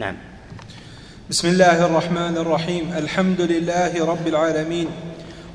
نعم. 0.00 0.16
بسم 1.30 1.48
الله 1.48 1.86
الرحمن 1.86 2.36
الرحيم. 2.36 2.92
الحمد 2.96 3.40
لله 3.40 4.04
رب 4.04 4.26
العالمين 4.26 4.86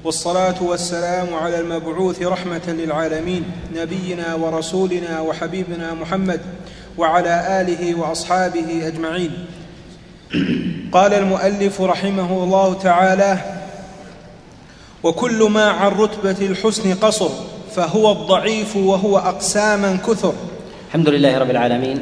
والصلاة 0.04 0.64
والسلام 0.64 1.34
على 1.34 1.60
المبعوث 1.60 2.22
رحمة 2.22 2.62
للعالمين 2.68 3.44
نبينا 3.76 4.36
ورسولنا 4.36 5.22
وحبيبنا 5.22 5.94
محمد 5.94 6.42
وعلى 6.98 7.62
آله 7.62 7.96
وأصحابه 7.96 8.88
أجمعين. 8.88 9.32
قال 10.92 11.14
المؤلف 11.14 11.82
رحمه 11.82 12.44
الله 12.44 12.74
تعالى 12.74 13.38
وكل 15.04 15.44
ما 15.44 15.66
عن 15.70 15.92
رتبة 15.92 16.46
الحسن 16.46 16.94
قصر 16.94 17.30
فهو 17.76 18.12
الضعيف 18.12 18.76
وهو 18.76 19.18
اقساما 19.18 19.98
كثر. 20.08 20.34
الحمد 20.88 21.10
لله 21.10 21.38
رب 21.38 21.50
العالمين. 21.50 21.98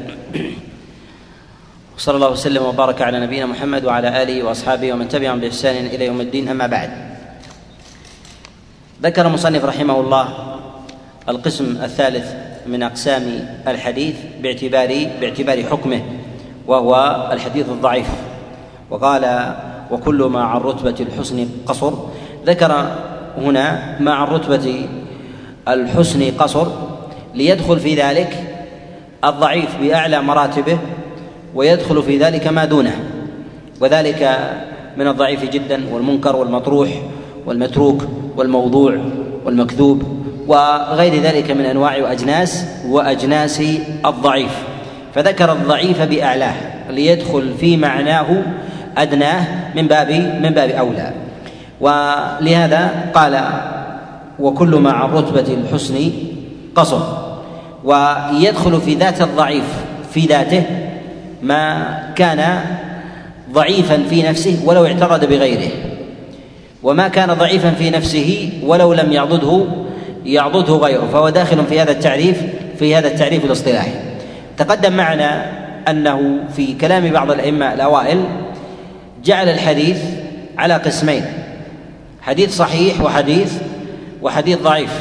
وصلى 1.98 2.16
الله 2.16 2.30
وسلم 2.30 2.64
وبارك 2.64 3.02
على 3.02 3.20
نبينا 3.20 3.46
محمد 3.46 3.86
وعلى 3.86 4.23
آله 4.23 4.44
وأصحابه 4.44 4.94
ومن 4.94 5.08
تبعهم 5.08 5.40
بإحسان 5.40 5.86
إلى 5.86 6.05
يوم 6.05 6.22
الدين 6.22 6.50
أما 6.50 6.67
بعد. 6.67 6.90
ذكر 9.04 9.27
المصنف 9.27 9.66
رحمه 9.66 10.00
الله 10.00 10.27
القسم 11.30 11.77
الثالث 11.84 12.34
من 12.67 12.84
أقسام 12.84 13.48
الحديث 13.67 14.16
باعتبار 14.41 15.08
باعتبار 15.22 15.64
حكمه 15.64 16.02
وهو 16.67 16.94
الحديث 17.31 17.70
الضعيف. 17.70 18.09
وقال 18.89 19.55
وكل 19.91 20.23
ما 20.23 20.44
عن 20.44 20.62
رتبة 20.62 20.95
الحسن 21.00 21.50
قصر. 21.66 21.94
ذكر 22.45 22.72
هنا 23.38 23.98
ما 24.00 24.14
عن 24.14 24.28
رتبة 24.28 24.88
الحسن 25.67 26.31
قصر 26.38 26.67
ليدخل 27.36 27.80
في 27.80 27.95
ذلك 27.95 28.58
الضعيف 29.23 29.78
بأعلى 29.81 30.22
مراتبه 30.22 30.78
ويدخل 31.55 32.03
في 32.03 32.17
ذلك 32.17 32.48
ما 32.48 32.66
دونه. 32.66 32.95
وذلك 33.81 34.39
من 34.98 35.07
الضعيف 35.07 35.49
جدا 35.49 35.81
والمنكر 35.94 36.36
والمطروح 36.36 36.89
والمتروك 37.45 38.03
والموضوع 38.38 38.97
والمكذوب 39.45 40.03
وغير 40.47 41.22
ذلك 41.22 41.52
من 41.52 41.66
أنواع 41.66 41.97
وأجناس 41.97 42.66
وأجناس 42.89 43.63
الضعيف. 44.05 44.52
فذكر 45.16 45.52
الضعيف 45.52 46.02
بأعلاه 46.02 46.55
ليدخل 46.89 47.53
في 47.59 47.78
معناه 47.78 48.44
أدناه 48.97 49.45
من 49.75 49.88
باب 49.88 50.11
من 50.44 50.50
باب 50.50 50.69
أولى. 50.69 51.13
ولهذا 51.81 53.11
قال 53.13 53.41
وكل 54.39 54.75
ما 54.75 54.91
عن 54.91 55.09
رتبة 55.09 55.53
الحسن 55.53 56.11
قصر. 56.75 57.02
ويدخل 57.83 58.81
في 58.81 58.95
ذات 58.95 59.22
الضعيف 59.22 59.66
في 60.11 60.19
ذاته 60.25 60.63
ما 61.44 61.99
كان 62.16 62.59
ضعيفا 63.52 64.03
في 64.09 64.23
نفسه 64.23 64.59
ولو 64.66 64.86
اعترض 64.86 65.25
بغيره. 65.25 65.72
وما 66.83 67.08
كان 67.08 67.33
ضعيفا 67.33 67.72
في 67.72 67.89
نفسه 67.89 68.50
ولو 68.63 68.94
لم 68.94 69.11
يعضده 69.11 69.66
يعضده 70.25 70.73
غيره. 70.73 71.08
فهو 71.13 71.30
داخل 71.30 71.66
في 71.69 71.81
هذا 71.81 71.91
التعريف 71.91 72.41
في 72.80 72.95
هذا 72.95 73.08
التعريف 73.08 73.45
الاصطلاحي. 73.45 73.91
تقدم 74.58 74.94
معنا 74.94 75.45
أنه 75.89 76.39
في 76.55 76.73
كلام 76.73 77.11
بعض 77.11 77.31
الأئمة 77.31 77.73
الأوائل 77.73 78.23
جعل 79.23 79.50
الحديث 79.50 79.97
على 80.57 80.73
قسمين 80.73 81.25
حديث 82.22 82.57
صحيح 82.57 83.02
وحديث 83.02 83.53
وحديث 84.22 84.59
ضعيف. 84.61 84.94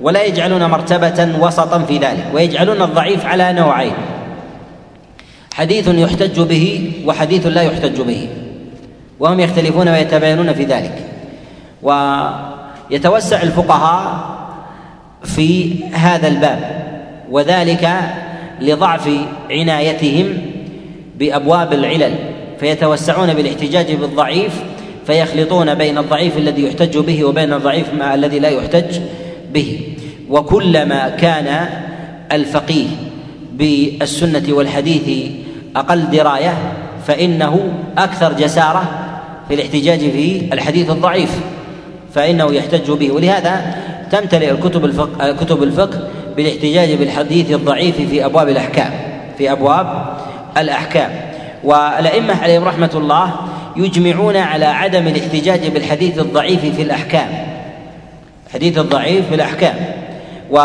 ولا 0.00 0.24
يجعلون 0.24 0.64
مرتبة 0.64 1.28
وسطا 1.40 1.78
في 1.78 1.98
ذلك 1.98 2.24
ويجعلون 2.34 2.82
الضعيف 2.82 3.26
على 3.26 3.52
نوعين. 3.52 3.92
حديث 5.56 5.88
يحتج 5.88 6.40
به 6.40 6.92
وحديث 7.06 7.46
لا 7.46 7.62
يحتج 7.62 8.00
به. 8.00 8.28
وهم 9.20 9.40
يختلفون 9.40 9.88
ويتباينون 9.88 10.52
في 10.52 10.64
ذلك. 10.64 10.98
ويتوسع 11.82 13.42
الفقهاء 13.42 14.36
في 15.24 15.74
هذا 15.92 16.28
الباب 16.28 16.60
وذلك 17.30 17.90
لضعف 18.60 19.10
عنايتهم 19.50 20.38
بأبواب 21.18 21.72
العلل. 21.72 22.14
فيتوسعون 22.60 23.34
بالاحتجاج 23.34 23.92
بالضعيف 23.92 24.52
فيخلطون 25.06 25.74
بين 25.74 25.98
الضعيف 25.98 26.36
الذي 26.36 26.62
يحتج 26.62 26.98
به 26.98 27.24
وبين 27.24 27.52
الضعيف 27.52 27.86
الذي 28.14 28.38
لا 28.38 28.48
يحتج 28.48 29.00
به. 29.52 29.80
وكلما 30.30 31.08
كان 31.08 31.68
الفقيه 32.32 32.86
بالسنة 33.52 34.44
والحديث 34.48 35.30
أقل 35.76 36.10
دراية 36.10 36.54
فإنه 37.06 37.72
أكثر 37.98 38.32
جسارة 38.32 38.84
في 39.48 39.54
الاحتجاج 39.54 39.98
في 39.98 40.48
الحديث 40.52 40.90
الضعيف 40.90 41.30
فإنه 42.14 42.52
يحتج 42.52 42.90
به. 42.90 43.10
ولهذا 43.10 43.76
تمتلئ 44.10 44.50
الكتب 44.50 44.84
الفقه 44.84 45.32
كتب 45.32 45.62
الفقه 45.62 46.08
بالاحتجاج 46.36 46.94
بالحديث 46.94 47.50
الضعيف 47.50 47.96
في 47.96 48.24
أبواب 48.24 48.48
الأحكام 48.48 48.90
في 49.38 49.52
أبواب 49.52 50.16
الأحكام. 50.58 51.10
والأئمة 51.64 52.42
عليهم 52.42 52.64
رحمة 52.64 52.90
الله 52.94 53.34
يجمعون 53.76 54.36
على 54.36 54.64
عدم 54.64 55.06
الاحتجاج 55.06 55.68
بالحديث 55.68 56.18
الضعيف 56.18 56.60
في 56.76 56.82
الأحكام 56.82 57.28
الحديث 58.46 58.78
الضعيف 58.78 59.28
في 59.28 59.34
الأحكام. 59.34 59.74
و 60.50 60.58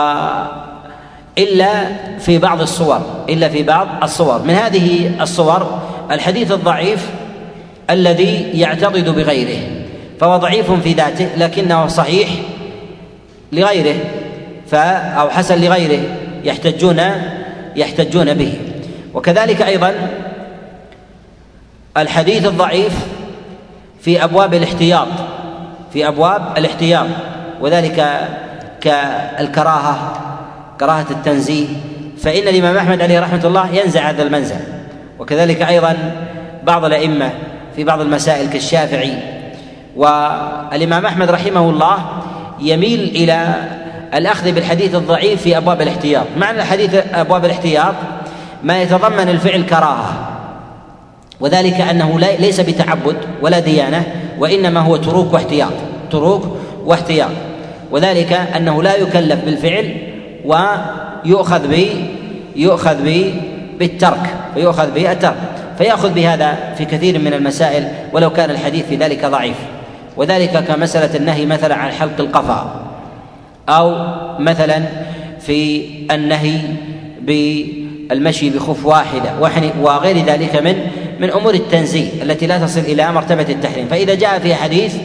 إلا 1.38 1.86
في 2.20 2.38
بعض 2.38 2.62
الصور 2.62 3.02
إلا 3.30 3.50
في 3.50 3.64
بعض 3.64 3.88
الصور. 4.04 4.42
من 4.42 4.54
هذه 4.54 5.12
الصور 5.22 5.82
الحديث 6.12 6.52
الضعيف 6.52 7.10
الذي 7.90 8.50
يعتضد 8.54 9.10
بغيره 9.10 9.60
فهو 10.20 10.38
ضعيف 10.38 10.72
في 10.72 10.94
ذاته 10.94 11.30
لكنه 11.38 11.88
صحيح 11.88 12.30
لغيره 13.52 13.96
ف 14.68 14.76
أو 14.76 15.30
حسن 15.30 15.62
لغيره 15.62 16.04
يحتجون 16.44 17.02
يحتجون 17.76 18.34
به. 18.34 18.54
وكذلك 19.14 19.62
أيضا 19.62 19.94
الحديث 21.98 22.46
الضعيف 22.46 22.94
في 24.02 24.24
أبواب 24.24 24.54
الاحتياط 24.54 25.08
في 25.94 26.08
أبواب 26.08 26.58
الاحتياط 26.58 27.08
وذلك 27.62 28.28
كالكراهة 28.82 30.14
كراهة 30.82 31.06
التنزيه 31.12 31.68
فإن 32.18 32.48
الإمام 32.48 32.78
أحمد 32.78 33.02
عليه 33.02 33.20
رحمة 33.20 33.42
الله 33.46 33.70
ينزع 33.76 34.10
هذا 34.10 34.24
المنزع. 34.24 34.56
وكذلك 35.20 35.62
أيضا 35.62 35.98
بعض 36.64 36.86
الأئمة 36.86 37.30
في 37.76 37.84
بعض 37.84 38.02
المسائل 38.02 38.50
كالشافعي. 38.50 39.14
والإمام 39.96 41.06
أحمد 41.06 41.32
رحمه 41.32 41.70
الله 41.70 41.98
يميل 42.60 43.00
إلى 43.00 43.56
الأخذ 44.14 44.52
بالحديث 44.52 44.96
الضعيف 44.96 45.42
في 45.42 45.58
أبواب 45.58 45.82
الاحتياط. 45.82 46.26
معنى 46.38 46.58
الحديث 46.58 46.96
أبواب 47.14 47.46
الاحتياط 47.46 47.96
ما 48.64 48.82
يتضمن 48.82 49.30
الفعل 49.30 49.62
كراهة 49.62 50.28
وذلك 51.40 51.82
أنه 51.82 52.20
ليس 52.20 52.60
بتعبد 52.60 53.16
ولا 53.42 53.60
ديانة 53.60 54.04
وإنما 54.40 54.80
هو 54.80 54.96
تروك 54.96 55.34
واحتياط. 55.34 55.74
تروك 56.12 56.58
واحتياط. 56.86 57.32
وذلك 57.92 58.34
أنه 58.34 58.84
لا 58.84 58.96
يكلف 58.96 59.46
بالفعل 59.46 60.11
ويؤخذ 60.46 61.68
ب 61.68 61.88
يؤخذ 62.56 62.96
ب 63.04 63.34
بالترك 63.80 64.26
ويؤخذ 64.56 64.92
بالترك. 64.92 65.36
فيأخذ 65.78 66.14
بهذا 66.14 66.58
في 66.78 66.86
كثير 66.86 67.20
من 67.20 67.34
المسائل 67.34 67.88
ولو 68.14 68.30
كان 68.30 68.50
الحديث 68.50 68.86
في 68.86 68.96
ذلك 68.96 69.26
ضعيف. 69.26 69.56
وذلك 70.18 70.64
كمسألة 70.64 71.16
النهي 71.16 71.46
مثلا 71.46 71.76
عن 71.76 71.92
حلق 71.92 72.20
القفا 72.20 72.82
أو 73.70 73.96
مثلا 74.40 74.84
في 75.40 75.86
النهي 76.12 76.60
بالمشي 77.22 78.50
بخف 78.50 78.86
واحدة 78.86 79.30
وغير 79.82 80.26
ذلك 80.26 80.56
من 80.56 80.76
من 81.20 81.30
أمور 81.30 81.54
التنزيه 81.54 82.24
التي 82.24 82.48
لا 82.48 82.58
تصل 82.58 82.80
إلى 82.80 83.12
مرتبة 83.12 83.46
التحريم. 83.50 83.88
فإذا 83.88 84.16
جاء 84.16 84.40
في 84.40 84.56
حديث 84.56 84.96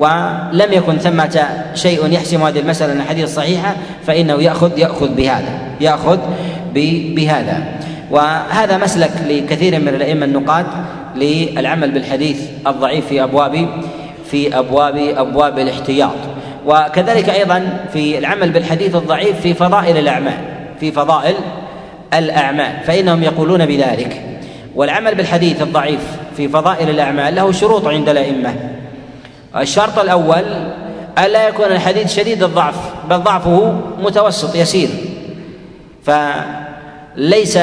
ولم 0.00 0.72
يكن 0.72 0.98
ثمة 0.98 1.48
شيء 1.74 2.12
يحسم 2.12 2.42
هذه 2.42 2.58
المسألة 2.58 2.94
من 2.94 3.00
الحديث 3.00 3.24
الصحيحة 3.24 3.76
فإنه 4.06 4.42
يأخذ 4.42 4.78
يأخذ 4.78 5.14
بهذا 5.14 5.58
يأخذ 5.80 6.18
بهذا. 7.14 7.62
وهذا 8.10 8.78
مسلك 8.78 9.10
لكثير 9.28 9.80
من 9.80 9.88
الأئمة 9.88 10.26
النقاد 10.26 10.66
للعمل 11.16 11.90
بالحديث 11.90 12.40
الضعيف 12.66 13.06
في 13.06 13.22
أبواب 13.22 13.66
في 14.30 14.58
أبواب 14.58 14.96
أبواب 14.96 15.58
الاحتياط. 15.58 16.16
وكذلك 16.66 17.28
أيضا 17.28 17.86
في 17.92 18.18
العمل 18.18 18.50
بالحديث 18.50 18.96
الضعيف 18.96 19.40
في 19.40 19.54
فضائل 19.54 19.98
الأعمال 19.98 20.38
في 20.80 20.92
فضائل 20.92 21.34
الأعمال 22.14 22.72
فإنهم 22.86 23.22
يقولون 23.22 23.66
بذلك. 23.66 24.22
والعمل 24.74 25.14
بالحديث 25.14 25.62
الضعيف 25.62 26.00
في 26.36 26.48
فضائل 26.48 26.90
الأعمال 26.90 27.34
له 27.34 27.52
شروط 27.52 27.86
عند 27.86 28.08
الأئمة. 28.08 28.54
الشرط 29.56 29.98
الأول 29.98 30.44
ألا 31.18 31.48
يكون 31.48 31.66
الحديث 31.66 32.14
شديد 32.14 32.42
الضعف 32.42 32.74
بل 33.10 33.18
ضعفه 33.18 33.80
متوسط 34.02 34.54
يسير. 34.54 34.88
فليس 36.04 37.58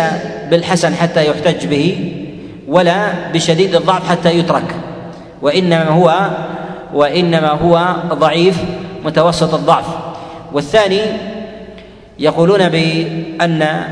بالحسن 0.49 0.95
حتى 0.95 1.27
يحتج 1.27 1.65
به 1.65 2.13
ولا 2.67 3.09
بشديد 3.33 3.75
الضعف 3.75 4.09
حتى 4.09 4.39
يترك. 4.39 4.75
وإنما 5.41 5.89
هو 5.89 6.29
وإنما 6.93 7.49
هو 7.49 7.95
ضعيف 8.13 8.57
متوسط 9.05 9.53
الضعف. 9.53 9.85
والثاني 10.53 11.01
يقولون 12.19 12.69
بأن 12.69 13.83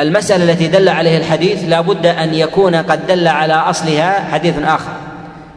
المسألة 0.00 0.52
التي 0.52 0.68
دل 0.68 0.88
عليه 0.88 1.18
الحديث 1.18 1.64
لا 1.68 1.80
بد 1.80 2.06
أن 2.06 2.34
يكون 2.34 2.74
قد 2.74 3.06
دل 3.06 3.28
على 3.28 3.54
أصلها 3.54 4.28
حديث 4.32 4.54
آخر. 4.58 4.92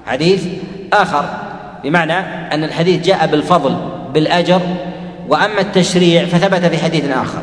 حديث 0.06 0.44
آخر. 0.94 1.26
بمعنى 1.84 2.14
أن 2.54 2.64
الحديث 2.64 3.06
جاء 3.06 3.28
بالفضل 3.28 3.76
بالأجر 4.14 4.62
وأما 5.30 5.62
التشريع 5.62 6.26
فثبت 6.26 6.66
في 6.66 6.84
حديث 6.84 7.10
آخر. 7.12 7.42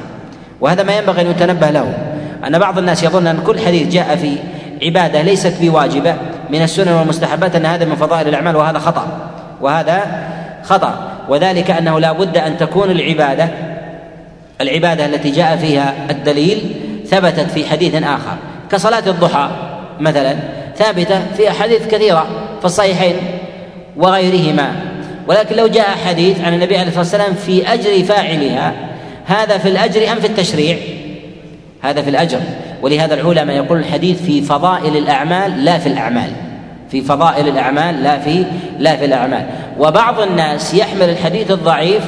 وهذا 0.61 0.83
ما 0.83 0.99
ينبغي 0.99 1.21
أن 1.21 1.31
يتنبه 1.31 1.71
له. 1.71 1.99
أن 2.47 2.59
بعض 2.59 2.79
الناس 2.79 3.03
يظن 3.03 3.27
أن 3.27 3.43
كل 3.47 3.61
حديث 3.61 3.89
جاء 3.89 4.17
في 4.17 4.37
عبادة 4.83 5.23
ليست 5.23 5.55
بواجبة 5.61 6.15
من 6.51 6.63
السنن 6.63 6.93
والمستحبات 6.93 7.57
أن 7.57 7.67
هذا 7.67 7.85
من 7.85 7.97
فضائل 7.97 8.29
الأعمال 8.29 8.57
وهذا 8.57 8.79
خطأ 8.79 9.07
وهذا 9.61 10.01
خطأ. 10.63 11.13
وذلك 11.29 11.71
أنه 11.71 12.01
لا 12.01 12.13
بد 12.13 12.37
أن 12.37 12.59
تكون 12.59 12.91
العبادة 12.91 13.49
العبادة 14.61 15.07
التي 15.07 15.31
جاء 15.31 15.57
فيها 15.57 15.95
الدليل 16.11 16.75
ثبتت 17.07 17.51
في 17.51 17.67
حديث 17.67 17.95
آخر. 17.95 18.37
كصلاة 18.71 19.03
الضحى 19.07 19.49
مثلا 20.01 20.37
ثابتة 20.77 21.21
في 21.37 21.51
أحاديث 21.51 21.87
كثيرة 21.87 22.27
في 22.59 22.65
الصحيحين. 22.65 23.17
وغيرهما. 23.99 24.73
ولكن 25.27 25.57
لو 25.57 25.67
جاء 25.67 25.89
حديث 26.07 26.41
عن 26.41 26.55
النبي 26.55 26.77
عليه 26.77 26.89
الصلاة 26.89 27.03
والسلام 27.03 27.35
في 27.35 27.73
أجر 27.73 28.05
فاعلها 28.05 28.73
هذا 29.27 29.59
في 29.59 29.69
الأجر 29.69 30.13
أم 30.13 30.21
في 30.21 30.27
التشريع؟ 30.27 30.77
هذا 31.83 32.03
في 32.03 32.11
الأجر. 32.11 32.41
ولهذا 32.83 33.15
العلماء 33.15 33.57
يقول 33.57 33.79
الحديث 33.79 34.23
في 34.23 34.43
فضائل 34.43 34.97
الأعمال 34.97 35.65
لا 35.65 35.79
في 35.79 35.87
الأعمال. 35.87 36.31
في 36.91 37.01
فضائل 37.01 37.49
الأعمال 37.49 38.03
لا 38.03 38.19
في 38.19 38.45
لا 38.79 38.97
في 38.97 39.05
الأعمال. 39.05 39.47
وبعض 39.79 40.21
الناس 40.21 40.75
يحمل 40.75 41.09
الحديث 41.09 41.51
الضعيف 41.51 42.03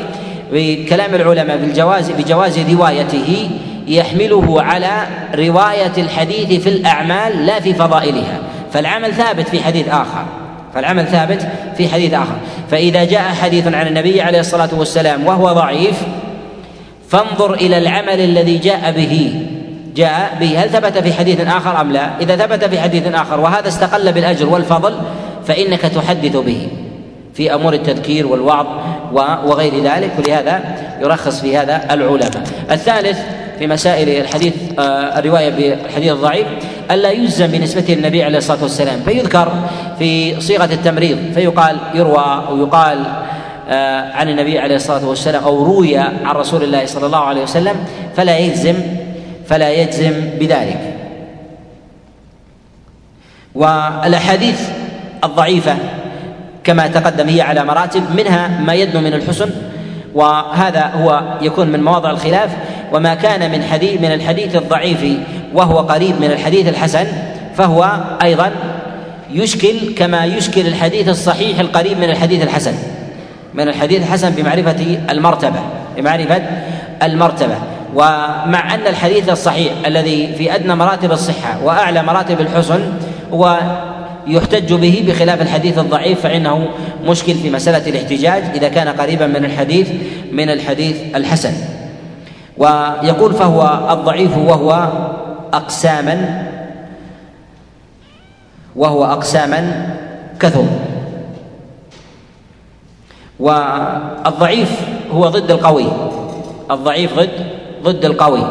بكلام 0.52 1.14
العلماء 1.14 1.56
بالجواز 1.56 2.10
بجواز 2.10 2.58
روايته 2.58 3.50
يحمله 3.88 4.62
على 4.62 5.06
رواية 5.34 5.92
الحديث 5.98 6.62
في 6.62 6.68
الأعمال 6.68 7.46
لا 7.46 7.60
في 7.60 7.74
فضائلها. 7.74 8.38
فالعمل 8.72 9.14
ثابت 9.14 9.48
في 9.48 9.62
حديث 9.62 9.88
آخر. 9.88 10.39
فالعمل 10.74 11.06
ثابت 11.06 11.48
في 11.76 11.88
حديث 11.88 12.14
آخر. 12.14 12.36
فإذا 12.70 13.04
جاء 13.04 13.22
حديث 13.22 13.66
عن 13.66 13.86
النبي 13.86 14.22
عليه 14.22 14.40
الصلاة 14.40 14.68
والسلام 14.72 15.26
وهو 15.26 15.52
ضعيف 15.52 16.02
فانظر 17.08 17.54
إلى 17.54 17.78
العمل 17.78 18.20
الذي 18.20 18.58
جاء 18.58 18.92
به. 18.92 19.42
جاء 19.96 20.36
به. 20.40 20.62
هل 20.62 20.70
ثبت 20.70 20.98
في 20.98 21.12
حديث 21.12 21.40
آخر 21.40 21.80
أم 21.80 21.92
لا؟ 21.92 22.10
إذا 22.20 22.36
ثبت 22.36 22.64
في 22.64 22.80
حديث 22.80 23.14
آخر 23.14 23.40
وهذا 23.40 23.68
استقل 23.68 24.12
بالأجر 24.12 24.48
والفضل 24.48 24.94
فإنك 25.46 25.80
تحدث 25.80 26.36
به 26.36 26.68
في 27.34 27.54
أمور 27.54 27.74
التذكير 27.74 28.26
والوعظ 28.26 28.66
وغير 29.44 29.84
ذلك. 29.84 30.10
ولهذا 30.18 30.60
يرخص 31.00 31.40
في 31.40 31.56
هذا 31.56 31.94
العلماء. 31.94 32.42
الثالث 32.70 33.18
في 33.60 33.66
مسائل 33.66 34.08
الحديث 34.08 34.54
آه، 34.78 35.18
الرواية 35.18 35.50
بالحديث 35.50 36.12
الضعيف 36.12 36.46
ألا 36.90 37.10
يجزم 37.10 37.46
بنسبته 37.46 37.94
للنبي 37.94 38.24
عليه 38.24 38.38
الصلاة 38.38 38.62
والسلام؟ 38.62 39.00
فيذكر 39.00 39.52
في 39.98 40.40
صيغة 40.40 40.64
التمريض 40.64 41.18
فيقال 41.34 41.76
يروى 41.94 42.44
أو 42.48 42.58
يقال 42.58 43.04
آه، 43.68 44.12
عن 44.12 44.28
النبي 44.28 44.58
عليه 44.58 44.76
الصلاة 44.76 45.08
والسلام 45.08 45.44
أو 45.44 45.64
روي 45.64 45.98
عن 45.98 46.34
رسول 46.36 46.62
الله 46.62 46.86
صلى 46.86 47.06
الله 47.06 47.18
عليه 47.18 47.42
وسلم 47.42 47.76
فلا 48.16 48.38
يجزم 48.38 48.74
فلا 49.46 49.70
يجزم 49.70 50.12
بذلك. 50.40 50.80
والأحاديث 53.54 54.68
الضعيفة 55.24 55.76
كما 56.64 56.86
تقدم 56.86 57.28
هي 57.28 57.40
على 57.40 57.64
مراتب 57.64 58.02
منها 58.16 58.48
ما 58.60 58.74
يدنو 58.74 59.00
من 59.00 59.14
الحسن 59.14 59.50
وهذا 60.14 60.86
هو 60.86 61.22
يكون 61.42 61.68
من 61.68 61.82
مواضع 61.82 62.10
الخلاف. 62.10 62.56
وما 62.92 63.14
كان 63.14 63.50
من 63.52 63.62
حديث 63.62 64.00
من 64.00 64.12
الحديث 64.12 64.56
الضعيف 64.56 65.04
وهو 65.54 65.78
قريب 65.78 66.20
من 66.20 66.30
الحديث 66.30 66.68
الحسن 66.68 67.06
فهو 67.56 67.90
أيضا 68.22 68.52
يشكل 69.32 69.94
كما 69.96 70.24
يشكل 70.24 70.66
الحديث 70.66 71.08
الصحيح 71.08 71.58
القريب 71.58 71.98
من 71.98 72.10
الحديث 72.10 72.42
الحسن. 72.42 72.74
من 73.54 73.68
الحديث 73.68 74.02
الحسن 74.02 74.30
بمعرفة 74.30 74.98
المرتبة 75.10 75.60
بمعرفة 75.96 76.42
المرتبة. 77.02 77.56
ومع 77.94 78.74
أن 78.74 78.86
الحديث 78.86 79.28
الصحيح 79.28 79.72
الذي 79.86 80.34
في 80.38 80.54
أدنى 80.54 80.74
مراتب 80.74 81.12
الصحة 81.12 81.64
وأعلى 81.64 82.02
مراتب 82.02 82.40
الحسن 82.40 82.92
هو 83.32 83.58
يحتج 84.26 84.72
به 84.72 85.04
بخلاف 85.06 85.42
الحديث 85.42 85.78
الضعيف 85.78 86.20
فإنه 86.20 86.68
مشكل 87.04 87.34
في 87.34 87.50
مسألة 87.50 87.90
الاحتجاج 87.90 88.42
إذا 88.54 88.68
كان 88.68 88.88
قريبا 88.88 89.26
من 89.26 89.44
الحديث 89.44 89.88
من 90.32 90.50
الحديث 90.50 90.96
الحسن. 91.14 91.52
ويقول 92.60 93.32
فهو 93.34 93.88
الضعيف 93.90 94.36
وهو 94.36 94.88
أقساما 95.52 96.46
وهو 98.76 99.04
أقساما 99.04 99.88
كثر. 100.40 100.64
والضعيف 103.40 104.80
هو 105.12 105.28
ضد 105.28 105.50
القوي. 105.50 105.86
الضعيف 106.70 107.18
ضد 107.18 107.46
ضد 107.82 108.04
القوي. 108.04 108.44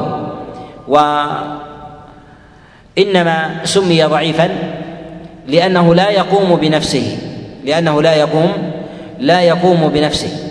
وإنما 2.98 3.66
سمي 3.66 4.04
ضعيفا 4.04 4.50
لأنه 5.48 5.96
لا 5.96 6.10
يقوم 6.10 6.56
بنفسه 6.56 7.18
لأنه 7.66 8.02
لا 8.02 8.14
يقوم 8.14 8.52
لا 9.20 9.42
يقوم 9.42 9.90
بنفسه. 9.94 10.49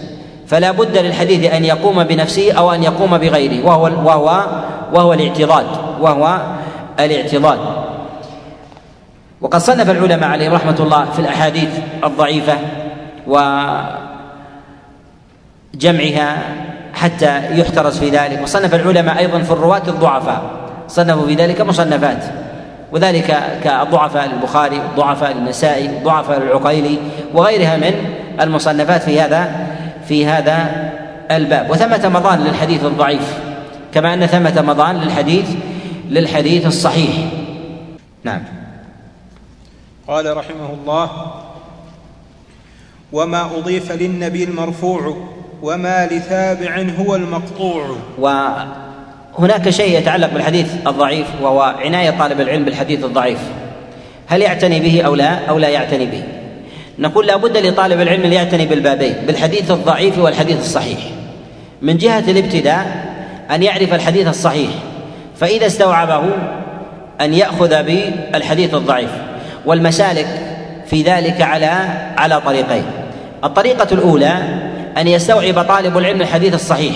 فلا 0.48 0.70
بد 0.70 0.98
للحديث 0.98 1.52
أن 1.52 1.64
يقوم 1.64 2.04
بنفسه 2.04 2.52
أو 2.52 2.72
أن 2.72 2.82
يقوم 2.82 3.18
بغيره. 3.18 3.66
وهو 3.66 3.82
وهو 3.82 4.46
وهو 4.92 5.12
الاعتضاد 5.12 5.66
وهو 6.00 6.40
الاعتضاد 7.00 7.58
وقد 9.40 9.60
صنف 9.60 9.90
العلماء 9.90 10.30
عليهم 10.30 10.54
رحمة 10.54 10.76
الله 10.80 11.04
في 11.04 11.18
الأحاديث 11.18 11.68
الضعيفة 12.04 12.54
وجمعها 15.74 16.38
حتى 16.94 17.60
يحترز 17.60 17.98
في 17.98 18.10
ذلك. 18.10 18.42
وصنف 18.42 18.74
العلماء 18.74 19.18
أيضا 19.18 19.38
في 19.38 19.50
الرواة 19.50 19.82
الضعفاء. 19.88 20.42
صنفوا 20.88 21.26
في 21.26 21.34
ذلك 21.34 21.60
مصنفات. 21.60 22.24
وذلك 22.92 23.42
كضعفاء 23.64 24.28
للبخاري 24.28 24.82
ضعفاء 24.96 25.32
للنسائي 25.32 25.90
ضعفاء 26.04 26.40
للعقيلي 26.40 26.98
وغيرها 27.34 27.76
من 27.76 27.94
المصنفات 28.40 29.02
في 29.02 29.20
هذا 29.20 29.67
في 30.08 30.26
هذا 30.26 30.90
الباب. 31.30 31.70
وثمة 31.70 32.08
مضان 32.08 32.44
للحديث 32.44 32.84
الضعيف 32.84 33.38
كما 33.94 34.14
أن 34.14 34.26
ثمة 34.26 34.62
مضان 34.62 34.96
للحديث 34.96 35.48
للحديث 36.08 36.66
الصحيح. 36.66 37.14
نعم. 38.24 38.42
قال 40.08 40.36
رحمه 40.36 40.70
الله 40.82 41.10
وما 43.12 43.44
أضيف 43.58 43.92
للنبي 43.92 44.44
المرفوع 44.44 45.16
وما 45.62 46.06
لتابع 46.06 46.86
هو 46.98 47.16
المقطوع. 47.16 47.96
هناك 49.38 49.70
شيء 49.70 49.98
يتعلق 49.98 50.32
بالحديث 50.32 50.74
الضعيف 50.86 51.26
وهو 51.42 51.62
عناية 51.62 52.10
طالب 52.10 52.40
العلم 52.40 52.64
بالحديث 52.64 53.04
الضعيف. 53.04 53.40
هل 54.26 54.42
يعتني 54.42 54.80
به 54.80 55.02
أو 55.02 55.14
لا؟ 55.14 55.46
أو 55.46 55.58
لا 55.58 55.68
يعتني 55.68 56.06
به؟ 56.06 56.22
نقول 56.98 57.26
لا 57.26 57.36
بد 57.36 57.56
لطالب 57.56 58.00
العلم 58.00 58.22
أن 58.22 58.32
يعتني 58.32 58.66
بالبابين 58.66 59.14
بالحديث 59.26 59.70
الضعيف 59.70 60.18
والحديث 60.18 60.60
الصحيح. 60.60 60.98
من 61.82 61.96
جهة 61.96 62.24
الابتداء 62.30 62.86
أن 63.50 63.62
يعرف 63.62 63.94
الحديث 63.94 64.28
الصحيح 64.28 64.70
فإذا 65.36 65.66
استوعبه 65.66 66.22
أن 67.20 67.34
يأخذ 67.34 67.82
بالحديث 67.82 68.74
الضعيف. 68.74 69.10
والمسالك 69.66 70.26
في 70.86 71.02
ذلك 71.02 71.42
على 71.42 71.72
على 72.16 72.40
طريقين. 72.40 72.84
الطريقة 73.44 73.88
الأولى 73.92 74.32
أن 74.98 75.08
يستوعب 75.08 75.64
طالب 75.64 75.98
العلم 75.98 76.20
الحديث 76.20 76.54
الصحيح 76.54 76.94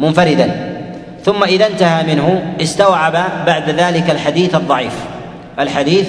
منفردا 0.00 0.76
ثم 1.24 1.44
إذا 1.44 1.66
انتهى 1.66 2.14
منه 2.14 2.42
استوعب 2.62 3.12
بعد 3.46 3.70
ذلك 3.70 4.10
الحديث 4.10 4.54
الضعيف 4.54 4.94
الحديث 5.58 6.08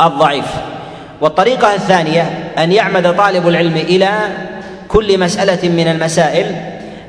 الضعيف. 0.00 0.75
والطريقة 1.20 1.74
الثانية 1.74 2.30
أن 2.58 2.72
يعمد 2.72 3.16
طالب 3.16 3.48
العلم 3.48 3.76
إلى 3.76 4.10
كل 4.88 5.20
مسألة 5.20 5.68
من 5.68 5.88
المسائل 5.88 6.46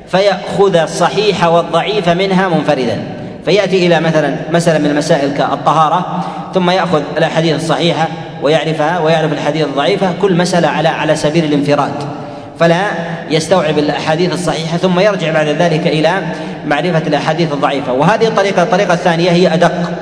فيأخذ 0.08 0.76
الصحيح 0.76 1.44
والضعيف 1.44 2.08
منها 2.08 2.48
منفردا. 2.48 2.98
فيأتي 3.44 3.86
إلى 3.86 4.00
مثلا 4.00 4.36
مسألة 4.52 4.78
من 4.78 4.90
المسائل 4.90 5.32
كالطهارة 5.32 6.24
ثم 6.54 6.70
يأخذ 6.70 7.02
الأحاديث 7.16 7.56
الصحيحة 7.56 8.08
ويعرفها 8.42 8.98
ويعرف 8.98 9.32
الحديث 9.32 9.64
الضعيفة 9.66 10.12
كل 10.22 10.36
مسألة 10.36 10.68
على 10.68 10.88
على 10.88 11.16
سبيل 11.16 11.44
الانفراد. 11.44 11.92
فلا 12.60 12.82
يستوعب 13.30 13.78
الأحاديث 13.78 14.32
الصحيحة 14.32 14.76
ثم 14.76 15.00
يرجع 15.00 15.32
بعد 15.32 15.48
ذلك 15.48 15.86
إلى 15.86 16.12
معرفة 16.66 17.02
الأحاديث 17.06 17.52
الضعيفة. 17.52 17.92
وهذه 17.92 18.26
الطريقة 18.26 18.62
الطريقة 18.62 18.94
الثانية 18.94 19.30
هي 19.30 19.54
أدق. 19.54 19.92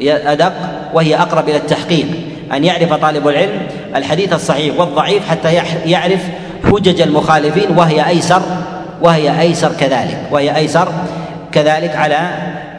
هي 0.00 0.32
أدق 0.32 0.52
وهي 0.94 1.16
أقرب 1.16 1.48
إلى 1.48 1.56
التحقيق. 1.56 2.06
أن 2.52 2.64
يعرف 2.64 2.94
طالب 2.94 3.28
العلم 3.28 3.60
الحديث 3.96 4.32
الصحيح 4.32 4.80
والضعيف 4.80 5.28
حتى 5.28 5.54
يعرف 5.86 6.20
حجج 6.64 7.00
المخالفين 7.00 7.78
وهي 7.78 8.08
أيسر 8.08 8.42
وهي 9.02 9.40
أيسر 9.40 9.72
كذلك 9.80 10.18
وهي 10.30 10.56
أيسر 10.56 10.88
كذلك 11.52 11.96
على 11.96 12.18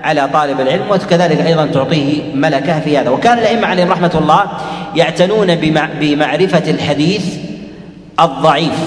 على 0.03 0.29
طالب 0.33 0.61
العلم 0.61 0.91
وكذلك 0.91 1.41
أيضا 1.41 1.65
تعطيه 1.65 2.33
ملكه 2.33 2.79
في 2.79 2.97
هذا. 2.97 3.09
وكان 3.09 3.37
الأئمة 3.37 3.67
عليهم 3.67 3.91
رحمة 3.91 4.11
الله 4.15 4.43
يعتنون 4.95 5.55
بمعرفة 5.99 6.71
الحديث 6.71 7.25
الضعيف. 8.19 8.79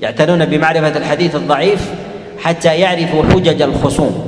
يعتنون 0.00 0.44
بمعرفة 0.44 0.96
الحديث 0.98 1.36
الضعيف 1.36 1.88
حتى 2.42 2.74
يعرفوا 2.74 3.22
حجج 3.22 3.62
الخصوم. 3.62 4.27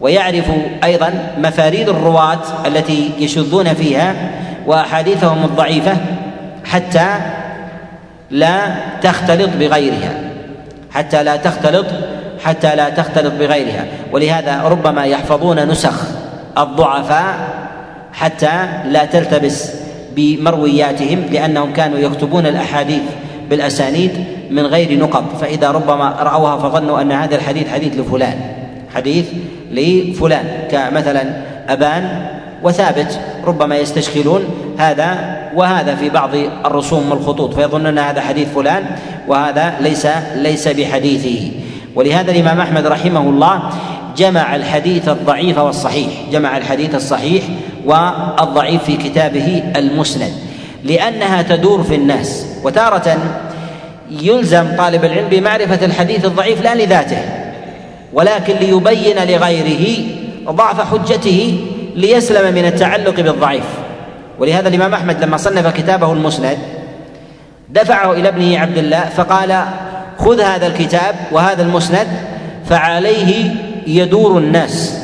ويعرفوا 0.00 0.62
أيضا 0.84 1.12
مفاريد 1.38 1.88
الرواة 1.88 2.66
التي 2.66 3.10
يشذون 3.18 3.74
فيها 3.74 4.14
وأحاديثهم 4.66 5.44
الضعيفة 5.44 5.96
حتى 6.64 7.06
لا 8.30 8.60
تختلط 9.02 9.50
بغيرها 9.60 10.12
حتى 10.90 11.22
لا 11.22 11.36
تختلط 11.36 11.86
حتى 12.44 12.76
لا 12.76 12.88
تختلط 12.88 13.32
بغيرها. 13.34 13.84
ولهذا 14.12 14.62
ربما 14.62 15.04
يحفظون 15.04 15.68
نسخ 15.68 16.02
الضعفاء 16.58 17.34
حتى 18.12 18.68
لا 18.84 19.04
تلتبس 19.04 19.72
بمروياتهم 20.16 21.24
لأنهم 21.30 21.72
كانوا 21.72 21.98
يكتبون 21.98 22.46
الأحاديث 22.46 23.02
بالأسانيد 23.50 24.24
من 24.50 24.66
غير 24.66 24.98
نقط. 24.98 25.36
فإذا 25.40 25.70
ربما 25.70 26.16
رأوها 26.20 26.58
فظنوا 26.58 27.00
أن 27.00 27.12
هذا 27.12 27.36
الحديث 27.36 27.68
حديث 27.68 27.96
لفلان 27.96 28.40
حديث 28.94 29.26
لفلان 29.70 30.44
كمثلا 30.70 31.24
أبان 31.68 32.26
وثابت 32.62 33.20
ربما 33.46 33.76
يستشكلون 33.76 34.44
هذا 34.78 35.38
وهذا 35.54 35.94
في 35.94 36.08
بعض 36.08 36.30
الرسوم 36.66 37.10
والخطوط 37.10 37.54
فيظنون 37.54 37.98
هذا 37.98 38.20
حديث 38.20 38.48
فلان 38.54 38.84
وهذا 39.28 39.74
ليس 39.80 40.06
ليس 40.36 40.68
بحديثه. 40.68 41.50
ولهذا 41.94 42.30
الإمام 42.30 42.60
أحمد 42.60 42.86
رحمه 42.86 43.20
الله 43.20 43.70
جمع 44.16 44.56
الحديث 44.56 45.08
الضعيف 45.08 45.58
والصحيح 45.58 46.08
جمع 46.32 46.56
الحديث 46.56 46.94
الصحيح 46.94 47.44
والضعيف 47.84 48.84
في 48.84 48.96
كتابه 48.96 49.62
المسند 49.76 50.32
لأنها 50.84 51.42
تدور 51.42 51.82
في 51.82 51.94
الناس. 51.94 52.46
وتارة 52.64 53.16
يلزم 54.10 54.76
طالب 54.78 55.04
العلم 55.04 55.28
بمعرفة 55.28 55.84
الحديث 55.84 56.24
الضعيف 56.24 56.62
لا 56.62 56.74
لذاته. 56.74 57.47
ولكن 58.12 58.54
ليبين 58.54 59.16
لغيره 59.16 60.04
ضعف 60.50 60.80
حجته 60.80 61.60
ليسلم 61.94 62.54
من 62.54 62.64
التعلق 62.64 63.20
بالضعيف. 63.20 63.64
ولهذا 64.38 64.68
الإمام 64.68 64.94
أحمد 64.94 65.24
لما 65.24 65.36
صنف 65.36 65.66
كتابه 65.66 66.12
المسند 66.12 66.58
دفعه 67.70 68.12
إلى 68.12 68.28
ابنه 68.28 68.58
عبد 68.58 68.78
الله 68.78 69.04
فقال 69.16 69.64
خذ 70.18 70.40
هذا 70.40 70.66
الكتاب 70.66 71.14
وهذا 71.32 71.62
المسند 71.62 72.06
فعليه 72.68 73.54
يدور 73.86 74.38
الناس. 74.38 74.98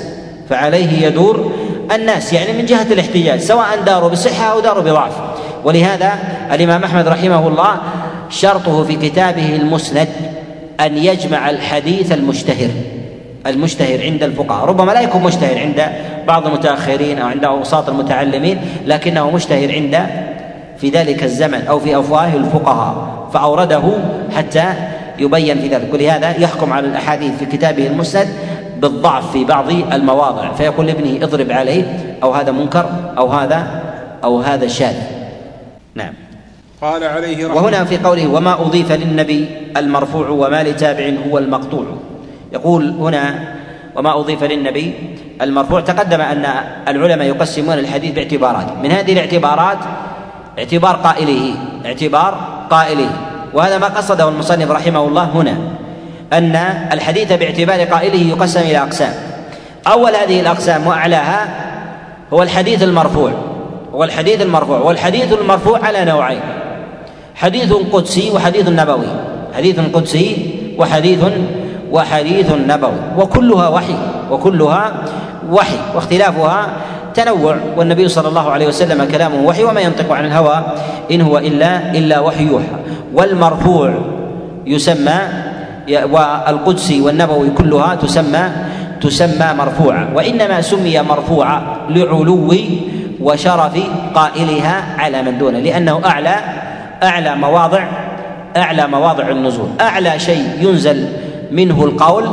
فعليه 0.50 1.06
يدور 1.06 1.52
الناس 1.94 2.32
يعني 2.32 2.52
من 2.52 2.66
جهة 2.66 2.86
الاحتجاج 2.92 3.40
سواء 3.40 3.82
داروا 3.86 4.08
بصحة 4.08 4.44
أو 4.44 4.60
داروا 4.60 4.82
بضعف. 4.82 5.12
ولهذا 5.64 6.12
الإمام 6.52 6.84
أحمد 6.84 7.08
رحمه 7.08 7.48
الله 7.48 7.76
شرطه 8.30 8.84
في 8.84 8.96
كتابه 8.96 9.56
المسند 9.56 10.08
أن 10.80 10.98
يجمع 10.98 11.50
الحديث 11.50 12.12
المشتهر 12.12 12.70
المشتهر 13.46 14.02
عند 14.02 14.22
الفقهاء. 14.22 14.64
ربما 14.64 14.92
لا 14.92 15.00
يكون 15.00 15.22
مشتهر 15.22 15.58
عند 15.58 15.82
بعض 16.26 16.46
المتأخرين 16.46 17.18
أو 17.18 17.28
عند 17.28 17.44
أوساط 17.44 17.88
المتعلمين 17.88 18.58
لكنه 18.86 19.30
مشتهر 19.30 19.72
عند 19.72 20.06
في 20.78 20.90
ذلك 20.90 21.22
الزمن 21.22 21.66
أو 21.68 21.78
في 21.78 21.98
أفواه 21.98 22.34
الفقهاء. 22.34 23.28
فأورده 23.32 23.82
حتى 24.36 24.64
يبين 25.18 25.58
في 25.58 25.68
ذلك. 25.68 25.88
ولهذا 25.92 26.40
يحكم 26.40 26.72
على 26.72 26.86
الأحاديث 26.86 27.38
في 27.38 27.46
كتابه 27.46 27.86
المسند 27.86 28.28
بالضعف 28.78 29.32
في 29.32 29.44
بعض 29.44 29.70
المواضع. 29.70 30.52
فيقول 30.52 30.86
لابنه 30.86 31.24
اضرب 31.24 31.52
عليه 31.52 31.84
أو 32.22 32.32
هذا 32.32 32.52
منكر 32.52 32.86
أو 33.18 33.28
هذا 33.28 33.82
أو 34.24 34.40
هذا 34.40 34.66
شاذ. 34.66 34.96
نعم. 35.94 36.23
قال 36.84 37.04
عليه 37.04 37.46
رحمة 37.46 37.62
وهنا 37.62 37.84
في 37.84 37.98
قوله 37.98 38.26
وما 38.26 38.60
أضيف 38.60 38.92
للنبي 38.92 39.48
المرفوع 39.76 40.28
وما 40.28 40.62
لتابع 40.62 41.12
هو 41.30 41.38
المقطوع. 41.38 41.84
يقول 42.52 42.90
هنا 42.90 43.54
وما 43.96 44.20
أضيف 44.20 44.44
للنبي 44.44 44.94
المرفوع 45.42 45.80
تقدم 45.80 46.20
أن 46.20 46.46
العلماء 46.88 47.28
يقسمون 47.28 47.78
الحديث 47.78 48.14
باعتبارات. 48.14 48.66
من 48.82 48.92
هذه 48.92 49.12
الاعتبارات 49.12 49.78
اعتبار 50.58 50.96
قائله 50.96 51.54
اعتبار 51.86 52.38
قائله. 52.70 53.10
وهذا 53.54 53.78
ما 53.78 53.86
قصده 53.86 54.28
المصنف 54.28 54.70
رحمه 54.70 55.08
الله 55.08 55.24
هنا 55.24 55.56
أن 56.32 56.56
الحديث 56.92 57.32
باعتبار 57.32 57.80
قائله 57.80 58.28
يقسم 58.28 58.60
إلى 58.60 58.78
أقسام. 58.78 59.14
أول 59.86 60.16
هذه 60.16 60.40
الأقسام 60.40 60.86
وأعلاها 60.86 61.48
هو 62.32 62.42
الحديث 62.42 62.82
المرفوع 62.82 63.32
هو 63.94 64.04
الحديث 64.04 64.42
المرفوع 64.42 64.78
والحديث 64.78 65.32
المرفوع 65.32 65.78
على 65.86 66.04
نوعين. 66.04 66.63
حديث 67.34 67.72
قدسي 67.92 68.30
وحديث 68.30 68.68
نبوي. 68.68 69.10
حديث 69.56 69.80
قدسي 69.92 70.26
وحديث 70.78 71.22
وحديث 71.90 72.48
نبوي. 72.52 73.00
وكلها 73.18 73.68
وحي. 73.68 73.96
وكلها 74.30 74.92
وحي. 75.50 75.78
واختلافها 75.94 76.66
تنوع. 77.14 77.56
والنبي 77.76 78.08
صلى 78.08 78.28
الله 78.28 78.50
عليه 78.50 78.66
وسلم 78.66 79.04
كلامه 79.04 79.42
وحي 79.42 79.64
وما 79.64 79.80
ينطق 79.80 80.12
عن 80.12 80.24
الهوى 80.26 80.58
إن 81.10 81.20
هو 81.20 81.38
الا 81.38 81.90
إلا 81.90 82.20
وحي 82.20 82.46
يوحى. 82.46 82.76
والمرفوع 83.14 83.94
يسمى 84.66 85.18
والقدسي 86.10 87.00
والنبوي 87.00 87.50
كلها 87.50 87.94
تسمى 87.94 88.44
تسمى 89.00 89.48
مرفوعة. 89.58 90.08
وإنما 90.14 90.60
سمي 90.60 91.02
مرفوعة 91.02 91.86
لعلو 91.90 92.54
وشرف 93.20 93.74
قائلها 94.14 94.76
على 94.98 95.22
من 95.22 95.38
دونه. 95.38 95.58
لأنه 95.58 96.00
أعلى 96.04 96.36
أعلى 97.04 97.36
مواضع 97.36 97.84
أعلى 98.56 98.86
مواضع 98.86 99.28
النزول. 99.28 99.68
أعلى 99.80 100.18
شيء 100.18 100.48
ينزل 100.60 101.08
منه 101.50 101.84
القول 101.84 102.24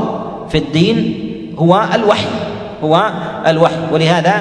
في 0.49 0.57
الدين 0.57 1.17
هو 1.57 1.85
الوحي 1.95 2.25
هو 2.83 3.11
الوحي. 3.47 3.75
ولهذا 3.91 4.33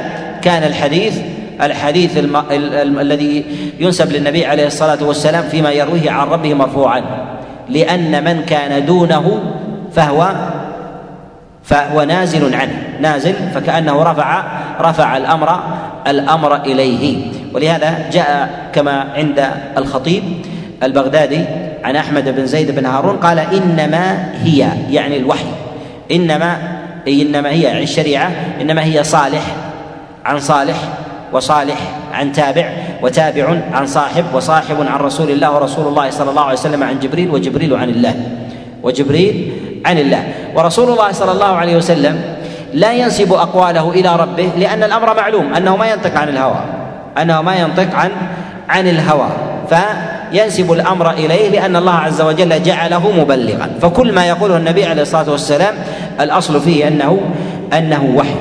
كان 0.42 0.62
الحديث 0.62 1.18
الحديث 1.62 2.18
الم... 2.18 2.36
ال... 2.36 2.74
ال... 2.74 3.00
الذي 3.00 3.44
ينسب 3.80 4.12
للنبي 4.12 4.46
عليه 4.46 4.66
الصلاة 4.66 5.04
والسلام 5.04 5.44
فيما 5.44 5.70
يرويه 5.70 6.10
عن 6.10 6.28
ربه 6.28 6.54
مرفوعا. 6.54 7.02
لأن 7.68 8.24
من 8.24 8.42
كان 8.44 8.86
دونه 8.86 9.40
فهو 9.92 10.32
فهو 11.62 12.02
نازل 12.02 12.54
عنه 12.54 12.82
نازل 13.00 13.34
فكأنه 13.54 14.02
رفع 14.02 14.42
رفع 14.80 15.16
الأمر 15.16 15.60
الأمر 16.06 16.56
إليه. 16.56 17.32
ولهذا 17.54 18.10
جاء 18.12 18.50
كما 18.72 19.06
عند 19.14 19.50
الخطيب 19.78 20.22
البغدادي 20.82 21.44
عن 21.84 21.96
أحمد 21.96 22.28
بن 22.28 22.46
زيد 22.46 22.70
بن 22.70 22.86
هارون 22.86 23.16
قال 23.16 23.38
إنما 23.38 24.32
هي 24.42 24.68
يعني 24.90 25.16
الوحي. 25.16 25.50
إنما 26.12 26.56
إنما 27.08 27.50
هي 27.50 27.62
يعني 27.62 27.82
الشريعة 27.82 28.30
إنما 28.60 28.84
هي 28.84 29.04
صالح 29.04 29.42
عن 30.24 30.40
صالح 30.40 30.76
وصالح 31.32 31.78
عن 32.12 32.32
تابع 32.32 32.70
وتابع 33.02 33.56
عن 33.72 33.86
صاحب 33.86 34.24
وصاحب 34.34 34.76
عن 34.80 35.00
رسول 35.00 35.30
الله 35.30 35.54
ورسول 35.54 35.86
الله 35.86 36.10
صلى 36.10 36.30
الله 36.30 36.42
عليه 36.42 36.58
وسلم 36.58 36.82
عن 36.82 36.98
جبريل 36.98 37.30
وجبريل 37.30 37.74
عن 37.74 37.88
الله 37.88 38.14
وجبريل 38.82 39.52
عن 39.86 39.98
الله. 39.98 40.24
ورسول 40.54 40.88
الله 40.88 41.12
صلى 41.12 41.32
الله 41.32 41.56
عليه 41.56 41.76
وسلم 41.76 42.20
لا 42.74 42.92
ينسب 42.92 43.32
أقواله 43.32 43.90
إلى 43.90 44.16
ربه 44.16 44.48
لأن 44.58 44.82
الأمر 44.82 45.16
معلوم 45.16 45.54
أنه 45.54 45.76
ما 45.76 45.90
ينطق 45.90 46.16
عن 46.16 46.28
الهوى. 46.28 46.79
أنه 47.20 47.42
ما 47.42 47.56
ينطق 47.56 47.94
عن 47.94 48.10
عن 48.68 48.88
الهوى 48.88 49.28
فينسب 49.68 50.72
الأمر 50.72 51.10
إليه 51.10 51.48
لأن 51.48 51.76
الله 51.76 51.92
عز 51.92 52.20
وجل 52.20 52.62
جعله 52.62 53.10
مبلغا. 53.10 53.70
فكل 53.82 54.12
ما 54.12 54.26
يقوله 54.26 54.56
النبي 54.56 54.84
عليه 54.84 55.02
الصلاة 55.02 55.30
والسلام 55.30 55.74
الأصل 56.20 56.60
فيه 56.60 56.88
انه 56.88 57.20
أنه 57.72 58.14
وحي. 58.16 58.36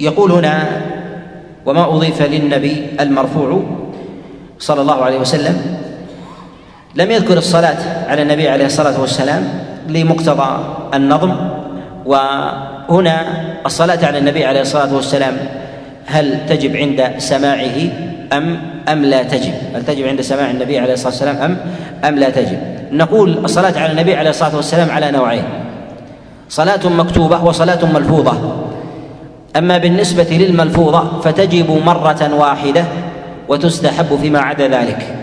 ويقول 0.00 0.32
هنا 0.32 0.66
وما 1.66 1.84
أضيف 1.96 2.22
للنبي 2.22 2.86
المرفوع 3.00 3.62
صلى 4.58 4.80
الله 4.80 5.04
عليه 5.04 5.18
وسلم. 5.18 5.78
لم 6.94 7.10
يذكر 7.10 7.38
الصلاة 7.38 8.08
على 8.08 8.22
النبي 8.22 8.48
عليه 8.48 8.66
الصلاة 8.66 9.00
والسلام 9.00 9.48
لمقتضى 9.88 10.58
النظم 10.94 11.34
وهنا 12.88 13.26
الصلاة 13.66 14.06
على 14.06 14.18
النبي 14.18 14.44
عليه 14.44 14.60
الصلاة 14.60 14.94
والسلام 14.94 15.36
هل 16.06 16.46
تجب 16.48 16.76
عند 16.76 17.10
سماعه 17.18 17.76
أم 18.32 18.60
أم 18.88 19.04
لا 19.04 19.22
تجب؟ 19.22 19.52
هل 19.74 19.84
تجب 19.84 20.06
عند 20.06 20.20
سماع 20.20 20.50
النبي 20.50 20.78
عليه 20.78 20.92
الصلاة 20.92 21.10
والسلام 21.10 21.36
أم 21.36 21.56
أم 22.04 22.18
لا 22.18 22.30
تجب؟ 22.30 22.58
نقول 22.92 23.38
الصلاة 23.44 23.78
على 23.78 23.92
النبي 23.92 24.16
عليه 24.16 24.30
الصلاة 24.30 24.56
والسلام 24.56 24.90
على 24.90 25.10
نوعين 25.10 25.42
صلاة 26.48 26.88
مكتوبة 26.88 27.44
وصلاة 27.44 27.92
ملفوظة 27.92 28.56
أما 29.56 29.78
بالنسبة 29.78 30.26
للملفوظة 30.30 31.20
فتجب 31.20 31.70
مرة 31.86 32.34
واحدة 32.34 32.84
وتستحب 33.48 34.18
فيما 34.22 34.38
عدا 34.38 34.68
ذلك 34.68 35.14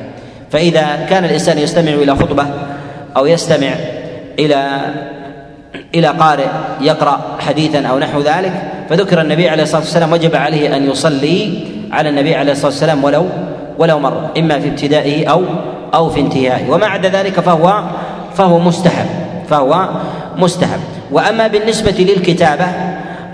فإذا 0.51 1.05
كان 1.09 1.25
الإنسان 1.25 1.57
يستمع 1.57 1.91
إلى 1.91 2.15
خطبة 2.15 2.45
أو 3.17 3.25
يستمع 3.25 3.69
إلى 4.39 4.79
إلى 5.95 6.07
قارئ 6.07 6.47
يقرأ 6.81 7.19
حديثا 7.39 7.87
أو 7.87 7.99
نحو 7.99 8.21
ذلك 8.21 8.53
فذكر 8.89 9.21
النبي 9.21 9.49
عليه 9.49 9.63
الصلاة 9.63 9.81
والسلام 9.81 10.13
وجب 10.13 10.35
عليه 10.35 10.75
أن 10.75 10.89
يصلي 10.89 11.63
على 11.91 12.09
النبي 12.09 12.35
عليه 12.35 12.51
الصلاة 12.51 12.71
والسلام 12.71 13.03
ولو 13.03 13.25
ولو 13.77 13.99
مرة 13.99 14.33
إما 14.37 14.59
في 14.59 14.67
ابتدائه 14.67 15.27
أو 15.27 15.43
أو 15.93 16.09
في 16.09 16.19
انتهائه. 16.19 16.69
وما 16.69 16.85
عدا 16.85 17.09
ذلك 17.09 17.39
فهو 17.39 17.83
فهو 18.35 18.59
مستحب 18.59 19.05
فهو 19.49 19.89
مستحب. 20.37 20.79
وأما 21.11 21.47
بالنسبة 21.47 21.95
للكتابة 21.99 22.65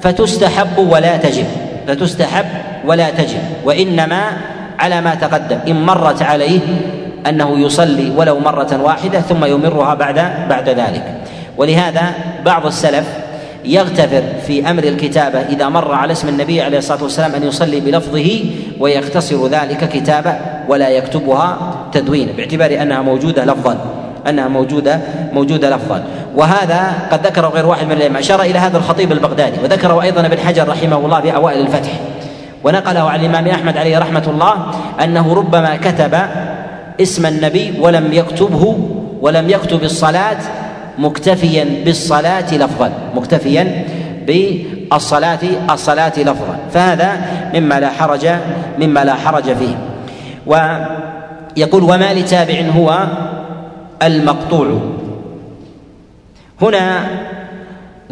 فتستحب 0.01 0.77
ولا 0.77 1.17
تجب 1.17 1.45
فتستحب 1.87 2.45
ولا 2.85 3.09
تجب 3.09 3.39
وإنما 3.65 4.23
على 4.79 5.01
ما 5.01 5.15
تقدم. 5.15 5.57
إن 5.67 5.85
مرت 5.85 6.21
عليه 6.21 6.59
أنه 7.27 7.59
يصلي 7.59 8.11
ولو 8.15 8.39
مرة 8.39 8.79
واحدة 8.81 9.19
ثم 9.19 9.45
يمرها 9.45 9.93
بعد 9.93 10.15
بعد 10.49 10.69
ذلك. 10.69 11.03
ولهذا 11.61 12.13
بعض 12.45 12.65
السلف 12.65 13.05
يغتفر 13.65 14.23
في 14.47 14.69
أمر 14.69 14.83
الكتابة 14.83 15.39
إذا 15.39 15.69
مر 15.69 15.93
على 15.93 16.11
اسم 16.11 16.27
النبي 16.27 16.61
عليه 16.61 16.77
الصلاة 16.77 17.03
والسلام 17.03 17.35
أن 17.35 17.43
يصلي 17.43 17.79
بلفظه 17.79 18.39
ويختصر 18.79 19.47
ذلك 19.47 19.89
كتابة 19.89 20.35
ولا 20.67 20.89
يكتبها 20.89 21.73
تدوينا 21.93 22.31
باعتبار 22.31 22.81
أنها 22.81 23.01
موجودة 23.01 23.45
لفظا 23.45 23.77
أنها 24.27 24.47
موجودة 24.47 24.99
موجودة 25.33 25.69
لفظا. 25.75 26.03
وهذا 26.35 26.93
قد 27.11 27.27
ذكره 27.27 27.47
غير 27.47 27.65
واحد 27.65 27.85
من 27.85 27.91
الأئمة 27.91 28.19
أشار 28.19 28.41
إلى 28.41 28.59
هذا 28.59 28.77
الخطيب 28.77 29.11
البغدادي 29.11 29.57
وذكره 29.63 30.01
أيضا 30.01 30.25
ابن 30.25 30.37
حجر 30.37 30.67
رحمه 30.67 30.97
الله 30.97 31.21
في 31.21 31.35
أوائل 31.35 31.61
الفتح. 31.61 31.91
ونقله 32.63 33.09
عن 33.09 33.19
الإمام 33.19 33.47
أحمد 33.47 33.77
عليه 33.77 33.97
رحمة 33.99 34.23
الله 34.27 34.53
أنه 35.03 35.33
ربما 35.33 35.75
كتب 35.75 36.17
اسم 37.01 37.25
النبي 37.25 37.73
ولم 37.79 38.13
يكتبه 38.13 38.77
ولم 39.21 39.49
يكتب 39.49 39.83
الصلاة 39.83 40.37
مكتفيا 40.97 41.67
بالصلاة 41.85 42.55
لفظا. 42.55 42.91
مكتفيا 43.15 43.85
بالصلاة 44.27 45.39
الصلاة 45.71 46.13
لفظا. 46.17 46.57
فهذا 46.73 47.21
مما 47.53 47.79
لا 47.79 47.89
حرج 47.89 48.27
مما 48.79 49.05
لا 49.05 49.13
حرج 49.13 49.43
فيه. 49.43 49.77
ويقول 50.45 51.83
وما 51.83 52.13
لتابع 52.13 52.61
هو 52.75 53.07
المقطوع. 54.03 54.81
هنا 56.61 57.07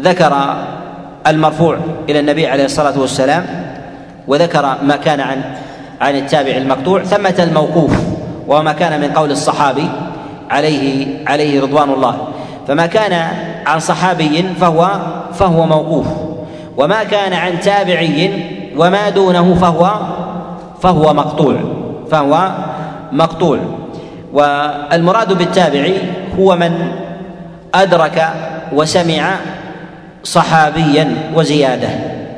ذكر 0.00 0.56
المرفوع 1.26 1.78
إلى 2.08 2.20
النبي 2.20 2.46
عليه 2.46 2.64
الصلاة 2.64 3.00
والسلام 3.00 3.46
وذكر 4.28 4.76
ما 4.82 4.96
كان 4.96 5.20
عن 5.20 5.42
عن 6.00 6.16
التابع 6.16 6.50
المقطوع. 6.50 7.02
ثمة 7.02 7.34
الموقوف 7.38 7.92
وما 8.48 8.72
كان 8.72 9.00
من 9.00 9.10
قول 9.10 9.30
الصحابي 9.30 9.88
عليه 10.50 11.06
عليه 11.26 11.60
رضوان 11.62 11.90
الله. 11.90 12.28
فما 12.70 12.86
كان 12.86 13.28
عن 13.66 13.80
صحابي 13.80 14.44
فهو 14.60 14.90
فهو 15.34 15.66
موقوف. 15.66 16.06
وما 16.76 17.04
كان 17.04 17.32
عن 17.32 17.60
تابعي 17.60 18.30
وما 18.76 19.08
دونه 19.08 19.54
فهو 19.54 19.90
فهو 20.82 21.14
مقطوع 21.14 21.56
فهو 22.10 22.50
مقطوع 23.12 23.58
والمراد 24.32 25.32
بالتابعي 25.32 25.94
هو 26.38 26.56
من 26.56 26.92
أدرك 27.74 28.28
وسمع 28.72 29.36
صحابيا 30.24 31.14
وزيادة. 31.34 31.88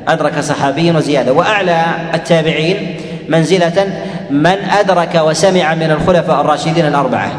أدرك 0.08 0.40
صحابيا 0.40 0.92
وزيادة. 0.92 1.32
وأعلى 1.32 1.84
التابعين 2.14 2.96
منزلة 3.28 3.86
من 4.30 4.56
أدرك 4.80 5.14
وسمع 5.24 5.74
من 5.74 5.90
الخلفاء 5.90 6.40
الراشدين 6.40 6.86
الأربعة. 6.86 7.30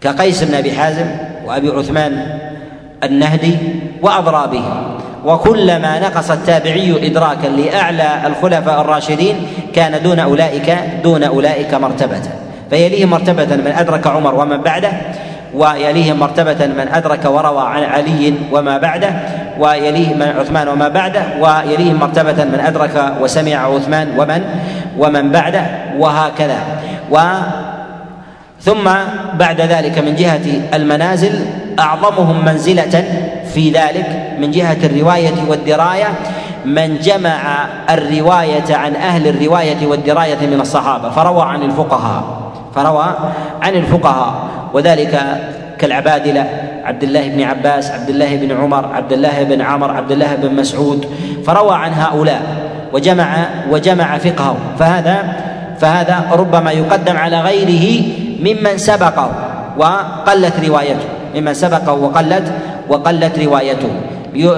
كقيس 0.00 0.44
بن 0.44 0.54
أبي 0.54 0.72
حازم 0.72 1.06
وأبي 1.46 1.68
عثمان 1.68 2.38
النهدي 3.04 3.56
وأضرابه 4.02 4.62
وكلما 5.24 5.98
نقص 5.98 6.30
التابعي 6.30 7.06
إدراكا 7.06 7.46
لأعلى 7.46 8.08
الخلفاء 8.26 8.80
الراشدين 8.80 9.36
كان 9.74 10.02
دون 10.02 10.18
أولئك 10.18 10.76
دون 11.04 11.22
أولئك 11.24 11.74
مرتبة. 11.74 12.22
فيليه 12.70 13.04
مرتبة 13.04 13.56
من 13.56 13.72
أدرك 13.78 14.06
عمر 14.06 14.34
ومن 14.34 14.56
بعده 14.56 14.92
ويليه 15.54 16.12
مرتبة 16.12 16.66
من 16.66 16.88
أدرك 16.92 17.24
وروى 17.24 17.62
عن 17.62 17.82
علي 17.82 18.34
وما 18.52 18.78
بعده 18.78 19.10
ويليه 19.58 20.14
من 20.14 20.34
عثمان 20.38 20.68
وما 20.68 20.88
بعده 20.88 21.22
ويليه 21.40 21.92
مرتبة 21.92 22.44
من 22.44 22.60
أدرك 22.66 23.12
وسمع 23.20 23.74
عثمان 23.74 24.08
ومن 24.18 24.44
ومن 24.98 25.30
بعده 25.30 25.66
وهكذا. 25.98 26.58
و 27.10 27.18
ثم 28.66 28.90
بعد 29.38 29.60
ذلك 29.60 29.98
من 29.98 30.14
جهة 30.14 30.74
المنازل 30.74 31.46
أعظمهم 31.78 32.44
منزلة 32.44 33.04
في 33.54 33.70
ذلك 33.70 34.36
من 34.40 34.50
جهة 34.50 34.76
الرواية 34.84 35.34
والدراية 35.48 36.06
من 36.64 36.98
جمع 36.98 37.66
الرواية 37.90 38.76
عن 38.76 38.96
أهل 38.96 39.28
الرواية 39.28 39.86
والدراية 39.86 40.46
من 40.46 40.60
الصحابة 40.60 41.10
فروى 41.10 41.42
عن 41.42 41.62
الفقهاء 41.62 42.24
فروى 42.74 43.06
عن 43.62 43.74
الفقهاء 43.74 44.34
وذلك 44.74 45.20
كالعبادلة 45.78 46.46
عبد 46.84 47.02
الله 47.02 47.28
بن 47.28 47.42
عباس 47.42 47.90
عبد 47.90 48.08
الله 48.08 48.36
بن 48.36 48.52
عمر 48.52 48.94
عبد 48.94 49.12
الله 49.12 49.42
بن 49.42 49.60
عمر 49.60 49.90
عبد 49.90 50.12
الله 50.12 50.34
بن 50.34 50.54
مسعود 50.54 51.06
فروى 51.46 51.74
عن 51.74 51.92
هؤلاء 51.92 52.42
وجمع 52.92 53.46
وجمع 53.70 54.18
فقهه 54.18 54.56
فهذا 54.78 55.36
فهذا 55.80 56.30
ربما 56.32 56.70
يقدم 56.72 57.16
على 57.16 57.40
غيره 57.40 58.25
ممن 58.40 58.78
سبقه 58.78 59.30
وقلت 59.78 60.54
روايته. 60.68 61.06
ممن 61.34 61.54
سبقه 61.54 61.92
وقلت 61.92 62.52
وقلت 62.88 63.38
روايته. 63.38 63.88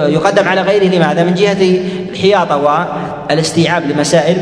يقدم 0.07 0.47
على 0.47 0.61
غيره. 0.61 0.95
لماذا؟ 0.95 1.23
من 1.23 1.33
جهة 1.33 1.79
الحياطة 2.11 2.57
والاستيعاب 2.57 3.83
لمسائل 3.91 4.37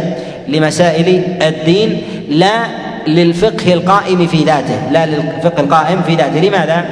لمسائل 0.47 1.23
الدين 1.41 2.01
لا 2.29 2.65
للفقه 3.07 3.73
القائم 3.73 4.27
في 4.27 4.43
ذاته. 4.43 4.91
لا 4.91 5.05
للفقه 5.05 5.59
القائم 5.59 6.01
في 6.01 6.15
ذاته. 6.15 6.39
لماذا؟ 6.39 6.85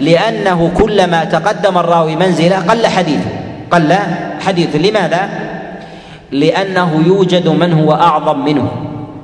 لأنه 0.00 0.70
كلما 0.74 1.24
تقدم 1.24 1.78
الراوي 1.78 2.16
منزلة 2.16 2.56
قل 2.56 2.86
حديثه 2.86 3.30
قل 3.70 3.94
حديثه 4.40 4.78
لماذا؟ 4.78 5.28
لأنه 6.32 7.02
يوجد 7.06 7.48
من 7.48 7.72
هو 7.72 7.92
أعظم 7.92 8.44
منه. 8.44 8.70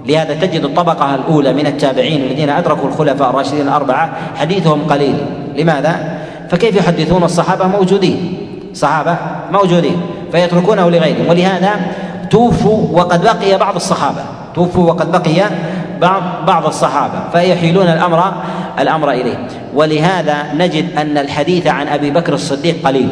لهذا 0.07 0.35
تجد 0.35 0.65
الطبقة 0.65 1.15
الأولى 1.15 1.53
من 1.53 1.67
التابعين 1.67 2.23
الذين 2.23 2.51
أدركوا 2.51 2.88
الخلفاء 2.88 3.31
الراشدين 3.31 3.61
الأربعة 3.61 4.12
حديثهم 4.37 4.85
قليل. 4.85 5.17
لماذا؟ 5.57 6.19
فكيف 6.51 6.77
يحدثون 6.77 7.25
الصحابة 7.25 7.67
موجودين؟ 7.67 8.38
صحابة 8.75 9.17
موجودين 9.53 10.01
فيتركونه 10.33 10.91
لغيرهم. 10.91 11.29
ولهذا 11.29 11.71
توفوا 12.31 12.99
وقد 12.99 13.23
بقي 13.23 13.59
بعض 13.59 13.75
الصحابة. 13.75 14.25
توفوا 14.55 14.93
وقد 14.93 15.12
بقي 15.12 15.43
بعض 16.01 16.23
بعض 16.47 16.67
الصحابة 16.67 17.19
فيحيلون 17.33 17.87
الأمر 17.87 18.33
الأمر 18.79 19.11
إليه. 19.11 19.49
ولهذا 19.75 20.37
نجد 20.55 20.99
أن 20.99 21.19
الحديث 21.19 21.67
عن 21.67 21.88
أبي 21.88 22.11
بكر 22.11 22.35
الصديق 22.35 22.87
قليل. 22.87 23.09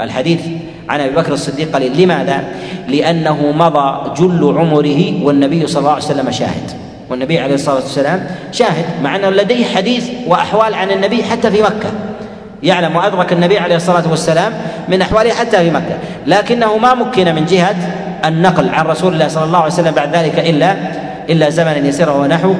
الحديث 0.00 0.40
عن 0.88 1.00
أبي 1.00 1.16
بكر 1.16 1.32
الصديق 1.32 1.74
قليل. 1.74 2.02
لماذا؟ 2.02 2.44
لأنه 2.88 3.52
مضى 3.52 4.10
جل 4.16 4.54
عمره 4.58 5.24
والنبي 5.24 5.66
صلى 5.66 5.80
الله 5.80 5.90
عليه 5.90 6.04
وسلم 6.04 6.30
شاهد. 6.30 6.70
والنبي 7.10 7.38
عليه 7.38 7.54
الصلاة 7.54 7.74
والسلام 7.74 8.26
شاهد 8.52 8.84
مع 9.02 9.16
أنه 9.16 9.30
لديه 9.30 9.64
حديث 9.64 10.10
وأحوال 10.26 10.74
عن 10.74 10.90
النبي 10.90 11.24
حتى 11.24 11.50
في 11.50 11.62
مكة. 11.62 11.90
يعلم 12.62 12.96
وأدرك 12.96 13.32
النبي 13.32 13.58
عليه 13.58 13.76
الصلاة 13.76 14.10
والسلام 14.10 14.52
من 14.88 15.02
أحواله 15.02 15.30
حتى 15.30 15.56
في 15.56 15.70
مكة. 15.70 15.98
لكنه 16.26 16.76
ما 16.78 16.94
مكن 16.94 17.34
من 17.34 17.44
جهة 17.44 17.76
النقل 18.24 18.68
عن 18.68 18.86
رسول 18.86 19.14
الله 19.14 19.28
صلى 19.28 19.44
الله 19.44 19.58
عليه 19.58 19.72
وسلم 19.72 19.94
بعد 19.94 20.16
ذلك 20.16 20.38
إلا 20.38 20.76
إلا 21.30 21.50
زمنا 21.50 21.76
يسيرا 21.76 22.12
ونحو 22.12 22.54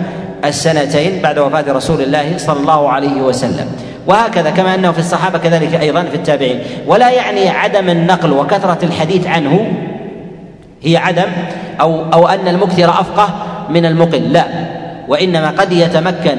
السنتين 0.44 1.22
بعد 1.22 1.38
وفاة 1.38 1.72
رسول 1.72 2.02
الله 2.02 2.34
صلى 2.36 2.60
الله 2.60 2.88
عليه 2.88 3.22
وسلم. 3.22 3.66
وهكذا 4.06 4.50
كما 4.50 4.74
أنه 4.74 4.92
في 4.92 4.98
الصحابة 4.98 5.38
كذلك 5.38 5.74
أيضا 5.74 6.02
في 6.02 6.14
التابعين. 6.14 6.60
ولا 6.86 7.10
يعني 7.10 7.48
عدم 7.48 7.88
النقل 7.88 8.32
وكثرة 8.32 8.84
الحديث 8.84 9.26
عنه 9.26 9.72
هي 10.82 10.96
عدم 10.96 11.28
أو 11.80 12.12
أو 12.12 12.28
أن 12.28 12.48
المكثر 12.48 12.90
أفقه 12.90 13.28
من 13.70 13.86
المقل. 13.86 14.32
لا. 14.32 14.44
وإنما 15.08 15.50
قد 15.50 15.72
يتمكن 15.72 16.36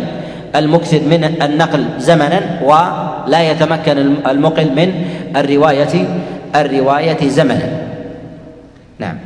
المكثر 0.56 1.00
من 1.00 1.24
النقل 1.42 1.86
زمنا 1.98 2.42
ولا 2.64 3.52
يتمكن 3.52 3.98
المقل 4.28 4.66
من 4.66 5.06
الرواية 5.36 6.08
الرواية 6.56 7.30
زمنا. 7.30 7.70
نعم. 9.00 9.18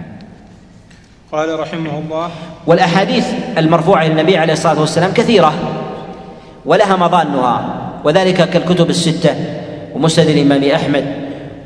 قال 1.32 1.60
رحمه 1.60 2.00
الله 2.00 2.30
والأحاديث 2.68 3.28
المرفوعة 3.58 4.04
للنبي 4.04 4.38
عليه 4.38 4.54
الصلاة 4.54 4.80
والسلام 4.80 5.12
كثيرة 5.12 5.54
ولها 6.66 6.96
مظانها. 6.96 7.89
وذلك 8.04 8.50
كالكتب 8.50 8.90
الستة 8.90 9.36
ومسند 9.96 10.28
الإمام 10.28 10.64
أحمد 10.64 11.06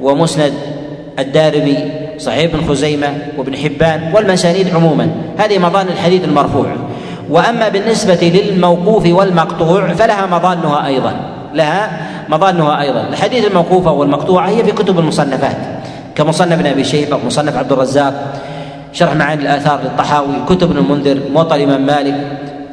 ومسند 0.02 0.54
الدارمي 1.20 1.78
صحيح 2.18 2.54
ابن 2.54 2.68
خزيمة 2.68 3.08
وابن 3.38 3.58
حبان 3.58 4.12
والمسانيد 4.14 4.76
عموما. 4.76 5.10
هذه 5.38 5.58
مظان 5.58 5.88
الحديث 5.88 6.24
المرفوع. 6.24 6.68
وأما 7.30 7.70
بالنسبة 7.70 8.20
للموقوف 8.22 9.06
والمقطوع 9.06 9.94
فلها 9.94 10.26
مظانها 10.26 10.88
أيضا. 10.88 11.14
لها 11.54 12.08
مظانها 12.30 12.82
أيضا. 12.82 13.08
الحديث 13.10 13.48
الموقوفة 13.48 13.92
والمقطوعة 13.92 14.50
هي 14.50 14.64
في 14.64 14.72
كتب 14.72 15.00
المصنفات 15.00 15.58
كمصنف 16.16 16.52
ابن 16.52 16.66
أبي 16.66 16.84
شيبة 16.84 17.16
ومصنف 17.16 17.58
عبد 17.58 17.72
الرزاق 17.72 18.14
شرح 18.94 19.16
معاني 19.16 19.42
الآثار 19.42 19.80
للطحاوي 19.84 20.36
كتب 20.50 20.72
ابن 20.72 20.78
المنذر 20.78 21.20
موطأ 21.34 21.56
الإمام 21.56 21.86
مالك 21.86 22.16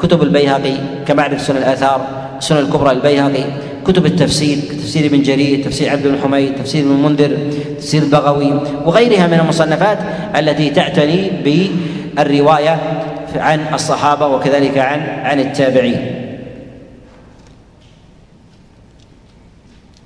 كتب 0.01 0.23
البيهقي 0.23 0.75
كمعرفة 1.07 1.39
سنن 1.39 1.57
الآثار. 1.57 2.20
السنن 2.41 2.59
الكبرى 2.59 2.95
للبيهقي 2.95 3.45
كتب 3.87 4.07
التفسير 4.07 4.59
تفسير 4.59 5.07
ابن 5.07 5.23
جرير 5.23 5.65
تفسير 5.65 5.91
عبد 5.91 6.07
بن 6.07 6.19
حميد 6.23 6.55
تفسير 6.55 6.85
ابن 6.85 6.91
المنذر 6.91 7.39
تفسير 7.77 8.03
البغوي 8.03 8.53
وغيرها 8.85 9.27
من 9.27 9.41
المصنفات 9.41 9.99
التي 10.37 10.71
تعتني 10.71 11.31
بالرواية 11.45 13.05
عن 13.37 13.75
الصحابة 13.75 14.27
وكذلك 14.27 14.79
عن 14.79 15.01
عن 15.01 15.41
التابعين. 15.41 16.17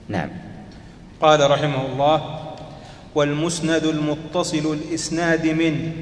نعم. 0.08 0.28
قال 1.22 1.50
رحمه 1.50 1.86
الله 1.92 2.22
والمسند 3.14 3.84
المتصل 3.84 4.78
الإسناد 4.78 5.46
من 5.46 5.92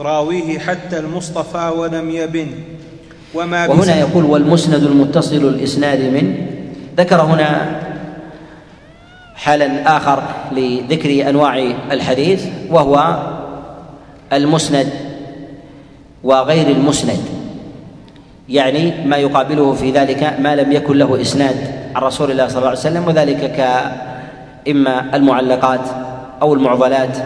راويه 0.00 0.58
حتى 0.58 0.98
المصطفى 0.98 1.72
ولم 1.76 2.10
يبن. 2.10 2.48
وما 3.36 3.66
وهنا 3.66 3.96
يقول 3.96 4.24
والمسند 4.24 4.82
المتصل 4.82 5.36
الإسناد 5.36 6.00
من 6.00 6.46
ذكر 6.96 7.22
هنا 7.22 7.80
حالا 9.34 9.96
آخر 9.96 10.22
لذكر 10.52 11.28
أنواع 11.28 11.58
الحديث 11.92 12.44
وهو 12.70 13.16
المسند 14.32 14.88
وغير 16.24 16.66
المسند. 16.68 17.20
يعني 18.48 19.06
ما 19.06 19.16
يقابله 19.16 19.72
في 19.72 19.90
ذلك 19.90 20.36
ما 20.40 20.56
لم 20.56 20.72
يكن 20.72 20.98
له 20.98 21.20
إسناد 21.20 21.56
عن 21.94 22.02
رسول 22.02 22.30
الله 22.30 22.48
صلى 22.48 22.58
الله 22.58 22.68
عليه 22.68 22.78
وسلم 22.78 23.04
وذلك 23.08 23.52
كإما 24.66 25.16
المعلقات 25.16 25.80
أو 26.42 26.54
المعضلات 26.54 27.18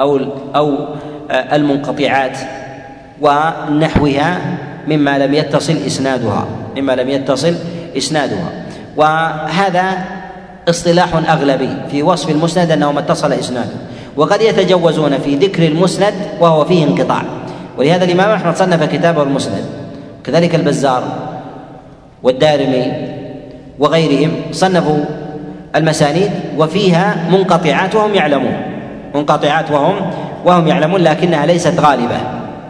أو 0.00 0.20
أو 0.56 0.88
المنقطعات 1.30 2.38
ونحوها 3.20 4.58
مما 4.88 5.18
لم 5.18 5.34
يتصل 5.34 5.76
إسنادها 5.86 6.46
مما 6.76 6.92
لم 6.92 7.08
يتصل 7.08 7.54
إسنادها. 7.96 8.50
وهذا 8.96 9.98
اصطلاح 10.68 11.14
أغلبي 11.30 11.68
في 11.90 12.02
وصف 12.02 12.30
المسند 12.30 12.70
أنه 12.70 12.92
ما 12.92 13.00
اتصل 13.00 13.32
إسناده. 13.32 13.76
وقد 14.16 14.40
يتجوزون 14.42 15.18
في 15.18 15.36
ذكر 15.36 15.66
المسند 15.66 16.14
وهو 16.40 16.64
فيه 16.64 16.84
انقطاع. 16.84 17.22
ولهذا 17.78 18.04
الإمام 18.04 18.30
أحمد 18.30 18.56
صنف 18.56 18.82
كتابه 18.82 19.22
المسند. 19.22 19.64
كذلك 20.24 20.54
البزار 20.54 21.02
والدارمي 22.22 22.92
وغيرهم 23.78 24.30
صنفوا 24.52 25.04
المسانيد 25.76 26.30
وفيها 26.58 27.16
منقطعات 27.30 27.94
وهم 27.94 28.14
يعلمون. 28.14 28.56
منقطعات 29.14 29.70
وهم 29.70 29.94
وهم 30.44 30.68
يعلمون 30.68 31.00
لكنها 31.00 31.46
ليست 31.46 31.80
غالبة. 31.80 32.16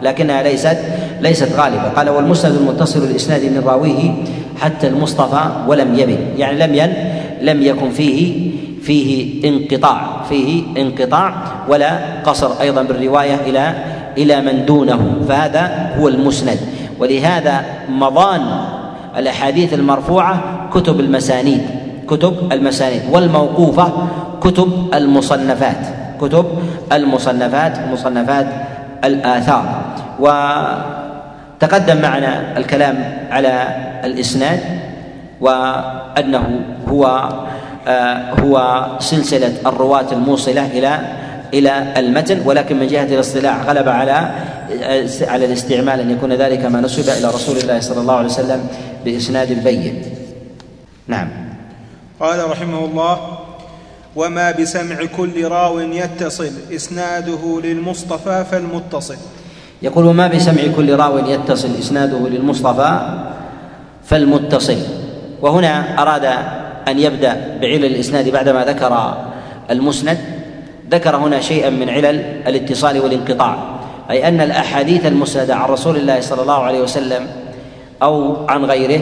لكنها 0.03 0.43
ليست 0.43 0.77
ليست 1.21 1.49
غالبة. 1.57 1.89
قال 1.89 2.09
والمسند 2.09 2.55
المتصل 2.55 3.03
الإسناد 3.03 3.41
من 3.41 3.63
راويه 3.65 4.13
حتى 4.61 4.87
المصطفى 4.87 5.41
ولم 5.67 5.99
يبن. 5.99 6.17
يعني 6.37 6.67
لم 6.67 6.75
ين 6.75 6.93
لم 7.41 7.63
يكن 7.63 7.89
فيه 7.89 8.49
فيه 8.83 9.49
انقطاع. 9.49 10.23
فيه 10.29 10.63
انقطاع 10.77 11.33
ولا 11.69 11.99
قصر 12.25 12.61
أيضا 12.61 12.83
بالرواية 12.83 13.35
إلى 13.35 13.73
إلى 14.17 14.41
من 14.41 14.65
دونه. 14.65 15.15
فهذا 15.27 15.91
هو 15.99 16.07
المسند. 16.07 16.59
ولهذا 16.99 17.65
مضان 17.89 18.41
الأحاديث 19.17 19.73
المرفوعة 19.73 20.69
كتب 20.73 20.99
المسانيد. 20.99 21.61
كتب 22.07 22.33
المسانيد. 22.51 23.01
والموقوفة 23.11 23.91
كتب 24.41 24.71
المصنفات. 24.93 25.87
كتب 26.21 26.45
المصنفات 26.91 27.79
مصنفات 27.91 28.47
الآثار. 29.03 29.81
وتقدم 31.59 32.01
معنا 32.01 32.57
الكلام 32.57 33.27
على 33.31 33.67
الإسناد 34.03 34.59
وأنه 35.41 36.65
هو 36.87 37.29
آه، 37.87 38.33
هو 38.33 38.85
سلسلة 38.99 39.53
الرواة 39.65 40.11
الموصلة 40.11 40.65
إلى 40.65 40.99
إلى 41.53 41.93
المتن 41.97 42.41
ولكن 42.45 42.79
من 42.79 42.87
جهة 42.87 43.03
الاصطلاح 43.03 43.65
غلب 43.65 43.89
على 43.89 44.31
آه، 44.83 45.07
على 45.21 45.45
الاستعمال 45.45 45.99
أن 45.99 46.11
يكون 46.11 46.33
ذلك 46.33 46.65
ما 46.65 46.81
نسب 46.81 47.09
إلى 47.09 47.27
رسول 47.27 47.57
الله 47.57 47.79
صلى 47.79 48.01
الله 48.01 48.15
عليه 48.15 48.29
وسلم 48.29 48.67
بإسناد 49.05 49.63
بين. 49.63 50.01
نعم. 51.07 51.29
قال 52.19 52.49
رحمه 52.51 52.85
الله 52.85 53.39
وما 54.15 54.51
بسمع 54.51 55.05
كل 55.17 55.47
راو 55.47 55.79
يتصل 55.79 56.51
إسناده 56.71 57.61
للمصطفى 57.63 58.45
فالمتصل. 58.51 59.17
يقول 59.81 60.05
وما 60.05 60.27
بسمع 60.27 60.61
كل 60.75 60.95
راو 60.95 61.17
يتصل 61.17 61.69
إسناده 61.79 62.29
للمصطفى 62.29 62.99
فالمتصل. 64.05 64.77
وهنا 65.41 66.01
أراد 66.01 66.25
أن 66.87 66.99
يبدأ 66.99 67.57
بعلل 67.61 67.85
الإسناد 67.85 68.29
بعدما 68.29 68.65
ذكر 68.65 69.13
المسند. 69.71 70.17
ذكر 70.91 71.15
هنا 71.15 71.39
شيئا 71.41 71.69
من 71.69 71.89
علل 71.89 72.15
الاتصال 72.47 72.99
والانقطاع 72.99 73.79
أي 74.09 74.27
أن 74.27 74.41
الأحاديث 74.41 75.05
المسندة 75.05 75.55
عن 75.55 75.69
رسول 75.69 75.97
الله 75.97 76.19
صلى 76.21 76.41
الله 76.41 76.63
عليه 76.63 76.81
وسلم 76.81 77.27
أو 78.03 78.45
عن 78.47 78.65
غيره 78.65 79.01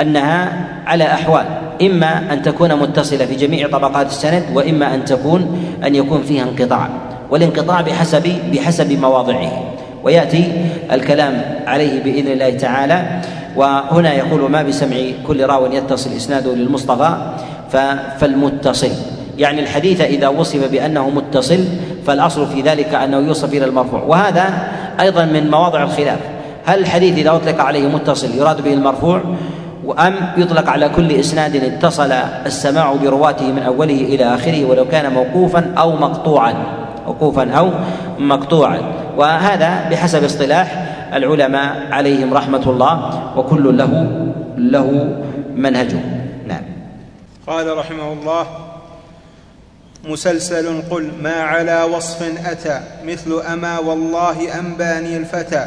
أنها 0.00 0.66
على 0.86 1.04
أحوال 1.04 1.44
إما 1.82 2.32
أن 2.32 2.42
تكون 2.42 2.74
متصلة 2.74 3.26
في 3.26 3.34
جميع 3.34 3.68
طبقات 3.68 4.06
السند 4.06 4.44
وإما 4.54 4.94
أن 4.94 5.04
تكون 5.04 5.64
أن 5.84 5.94
يكون 5.94 6.22
فيها 6.22 6.42
انقطاع 6.42 6.88
والانقطاع 7.30 7.80
بحسب 7.80 8.38
بحسب 8.52 8.92
مواضعه. 9.00 9.71
ويأتي 10.04 10.52
الكلام 10.92 11.42
عليه 11.66 12.02
بإذن 12.02 12.32
الله 12.32 12.50
تعالى. 12.50 13.20
وهنا 13.56 14.12
يقول 14.14 14.50
ما 14.50 14.62
بسمع 14.62 14.96
كل 15.26 15.46
راو 15.46 15.72
يتصل 15.72 16.10
إسناده 16.16 16.54
للمصطفى 16.54 17.16
فالمتصل. 18.18 18.90
يعني 19.38 19.60
الحديث 19.60 20.00
إذا 20.00 20.28
وصف 20.28 20.70
بأنه 20.70 21.10
متصل 21.10 21.64
فالأصل 22.06 22.46
في 22.46 22.60
ذلك 22.60 22.94
أنه 22.94 23.16
يوصف 23.16 23.52
إلى 23.54 23.64
المرفوع. 23.64 24.02
وهذا 24.02 24.68
أيضا 25.00 25.24
من 25.24 25.50
مواضع 25.50 25.82
الخلاف. 25.82 26.18
هل 26.64 26.78
الحديث 26.78 27.18
إذا 27.18 27.30
أطلق 27.30 27.60
عليه 27.60 27.88
متصل 27.88 28.34
يراد 28.38 28.64
به 28.64 28.72
المرفوع؟ 28.72 29.20
وأم 29.84 30.14
يطلق 30.36 30.68
على 30.68 30.88
كل 30.88 31.12
إسناد 31.12 31.56
اتصل 31.56 32.12
السماع 32.46 32.92
برواته 32.92 33.52
من 33.52 33.62
أوله 33.62 34.00
إلى 34.00 34.34
آخره 34.34 34.64
ولو 34.64 34.84
كان 34.88 35.12
موقوفا 35.12 35.72
أو 35.78 35.96
مقطوعا. 35.96 36.54
موقوفا 37.06 37.50
أو 37.50 37.70
مقطوعا. 38.18 38.80
وهذا 39.16 39.88
بحسب 39.90 40.24
اصطلاح 40.24 40.88
العلماء 41.14 41.92
عليهم 41.92 42.34
رحمة 42.34 42.70
الله 42.70 43.22
وكل 43.36 43.78
له 43.78 44.06
له 44.56 45.18
منهجه. 45.56 46.00
نعم. 46.46 46.62
قال 47.46 47.76
رحمه 47.76 48.12
الله 48.12 48.46
مسلسل 50.08 50.82
قل 50.90 51.10
ما 51.22 51.34
على 51.34 51.82
وصف 51.82 52.22
أتى 52.46 52.80
مثل 53.04 53.42
أما 53.52 53.78
والله 53.78 54.58
أنباني 54.58 55.16
الفتى 55.16 55.66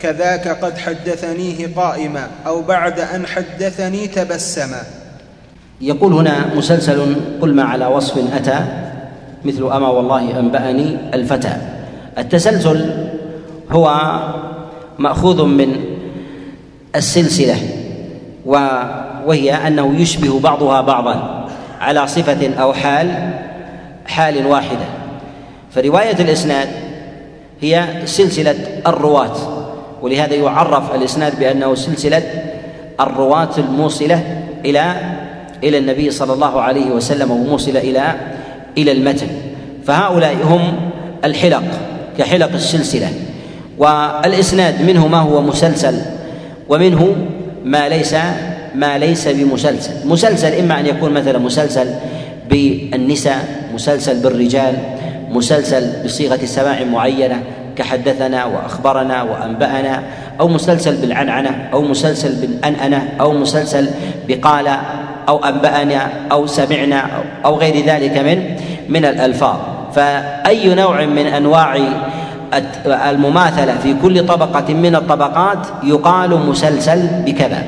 كذاك 0.00 0.48
قد 0.48 0.78
حدثنيه 0.78 1.74
قائما 1.76 2.26
أو 2.46 2.62
بعد 2.62 3.00
أن 3.00 3.26
حدثني 3.26 4.06
تبسما. 4.06 4.82
يقول 5.80 6.12
هنا 6.12 6.54
مسلسل 6.54 7.16
قل 7.40 7.54
ما 7.54 7.62
على 7.62 7.86
وصف 7.86 8.34
أتى 8.34 8.85
مثل 9.44 9.72
أما 9.72 9.88
والله 9.88 10.40
أنبأني 10.40 10.96
الفتى. 11.14 11.56
التسلسل 12.18 13.08
هو 13.70 14.20
مأخوذ 14.98 15.44
من 15.44 15.76
السلسلة 16.96 17.56
وهي 19.26 19.52
أنه 19.52 20.00
يشبه 20.00 20.40
بعضها 20.40 20.80
بعضا 20.80 21.46
على 21.80 22.06
صفة 22.06 22.54
أو 22.54 22.72
حال 22.72 23.30
حال 24.06 24.46
واحدة. 24.46 24.86
فرواية 25.70 26.16
الإسناد 26.20 26.68
هي 27.60 27.86
سلسلة 28.04 28.54
الرواة 28.86 29.36
ولهذا 30.02 30.34
يعرف 30.34 30.94
الإسناد 30.94 31.38
بأنه 31.38 31.74
سلسلة 31.74 32.22
الرواة 33.00 33.58
الموصلة 33.58 34.42
إلى 34.64 34.94
إلى 35.64 35.78
النبي 35.78 36.10
صلى 36.10 36.32
الله 36.32 36.60
عليه 36.60 36.90
وسلم 36.90 37.30
وموصلة 37.30 37.80
إلى 37.80 38.14
إلى 38.78 38.92
المتن. 38.92 39.28
فهؤلاء 39.86 40.36
هم 40.44 40.60
الحلق 41.24 41.64
كحلق 42.18 42.52
السلسلة. 42.52 43.08
والإسناد 43.78 44.82
منه 44.82 45.06
ما 45.06 45.18
هو 45.18 45.42
مسلسل 45.42 45.94
ومنه 46.68 47.16
ما 47.64 47.88
ليس 47.88 48.14
ما 48.74 48.98
ليس 48.98 49.28
بمسلسل. 49.28 50.08
مسلسل 50.08 50.52
إما 50.54 50.80
أن 50.80 50.86
يكون 50.86 51.12
مثلا 51.12 51.38
مسلسل 51.38 51.86
بالنساء 52.50 53.70
مسلسل 53.74 54.20
بالرجال 54.20 54.74
مسلسل 55.30 56.04
بصيغة 56.04 56.44
سماع 56.44 56.84
معينة 56.84 57.42
كحدثنا 57.76 58.44
وأخبرنا 58.44 59.22
وأنبأنا 59.22 60.02
أو 60.40 60.48
مسلسل 60.48 60.96
بالعنعنة 60.96 61.68
أو 61.72 61.82
مسلسل 61.82 62.34
بالأنأنة 62.34 63.08
أو 63.20 63.32
مسلسل 63.32 63.88
بقال 64.28 64.68
أو 65.28 65.44
أنبأنا 65.44 66.12
أو 66.32 66.46
سمعنا 66.46 67.06
أو 67.44 67.54
غير 67.56 67.86
ذلك 67.86 68.18
من 68.18 68.56
من 68.88 69.04
الألفاظ. 69.04 69.56
فأي 69.94 70.74
نوع 70.74 71.04
من 71.04 71.26
أنواع 71.26 71.78
المماثلة 72.88 73.78
في 73.82 73.94
كل 74.02 74.26
طبقة 74.26 74.74
من 74.74 74.94
الطبقات 74.96 75.58
يقال 75.84 76.30
مسلسل 76.30 77.08
بكذا 77.26 77.62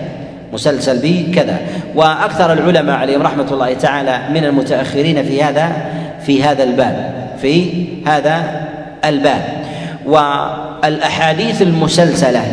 مسلسل 0.53 0.99
بكذا. 1.03 1.59
وأكثر 1.95 2.53
العلماء 2.53 2.97
عليهم 2.97 3.23
رحمة 3.23 3.47
الله 3.51 3.75
تعالى 3.75 4.19
من 4.31 4.45
المتأخرين 4.45 5.23
في 5.23 5.43
هذا 5.43 5.73
في 6.27 6.43
هذا 6.43 6.65
الباب 6.65 7.13
في 7.43 7.85
هذا 8.07 8.43
الباب. 9.05 9.43
والأحاديث 10.07 11.63
المسلسلة 11.63 12.45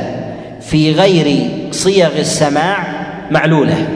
في 0.62 0.92
غير 0.92 1.50
صيغ 1.72 2.20
السماع 2.20 2.78
معلولة. 3.32 3.88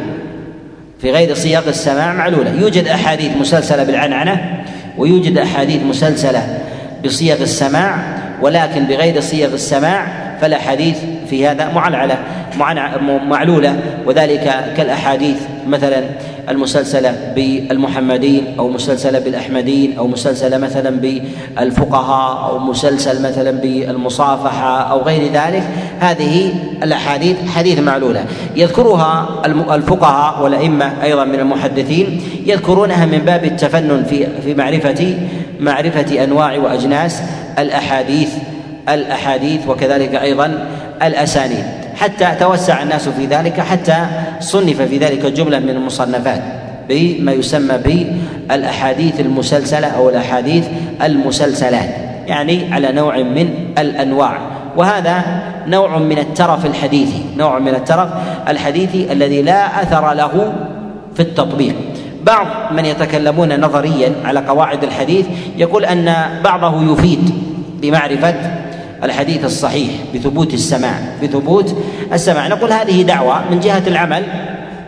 في 1.01 1.12
غير 1.12 1.33
صيغ 1.33 1.69
السماع 1.69 2.13
معلوله 2.13 2.51
يوجد 2.51 2.88
أحاديث 2.88 3.38
مسلسلة 3.38 3.83
بالعنعنة 3.83 4.63
ويوجد 4.97 5.38
أحاديث 5.38 5.83
مسلسلة 5.83 6.59
بصيغ 7.05 7.41
السماع 7.41 7.97
ولكن 8.41 8.83
بغير 8.83 9.21
صيغ 9.21 9.53
السماع 9.53 10.07
فالاحاديث 10.41 10.97
في 11.29 11.47
هذا 11.47 11.69
معلعلة 11.73 12.17
معلولة. 13.29 13.79
وذلك 14.05 14.73
كالأحاديث 14.77 15.38
مثلا 15.67 16.03
المسلسله 16.49 17.33
بالمحمدين 17.35 18.55
أو 18.59 18.69
مسلسله 18.69 19.19
بالأحمدين 19.19 19.97
أو 19.97 20.07
مسلسله 20.07 20.57
مثلا 20.57 20.89
بالفقهاء 20.89 22.49
أو 22.49 22.59
مسلسل 22.59 23.21
مثلا 23.21 23.51
بالمصافحة 23.51 24.91
أو 24.91 25.01
غير 25.01 25.31
ذلك. 25.33 25.63
هذه 25.99 26.53
الأحاديث 26.83 27.38
حديث 27.47 27.79
معلولة. 27.79 28.25
يذكرها 28.55 29.41
الفقهاء 29.75 30.43
والأئمة 30.43 31.03
أيضا 31.03 31.25
من 31.25 31.39
المحدثين. 31.39 32.21
يذكرونها 32.45 33.05
من 33.05 33.17
باب 33.17 33.45
التفنن 33.45 34.03
في 34.03 34.27
في 34.43 34.53
معرفه 34.53 35.17
معرفة 35.59 36.23
أنواع 36.23 36.57
وأجناس 36.57 37.21
الأحاديث 37.59 38.29
الأحاديث 38.89 39.67
وكذلك 39.67 40.15
أيضا 40.15 40.67
الأسانيد. 41.03 41.78
حتى 41.99 42.35
توسع 42.39 42.81
الناس 42.83 43.09
في 43.09 43.25
ذلك 43.25 43.59
حتى 43.59 44.05
صنف 44.39 44.81
في 44.81 44.97
ذلك 44.97 45.25
جملة 45.25 45.59
من 45.59 45.69
المصنفات 45.69 46.41
بما 46.89 47.31
يسمى 47.31 47.77
بالأحاديث 47.77 49.19
المسلسلة 49.19 49.88
أو 49.88 50.09
الأحاديث 50.09 50.67
المسلسلات 51.01 51.89
يعني 52.27 52.73
على 52.73 52.91
نوع 52.91 53.17
من 53.17 53.49
الأنواع. 53.77 54.39
وهذا 54.77 55.23
نوع 55.67 55.97
من 55.97 56.17
الترف 56.17 56.65
الحديثي 56.65 57.21
نوع 57.38 57.59
من 57.59 57.75
الترف 57.75 58.09
الحديثي 58.47 59.12
الذي 59.12 59.41
لا 59.41 59.83
أثر 59.83 60.13
له 60.13 60.53
في 61.15 61.19
التطبيق. 61.19 61.75
بعض 62.23 62.47
من 62.71 62.85
يتكلمون 62.85 63.59
نظريا 63.59 64.13
على 64.25 64.39
قواعد 64.39 64.83
الحديث 64.83 65.25
يقول 65.57 65.85
أن 65.85 66.15
بعضه 66.43 66.93
يفيد 66.93 67.33
بمعرفة 67.81 68.35
الحديث 69.03 69.45
الصحيح 69.45 69.91
بثبوت 70.15 70.53
السماع 70.53 70.93
بثبوت 71.23 71.75
السماع. 72.13 72.47
نقول 72.47 72.73
هذه 72.73 73.01
دعوة 73.01 73.49
من 73.51 73.59
جهة 73.59 73.83
العمل 73.88 74.23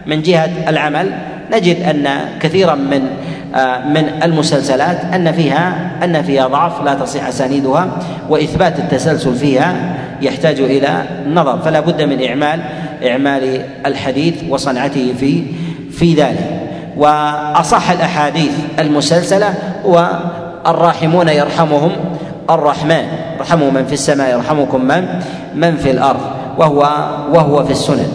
من 0.07 0.21
جهة 0.21 0.69
العمل. 0.69 1.11
نجد 1.51 1.83
أن 1.83 2.07
كثيرا 2.39 2.75
من 2.75 3.07
آه، 3.55 3.87
من 3.87 4.23
المسلسلات 4.23 5.13
أن 5.13 5.31
فيها 5.31 5.91
أن 6.03 6.21
فيها 6.21 6.47
ضعف 6.47 6.83
لا 6.85 6.93
تصح 6.93 7.27
أسانيدها 7.27 7.97
وإثبات 8.29 8.79
التسلسل 8.79 9.35
فيها 9.35 9.95
يحتاج 10.21 10.59
إلى 10.59 11.03
نظر. 11.27 11.59
فلا 11.59 11.79
بد 11.79 12.01
من 12.01 12.23
إعمال 12.23 12.61
إعمال 13.07 13.61
الحديث 13.85 14.35
وصنعته 14.49 15.13
في 15.19 15.43
في 15.91 16.13
ذلك. 16.13 16.61
وأصح 16.97 17.91
الأحاديث 17.91 18.51
المسلسلة 18.79 19.53
هو 19.85 20.09
الراحمون 20.67 21.27
يرحمهم 21.27 21.91
الرحمن. 22.55 23.07
ارحموا 23.39 23.71
من 23.71 23.85
في 23.85 23.93
السماء 23.93 24.31
يرحمكم 24.31 24.85
من؟ 24.85 25.07
من 25.55 25.77
في 25.77 25.91
الأرض. 25.91 26.21
وهو 26.57 26.79
وهو 27.31 27.65
في 27.65 27.71
السنن. 27.71 28.11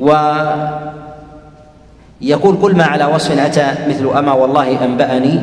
و 0.00 0.12
يقول 2.20 2.58
كل 2.62 2.74
ما 2.76 2.84
على 2.84 3.04
وصف 3.04 3.38
أتى 3.38 3.74
مثل 3.88 4.18
أما 4.18 4.32
والله 4.32 4.84
أنبأني 4.84 5.40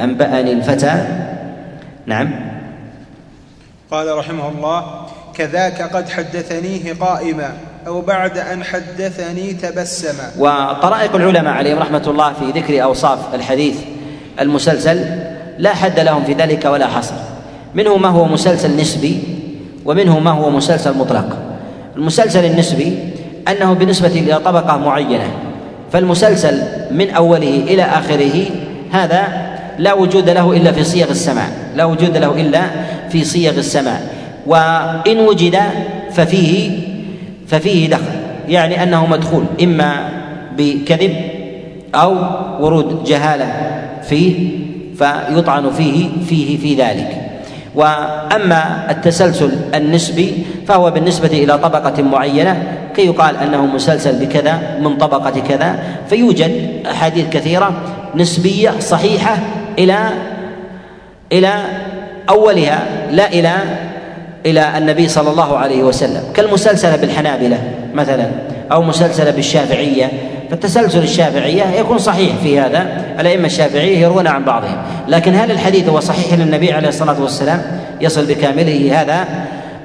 أنبأني 0.00 0.52
الفتى. 0.52 0.94
نعم. 2.06 2.30
قال 3.90 4.18
رحمه 4.18 4.48
الله 4.48 4.84
كذاك 5.34 5.82
قد 5.82 6.08
حدثنيه 6.08 6.92
قائما 7.00 7.52
أو 7.86 8.00
بعد 8.00 8.38
أن 8.38 8.64
حدثني 8.64 9.52
تبسما 9.52 10.30
وطرائق 10.38 11.16
العلماء 11.16 11.54
عليهم 11.54 11.78
رحمة 11.78 12.02
الله 12.06 12.32
في 12.32 12.60
ذكر 12.60 12.82
أوصاف 12.82 13.34
الحديث 13.34 13.76
المسلسل 14.40 15.04
لا 15.58 15.74
حد 15.74 16.00
لهم 16.00 16.24
في 16.24 16.32
ذلك 16.32 16.64
ولا 16.64 16.86
حصر. 16.86 17.14
منه 17.74 17.96
ما 17.96 18.08
هو 18.08 18.24
مسلسل 18.24 18.76
نسبي 18.76 19.22
ومنه 19.84 20.18
ما 20.18 20.30
هو 20.30 20.50
مسلسل 20.50 20.98
مطلق. 20.98 21.36
المسلسل 21.96 22.44
النسبي 22.44 22.98
أنه 23.48 23.72
بالنسبة 23.72 24.08
إلى 24.08 24.38
طبقة 24.38 24.76
معينة 24.76 25.26
فالمسلسل 25.92 26.62
من 26.90 27.10
أوله 27.10 27.62
إلى 27.68 27.82
آخره 27.82 28.44
هذا 28.90 29.22
لا 29.78 29.92
وجود 29.92 30.28
له 30.28 30.52
إلا 30.52 30.72
في 30.72 30.84
صيغ 30.84 31.10
السماع 31.10 31.48
لا 31.76 31.84
وجود 31.84 32.16
له 32.16 32.40
إلا 32.40 32.62
في 33.10 33.24
صيغ 33.24 33.58
السماع. 33.58 34.00
وإن 34.46 35.20
وجد 35.20 35.58
ففيه 36.12 36.70
ففيه 37.48 37.88
دخل 37.90 38.12
يعني 38.48 38.82
أنه 38.82 39.06
مدخول 39.06 39.44
إما 39.62 40.08
بكذب 40.56 41.14
أو 41.94 42.16
ورود 42.60 43.04
جهالة 43.04 43.46
فيه 44.02 44.61
فيطعن 44.98 45.70
فيه 45.70 46.08
فيه 46.28 46.58
في 46.58 46.74
ذلك. 46.74 47.28
وأما 47.74 48.90
التسلسل 48.90 49.50
النسبي 49.74 50.44
فهو 50.68 50.90
بالنسبة 50.90 51.28
إلى 51.28 51.58
طبقة 51.58 52.02
معينة 52.02 52.62
كي 52.96 53.06
يقال 53.06 53.36
أنه 53.36 53.66
مسلسل 53.66 54.26
بكذا 54.26 54.78
من 54.80 54.96
طبقة 54.96 55.40
كذا 55.40 55.78
فيوجد 56.08 56.82
أحاديث 56.90 57.28
كثيرة 57.28 57.72
نسبية 58.14 58.70
صحيحة 58.80 59.38
إلى 59.78 59.98
إلى 61.32 61.54
أولها 62.28 62.82
لا 63.10 63.32
إلى 63.32 63.52
إلى 64.46 64.78
النبي 64.78 65.08
صلى 65.08 65.30
الله 65.30 65.58
عليه 65.58 65.82
وسلم. 65.82 66.22
كالمسلسله 66.34 66.96
بالحنابلة 66.96 67.58
مثلا. 67.94 68.26
أو 68.72 68.82
مسلسله 68.82 69.30
بالشافعية 69.30 70.10
فالتسلسل 70.50 71.02
الشافعية 71.02 71.64
يكون 71.78 71.98
صحيح 71.98 72.36
في 72.42 72.60
هذا 72.60 73.04
الأئمة 73.20 73.46
الشافعية 73.46 73.98
يروون 73.98 74.26
عن 74.26 74.44
بعضهم. 74.44 74.76
لكن 75.08 75.34
هل 75.34 75.50
الحديث 75.50 75.88
هو 75.88 76.00
صحيح 76.00 76.38
للنبي 76.38 76.72
عليه 76.72 76.88
الصلاة 76.88 77.22
والسلام؟ 77.22 77.62
يصل 78.00 78.26
بكامله 78.26 79.00
هذا 79.00 79.26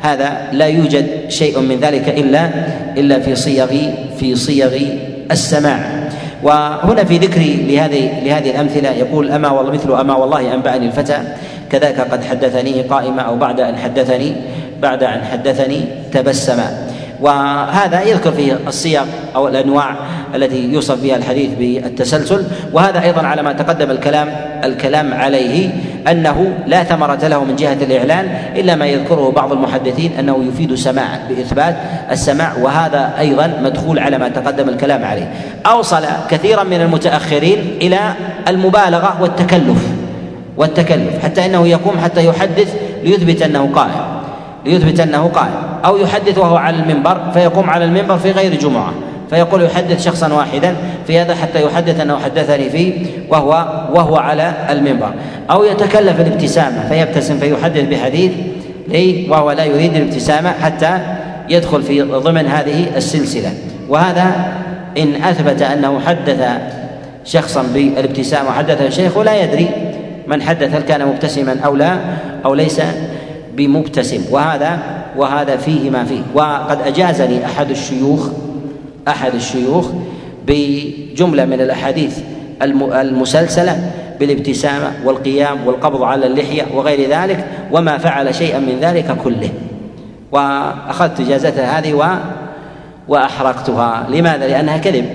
هذا 0.02 0.38
لا 0.52 0.66
يوجد 0.66 1.08
شيء 1.30 1.60
من 1.60 1.80
ذلك 1.80 2.10
إلا 2.10 2.50
إلا 2.98 3.20
في 3.20 3.36
صيغ 3.36 3.68
في 4.20 4.36
صيغ 4.36 4.80
السماع. 5.32 5.80
وهنا 6.44 7.04
في 7.04 7.18
ذكري 7.18 7.66
لهذه 7.70 8.24
لهذه 8.24 8.50
الأمثلة 8.50 8.90
يقول 8.90 9.32
أما 9.32 9.50
والله 9.50 9.72
مثل 9.72 10.00
أما 10.00 10.16
والله 10.16 10.54
أنبأني 10.54 10.86
الفتى 10.86 11.18
كذاك 11.72 12.00
قد 12.00 12.24
حدثني 12.24 12.82
قائمة 12.82 13.22
أو 13.22 13.36
بعد 13.36 13.60
أن 13.60 13.76
حدثني 13.76 14.36
بعد 14.82 15.04
أن 15.04 15.22
حدثني 15.32 15.86
تبسما 16.14 16.87
وهذا 17.22 18.02
يذكر 18.02 18.32
فيه 18.32 18.60
الصيغ 18.68 19.06
أو 19.36 19.48
الأنواع 19.48 19.96
التي 20.36 20.74
يوصف 20.74 21.04
بها 21.04 21.16
الحديث 21.16 21.50
بالتسلسل. 21.60 22.44
وهذا 22.74 23.04
أيضا 23.04 23.22
على 23.22 23.44
ما 23.44 23.54
تقدم 23.54 23.92
الكلام 23.92 24.30
الكلام 24.64 25.14
عليه 25.14 25.70
أنه 26.12 26.58
لا 26.68 26.84
ثمرة 26.84 27.28
له 27.28 27.44
من 27.44 27.56
جهة 27.56 27.78
الإعلان 27.82 28.26
إلا 28.56 28.76
ما 28.76 28.86
يذكره 28.86 29.32
بعض 29.32 29.52
المحدثين 29.52 30.12
أنه 30.20 30.44
يفيد 30.48 30.76
سماع 30.76 31.20
بإثبات 31.30 31.76
السماع 32.12 32.54
وهذا 32.62 33.14
أيضا 33.20 33.60
مدخول 33.64 34.00
على 34.00 34.18
ما 34.18 34.30
تقدم 34.30 34.70
الكلام 34.70 35.06
عليه. 35.06 35.32
أوصل 35.66 36.04
كثيرا 36.30 36.64
من 36.64 36.82
المتأخرين 36.82 37.60
إلى 37.82 38.14
المبالغة 38.48 39.18
والتكلف 39.22 39.88
والتكلف 40.58 41.24
حتى 41.24 41.46
إنه 41.46 41.68
يقوم 41.68 42.00
حتى 42.00 42.26
يحدث 42.26 42.76
ليثبت 43.04 43.42
أنه 43.42 43.70
قائم 43.76 44.17
ليثبت 44.68 45.00
أنه 45.00 45.28
قائم 45.28 45.54
أو 45.86 45.98
يحدث 45.98 46.38
وهو 46.38 46.56
على 46.56 46.78
المنبر 46.78 47.22
فيقوم 47.34 47.70
على 47.70 47.86
المنبر 47.86 48.18
في 48.18 48.32
غير 48.32 48.56
جمعة 48.56 48.94
فيقول 49.30 49.64
يحدث 49.64 50.06
شخصا 50.06 50.34
واحدا 50.34 50.76
في 51.08 51.20
هذا 51.20 51.36
حتى 51.36 51.64
يحدث 51.64 52.00
أنه 52.00 52.20
حدثني 52.20 52.70
فيه 52.70 52.94
وهو 53.30 53.50
وهو 53.94 54.16
على 54.16 54.54
المنبر. 54.70 55.14
أو 55.52 55.64
يتكلف 55.64 56.20
الابتسامة 56.20 56.90
فيبتسم 56.90 57.38
فيحدث 57.38 57.84
بحديث 57.84 58.32
لي 58.88 59.28
وهو 59.30 59.52
لا 59.52 59.66
يريد 59.66 59.96
الابتسامة 59.96 60.52
حتى 60.52 61.00
يدخل 61.50 61.84
في 61.84 62.02
ضمن 62.02 62.48
هذه 62.48 62.98
السلسلة. 62.98 63.54
وهذا 63.90 64.32
إن 64.98 65.24
أثبت 65.24 65.62
أنه 65.62 66.00
حدث 66.00 66.48
شخصا 67.26 67.64
بالابتسامة 67.74 68.50
وحدثه 68.50 68.88
الشيخ 68.88 69.18
ولا 69.18 69.44
يدري 69.44 69.70
من 70.28 70.42
حدث 70.42 70.76
هل 70.76 70.82
كان 70.82 71.08
مبتسما 71.08 71.56
أو 71.66 71.76
لا 71.76 71.98
أو 72.46 72.54
ليس 72.54 72.82
بمبتسم. 73.58 74.22
وهذا 74.32 74.80
وهذا 75.18 75.58
فيه 75.58 75.90
ما 75.90 76.04
فيه. 76.04 76.22
وقد 76.34 76.82
أجازني 76.82 77.46
أحد 77.46 77.70
الشيوخ 77.70 78.30
أحد 79.08 79.34
الشيوخ 79.36 79.88
بجملة 80.48 81.46
من 81.46 81.62
الأحاديث 81.62 82.20
المسلسلة 82.62 83.92
بالابتسامة 84.20 84.92
والقيام 85.06 85.68
والقبض 85.68 86.04
على 86.04 86.26
اللحية 86.28 86.66
وغير 86.76 87.10
ذلك 87.10 87.46
وما 87.72 87.98
فعل 87.98 88.36
شيئا 88.36 88.60
من 88.60 88.78
ذلك 88.82 89.18
كله. 89.24 89.50
وأخذت 90.32 91.20
إجازته 91.20 91.64
هذه 91.64 91.94
و 91.94 92.06
وأحرقتها. 93.08 94.08
لماذا؟ 94.10 94.48
لأنها 94.48 94.78
كذب. 94.78 95.06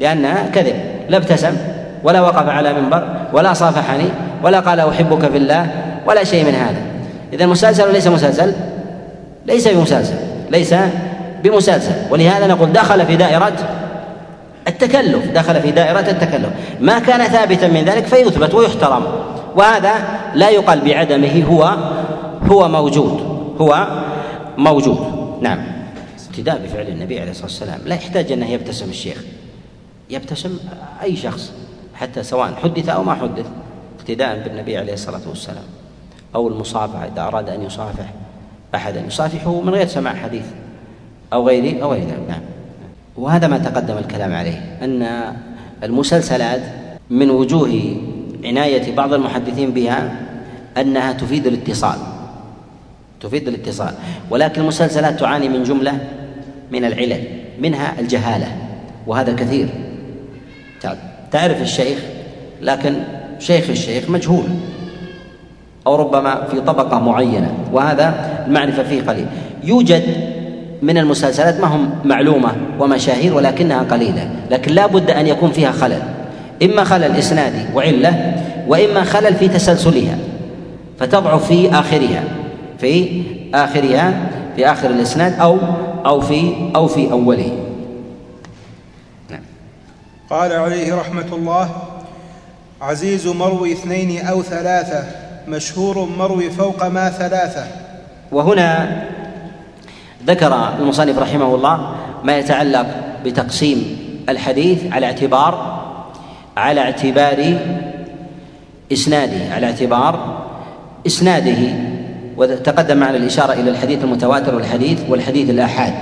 لأنها 0.00 0.46
كذب. 0.54 0.74
لا 1.08 1.16
ابتسم 1.16 1.56
ولا 2.04 2.20
وقف 2.20 2.48
على 2.48 2.72
منبر 2.72 3.08
ولا 3.32 3.52
صافحني 3.52 4.08
ولا 4.42 4.60
قال 4.60 4.80
أحبك 4.80 5.30
في 5.30 5.36
الله 5.36 5.66
ولا 6.06 6.24
شيء 6.24 6.44
من 6.44 6.54
هذا. 6.54 6.93
إذا 7.34 7.46
مسلسل 7.46 7.88
وليس 7.88 8.06
مسلسل 8.06 8.52
ليس 9.46 9.68
بمسلسل 9.68 10.16
ليس 10.50 10.74
بمسلسل. 11.44 11.92
ولهذا 12.10 12.46
نقول 12.46 12.72
دخل 12.72 13.06
في 13.06 13.16
دائرة 13.16 13.52
التكلف 14.68 15.30
دخل 15.30 15.60
في 15.60 15.70
دائرة 15.70 16.10
التكلف. 16.10 16.48
ما 16.80 16.98
كان 16.98 17.24
ثابتا 17.24 17.68
من 17.68 17.84
ذلك 17.84 18.06
فيثبت 18.06 18.54
ويحترم. 18.54 19.04
وهذا 19.56 19.92
لا 20.34 20.50
يقال 20.50 20.80
بعدمه 20.80 21.44
هو 21.44 21.76
هو 22.50 22.68
موجود 22.68 23.20
هو 23.60 23.88
موجود. 24.58 24.98
نعم. 25.40 25.58
ابتداء 26.30 26.60
بفعل 26.64 26.88
النبي 26.88 27.20
عليه 27.20 27.30
الصلاة 27.30 27.46
والسلام. 27.46 27.80
لا 27.86 27.94
يحتاج 27.94 28.32
أنه 28.32 28.50
يبتسم 28.50 28.88
الشيخ. 28.90 29.24
يبتسم 30.10 30.58
أي 31.02 31.16
شخص 31.16 31.52
حتى 31.94 32.22
سواء 32.22 32.54
حدث 32.62 32.88
أو 32.88 33.02
ما 33.02 33.14
حدث 33.14 33.46
اقتداء 34.00 34.42
بالنبي 34.44 34.76
عليه 34.76 34.92
الصلاة 34.92 35.20
والسلام. 35.28 35.64
أو 36.34 36.48
المصافحة 36.48 37.06
إذا 37.06 37.22
أراد 37.22 37.48
أن 37.48 37.62
يصافح 37.62 38.04
أحدا 38.74 39.00
يصافحه 39.00 39.60
من 39.60 39.74
غير 39.74 39.86
سماع 39.86 40.14
حديث 40.14 40.44
أو 41.32 41.48
غيره 41.48 41.82
أو 41.82 41.92
غير 41.92 42.02
ذلك 42.02 42.28
نعم. 42.28 42.40
وهذا 43.16 43.46
ما 43.46 43.58
تقدم 43.58 43.98
الكلام 43.98 44.32
عليه 44.32 44.78
أن 44.82 45.32
المسلسلات 45.82 46.62
من 47.10 47.30
وجوه 47.30 47.96
عناية 48.44 48.94
بعض 48.94 49.12
المحدثين 49.12 49.70
بها 49.70 50.16
أنها 50.76 51.12
تفيد 51.12 51.46
الاتصال 51.46 51.98
تفيد 53.20 53.48
الاتصال. 53.48 53.94
ولكن 54.30 54.60
المسلسلات 54.60 55.20
تعاني 55.20 55.48
من 55.48 55.62
جملة 55.62 55.98
من 56.70 56.84
العلل 56.84 57.24
منها 57.58 58.00
الجهالة 58.00 58.56
وهذا 59.06 59.32
كثير. 59.32 59.68
تعرف 61.30 61.62
الشيخ 61.62 61.98
لكن 62.62 62.94
شيخ 63.38 63.70
الشيخ 63.70 64.10
مجهول. 64.10 64.44
أو 65.86 65.96
ربما 65.96 66.44
في 66.50 66.60
طبقة 66.60 66.98
معينة 66.98 67.54
وهذا 67.72 68.14
المعرفة 68.46 68.82
فيه 68.82 69.02
قليل. 69.02 69.26
يوجد 69.64 70.02
من 70.82 70.98
المسلسلات 70.98 71.60
ما 71.60 71.66
هم 71.66 71.90
معلومة 72.04 72.52
ومشاهير 72.80 73.34
ولكنها 73.34 73.82
قليلة 73.82 74.30
لكن 74.50 74.72
لا 74.72 74.86
بد 74.86 75.10
أن 75.10 75.26
يكون 75.26 75.50
فيها 75.50 75.72
خلل. 75.72 76.02
إما 76.62 76.84
خلل 76.84 77.16
إسنادي 77.16 77.64
وعلة 77.74 78.34
وإما 78.68 79.04
خلل 79.04 79.34
في 79.34 79.48
تسلسلها 79.48 80.18
فتضعف 80.98 81.46
في 81.48 81.70
آخرها 81.70 82.24
في 82.78 83.22
آخرها 83.54 84.12
في 84.56 84.66
آخر 84.66 84.90
الإسناد 84.90 85.40
أو 85.40 85.58
أو 86.06 86.20
في 86.20 86.70
أو 86.76 86.86
في 86.86 87.12
أوله. 87.12 87.52
نعم. 89.30 89.42
قال 90.30 90.52
عليه 90.52 90.94
رحمة 90.94 91.26
الله 91.32 91.70
عزيز 92.80 93.26
مروي 93.26 93.72
اثنين 93.72 94.26
أو 94.26 94.42
ثلاثة 94.42 95.04
مشهور 95.48 96.08
مروي 96.18 96.50
فوق 96.50 96.86
ما 96.86 97.10
ثلاثة. 97.10 97.64
وهنا 98.32 99.02
ذكر 100.26 100.74
المصنف 100.80 101.18
رحمه 101.18 101.54
الله 101.54 101.94
ما 102.24 102.38
يتعلق 102.38 102.86
بتقسيم 103.24 103.98
الحديث 104.28 104.92
على 104.92 105.06
اعتبار 105.06 105.84
على 106.56 106.80
اعتبار 106.80 107.58
إسناده 108.92 109.54
على 109.54 109.66
اعتبار 109.66 110.44
إسناده. 111.06 111.74
وتقدم 112.36 112.96
معنا 112.96 113.16
الإشارة 113.16 113.52
إلى 113.52 113.70
الحديث 113.70 114.04
المتواتر 114.04 114.54
والحديث 114.54 115.00
والحديث 115.08 115.50
الآحاد. 115.50 115.94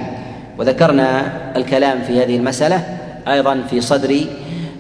وذكرنا 0.59 1.33
الكلام 1.57 2.03
في 2.07 2.23
هذه 2.23 2.37
المسألة 2.37 2.85
أيضا 3.29 3.63
في 3.71 3.81
صدر 3.81 4.21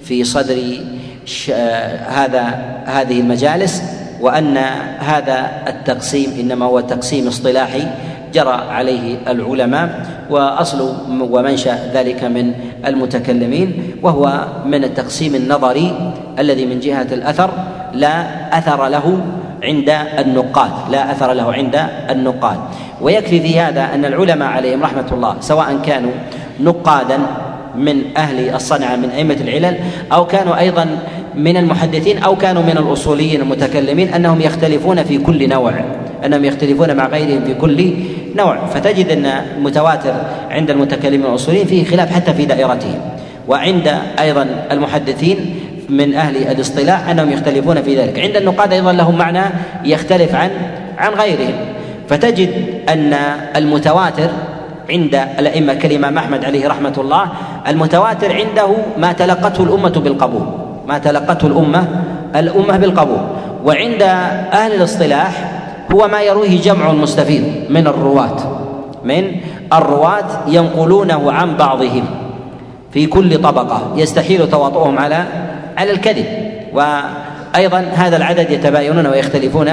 في 0.05 0.25
صدر 0.25 0.79
هذا 2.09 2.43
هذه 2.87 3.21
المجالس. 3.21 3.83
وأن 4.23 4.57
هذا 4.99 5.51
التقسيم 5.69 6.31
إنما 6.41 6.67
هو 6.67 6.81
تقسيم 6.81 7.27
اصطلاحي 7.27 7.83
جرى 8.35 8.59
عليه 8.71 9.17
العلماء 9.29 10.07
وأصل 10.31 10.95
ومنشأ 11.21 11.79
ذلك 11.95 12.25
من 12.25 12.53
المتكلمين 12.87 13.97
وهو 14.03 14.47
من 14.67 14.85
التقسيم 14.85 15.35
النظري 15.35 16.15
الذي 16.39 16.67
من 16.67 16.81
جهة 16.81 17.07
الأثر 17.13 17.51
لا 17.93 18.59
أثر 18.59 18.89
له 18.89 19.21
عند 19.63 19.91
النقاد 20.19 20.71
لا 20.91 21.13
أثر 21.13 21.33
له 21.33 21.53
عند 21.53 21.87
النقاد. 22.11 22.59
ويكفي 23.01 23.41
في 23.41 23.61
هذا 23.61 23.95
أن 23.95 24.05
العلماء 24.05 24.49
عليهم 24.49 24.83
رحمة 24.83 25.07
الله 25.13 25.37
سواء 25.41 25.79
كانوا 25.87 26.13
نقادا 26.61 27.19
من 27.77 28.03
أهل 28.17 28.55
الصنعة 28.55 28.97
من 28.97 29.11
أئمة 29.11 29.37
العلل 29.41 29.79
أو 30.13 30.27
كانوا 30.27 30.59
أيضا 30.59 30.87
من 31.35 31.57
المحدثين 31.57 32.19
أو 32.19 32.37
كانوا 32.37 32.63
من 32.63 32.79
الأصوليين 32.79 33.41
المتكلمين 33.41 34.15
أنهم 34.15 34.41
يختلفون 34.41 35.03
في 35.03 35.19
كل 35.19 35.49
نوع 35.49 35.73
أنهم 36.25 36.45
يختلفون 36.45 36.97
مع 36.97 37.07
غيرهم 37.07 37.45
في 37.45 37.55
كل 37.55 37.93
نوع. 38.37 38.67
فتجد 38.67 39.11
أن 39.11 39.27
المتواتر 39.27 40.15
عند 40.51 40.71
المتكلمين 40.71 41.27
الأصوليين 41.27 41.67
فيه 41.67 41.85
خلاف 41.85 42.13
حتى 42.13 42.35
في 42.35 42.45
دائرتهم. 42.45 43.01
وعند 43.49 43.99
أيضا 44.21 44.67
المحدثين 44.71 45.55
من 45.89 46.15
أهل 46.15 46.37
الاصطلاح 46.37 47.09
أنهم 47.09 47.33
يختلفون 47.33 47.83
في 47.83 47.97
ذلك. 47.97 48.19
عند 48.19 48.37
النقاد 48.37 48.73
أيضا 48.73 48.93
لهم 48.93 49.19
معنى 49.19 49.43
يختلف 49.85 50.35
عن 50.35 50.51
عن 50.99 51.13
غيرهم. 51.13 51.55
فتجد 52.09 52.51
أن 52.89 53.15
المتواتر 53.57 54.31
عند 54.91 55.15
الأئمة 55.39 55.75
كالامام 55.75 56.19
أحمد 56.19 56.45
عليه 56.45 56.69
رحمة 56.69 56.95
الله 56.99 57.29
المتواتر 57.69 58.33
عنده 58.33 58.77
ما 58.99 59.13
تلقته 59.13 59.65
الأمة 59.65 59.89
بالقبول. 60.05 60.62
ما 60.89 60.99
تلقته 60.99 61.47
الأمة 61.47 61.87
الأمة 62.37 62.77
بالقبول. 62.77 63.21
وعند 63.65 64.03
أهل 64.53 64.73
الاصطلاح 64.73 65.53
هو 65.93 66.09
ما 66.09 66.23
يرويه 66.23 66.61
جمع 66.61 66.93
مستفيض 66.93 67.43
من 67.71 67.87
الرواة 67.87 68.37
من 69.05 69.37
الرواة 69.73 70.49
ينقلونه 70.49 71.33
عن 71.33 71.57
بعضهم 71.57 72.05
في 72.93 73.07
كل 73.07 73.43
طبقة 73.43 73.93
يستحيل 73.97 74.51
تواطؤهم 74.51 74.99
على 74.99 75.25
على 75.77 75.91
الكذب. 75.91 76.27
وأيضا 76.73 77.79
هذا 77.95 78.17
العدد 78.17 78.51
يتباينون 78.51 79.07
ويختلفون 79.07 79.71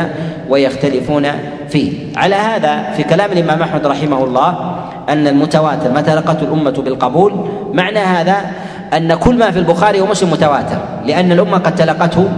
ويختلفون 0.49 1.27
فيه. 1.69 1.91
على 2.15 2.35
هذا 2.35 2.91
في 2.97 3.03
كلام 3.03 3.31
الإمام 3.31 3.61
أحمد 3.61 3.87
رحمه 3.87 4.23
الله 4.23 4.75
أن 5.09 5.27
المتواتر 5.27 5.91
ما 5.91 6.01
تلقته 6.01 6.43
الأمة 6.43 6.71
بالقبول 6.71 7.33
معنى 7.73 7.99
هذا 7.99 8.35
أن 8.93 9.13
كل 9.13 9.35
ما 9.35 9.51
في 9.51 9.59
البخاري 9.59 10.01
ومسلم 10.01 10.31
متواتر 10.31 10.77
لأن 11.05 11.31
الأمة 11.31 11.57
قد 11.57 11.75
تلقته 11.75 12.29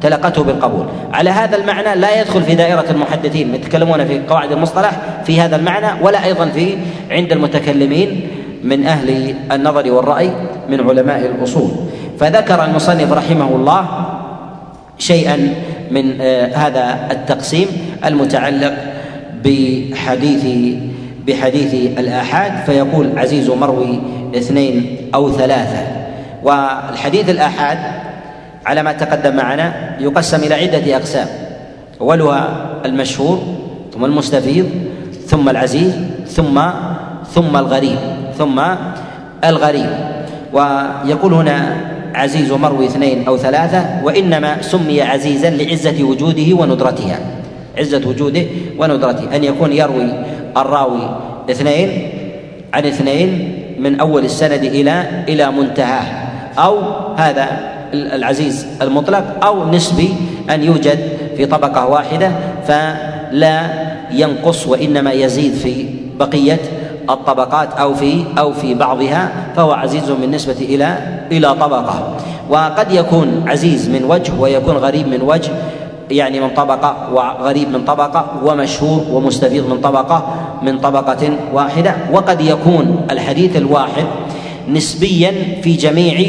تلقته 0.00 0.44
بالقبول. 0.44 0.86
على 1.12 1.30
هذا 1.30 1.56
المعنى 1.56 2.00
لا 2.00 2.20
يدخل 2.20 2.42
في 2.42 2.54
دائرة 2.54 2.84
المحدثين 2.90 3.54
يتكلمون 3.54 4.04
في 4.04 4.20
قواعد 4.28 4.52
المصطلح 4.52 4.90
في 5.24 5.40
هذا 5.40 5.56
المعنى 5.56 6.02
ولا 6.02 6.24
أيضا 6.24 6.46
في 6.46 6.76
عند 7.10 7.32
المتكلمين 7.32 8.28
من 8.64 8.86
أهل 8.86 9.34
النظر 9.52 9.92
والرأي 9.92 10.30
من 10.68 10.80
علماء 10.88 11.26
الأصول. 11.26 11.70
فذكر 12.20 12.64
المصنف 12.64 13.12
رحمه 13.12 13.48
الله 13.48 13.86
شيئا 14.98 15.54
من 15.90 16.20
آه، 16.20 16.56
هذا 16.56 17.08
التقسيم 17.10 17.68
المتعلق 18.04 18.74
بحديث 19.44 20.44
بحديث 21.26 21.98
الآحاد 21.98 22.52
فيقول 22.66 23.18
عزيز 23.18 23.50
مروي 23.50 24.00
اثنين 24.36 24.96
أو 25.14 25.32
ثلاثة. 25.32 25.82
والحديث 26.42 27.30
الآحاد 27.30 27.78
على 28.66 28.82
ما 28.82 28.92
تقدم 28.92 29.36
معنا 29.36 29.96
يقسم 30.00 30.36
إلى 30.36 30.54
عدة 30.54 30.96
أقسام. 30.96 31.26
أولها 32.00 32.66
المشهور 32.84 33.42
ثم 33.94 34.04
المستفيض 34.04 34.66
ثم 35.26 35.48
العزيز 35.48 35.92
ثم 36.26 36.60
ثم 37.34 37.56
الغريب 37.56 37.98
ثم 38.38 38.60
الغريب. 39.44 39.90
ويقول 40.52 41.34
هنا 41.34 41.76
عزيز 42.14 42.52
مروي 42.52 42.86
اثنين 42.86 43.26
أو 43.26 43.36
ثلاثة 43.36 44.04
وإنما 44.04 44.62
سمي 44.62 45.02
عزيزا 45.02 45.50
لعزة 45.50 46.04
وجوده 46.04 46.54
وندرتها 46.54 47.18
عزة 47.80 48.08
وجوده 48.08 48.44
وندرته 48.78 49.36
أن 49.36 49.44
يكون 49.44 49.72
يروي 49.72 50.12
الراوي 50.56 51.16
اثنين 51.50 52.10
عن 52.74 52.86
اثنين 52.86 53.30
من 53.78 54.00
أول 54.00 54.24
السند 54.24 54.64
إلى 54.64 55.24
إلى 55.28 55.50
منتهاه. 55.52 56.30
أو 56.58 56.78
هذا 57.16 57.46
العزيز 57.94 58.66
المطلق 58.82 59.44
أو 59.44 59.70
نسبي 59.70 60.14
أن 60.50 60.64
يوجد 60.64 60.98
في 61.36 61.46
طبقة 61.46 61.86
واحدة 61.86 62.30
فلا 62.66 63.60
ينقص 64.12 64.66
وإنما 64.66 65.12
يزيد 65.12 65.54
في 65.54 65.86
بقية 66.18 66.60
الطبقات 67.10 67.72
أو 67.72 67.94
في 67.94 68.24
أو 68.38 68.52
في 68.52 68.74
بعضها 68.74 69.32
فهو 69.56 69.72
عزيز 69.72 70.10
بالنسبة 70.10 70.56
إلى 70.60 70.98
إلى 71.32 71.54
طبقة. 71.54 72.16
وقد 72.50 72.92
يكون 72.92 73.44
عزيز 73.46 73.88
من 73.88 74.04
وجه 74.04 74.32
ويكون 74.38 74.76
غريب 74.76 75.08
من 75.08 75.22
وجه 75.22 75.50
يعني 76.10 76.40
من 76.40 76.50
طبقة 76.50 77.08
وغريب 77.12 77.68
من 77.68 77.84
طبقة 77.84 78.26
ومشهور 78.44 79.04
ومستفيض 79.10 79.70
من 79.70 79.80
طبقة 79.80 80.34
من 80.62 80.78
طبقة 80.78 81.36
واحدة. 81.52 81.96
وقد 82.12 82.40
يكون 82.40 83.06
الحديث 83.10 83.56
الواحد 83.56 84.04
نسبيا 84.68 85.32
في 85.62 85.72
جميع 85.76 86.26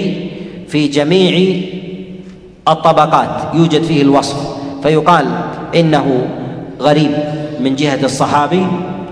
في 0.67 0.88
جميع 0.88 1.61
الطبقات 2.67 3.53
يوجد 3.53 3.84
فيه 3.84 4.01
الوصف. 4.01 4.38
فيقال 4.84 5.25
إنه 5.75 6.27
غريب 6.82 7.11
من 7.59 7.75
جهة 7.75 7.99
الصحابي 8.03 8.67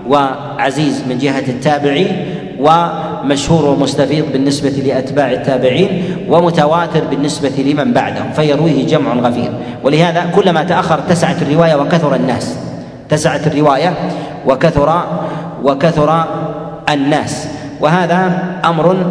وعزيز 0.08 1.02
من 1.08 1.18
جهة 1.18 1.44
التابعي 1.48 2.06
ومشهور 2.60 3.64
ومستفيض 3.64 4.32
بالنسبة 4.32 4.70
لأتباع 4.70 5.32
التابعين 5.32 6.02
ومتواتر 6.28 7.04
بالنسبة 7.10 7.52
لمن 7.58 7.92
بعدهم 7.92 8.32
فيرويه 8.32 8.86
جمع 8.86 9.14
غفير. 9.14 9.50
ولهذا 9.84 10.30
كلما 10.34 10.64
تأخر 10.64 10.98
اتسعت 10.98 11.42
الرواية 11.42 11.74
وكثر 11.74 12.14
الناس. 12.14 12.58
اتسعت 13.06 13.46
الرواية 13.46 13.94
وكثر 14.46 15.02
وكثر 15.64 16.24
الناس. 16.90 17.48
وهذا 17.80 18.42
أمر 18.64 19.10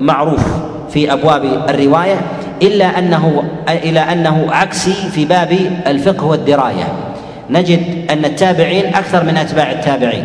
معروف 0.00 0.46
في 0.90 1.12
أبواب 1.12 1.44
الرواية 1.68 2.16
إلا 2.62 2.98
أنه 2.98 3.42
إلى 3.68 4.00
أنه 4.00 4.46
عكسي 4.50 4.92
في 4.92 5.24
باب 5.24 5.58
الفقه 5.86 6.26
والدراية. 6.26 6.88
نجد 7.50 8.10
أن 8.10 8.24
التابعين 8.24 8.86
أكثر 8.94 9.24
من 9.24 9.36
أتباع 9.36 9.70
التابعين. 9.70 10.24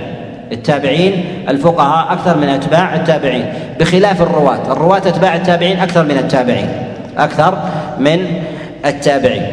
التابعين 0.52 1.26
الفقهاء 1.50 2.14
أكثر 2.14 2.38
من 2.38 2.50
أتباع 2.50 2.96
التابعين. 2.96 3.54
بخلاف 3.80 4.22
الرواة 4.22 4.72
الرواة 4.72 4.98
أتباع 4.98 5.36
التابعين 5.36 5.80
أكثر 5.80 6.04
من 6.04 6.18
التابعين 6.18 6.70
أكثر 7.18 7.58
من 8.00 8.41
التابعين. 8.86 9.43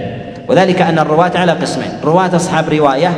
وذلك 0.49 0.83
أن 0.83 0.99
الرواة 0.99 1.31
على 1.35 1.53
قسمين 1.53 1.89
رواة 2.05 2.37
أصحاب 2.37 2.69
رواية 2.69 3.13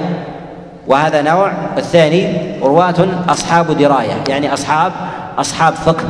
وهذا 0.86 1.22
نوع 1.22 1.52
الثاني 1.78 2.26
رواة 2.62 2.94
أصحاب 3.28 3.78
دراية 3.78 4.14
يعني 4.28 4.52
أصحاب 4.54 4.92
أصحاب 5.38 5.74
فقه 5.74 6.04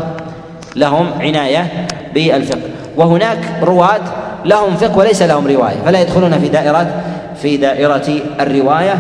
لهم 0.76 1.06
عناية 1.20 1.66
بالفقه. 2.14 2.60
وهناك 2.96 3.38
رواة 3.62 4.00
لهم 4.44 4.76
فقه 4.76 4.98
وليس 4.98 5.22
لهم 5.22 5.46
رواية 5.46 5.76
فلا 5.84 6.00
يدخلون 6.00 6.38
في 6.38 6.48
دائرة 6.48 6.86
في 7.42 7.56
دائرة 7.56 8.08
الرواية. 8.40 8.94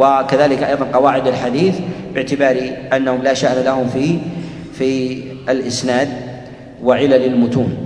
وكذلك 0.00 0.62
أيضا 0.62 0.86
قواعد 0.92 1.26
الحديث 1.26 1.74
باعتبار 2.14 2.72
أنهم 2.92 3.22
لا 3.22 3.34
شأن 3.34 3.64
لهم 3.64 3.88
في 3.88 4.18
في 4.78 5.22
الإسناد 5.48 6.08
وعلل 6.84 7.24
المتون. 7.24 7.76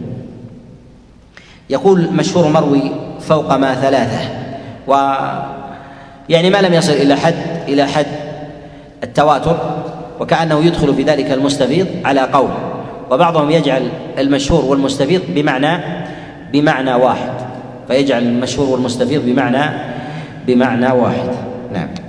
يقول 1.70 2.08
مشهور 2.12 2.48
مروي 2.48 2.82
فوق 3.20 3.56
ما 3.56 3.74
ثلاثة 3.74 4.20
و 4.88 4.92
يعني 6.28 6.50
ما 6.50 6.62
لم 6.62 6.74
يصل 6.74 6.92
إلى 6.92 7.16
حد 7.16 7.34
إلى 7.68 7.86
حد 7.86 8.06
التواتر 9.02 9.56
وكأنه 10.20 10.64
يدخل 10.64 10.94
في 10.94 11.02
ذلك 11.02 11.32
المستفيض 11.32 11.86
على 12.04 12.20
قول. 12.20 12.50
وبعضهم 13.10 13.50
يجعل 13.50 13.88
المشهور 14.18 14.64
والمستفيض 14.64 15.22
بمعنى 15.28 15.84
بمعنى 16.52 16.94
واحد 16.94 17.32
فيجعل 17.88 18.22
المشهور 18.22 18.68
والمستفيض 18.68 19.26
بمعنى 19.26 19.70
بمعنى 20.46 20.92
واحد. 20.92 21.30
نعم. 21.72 22.03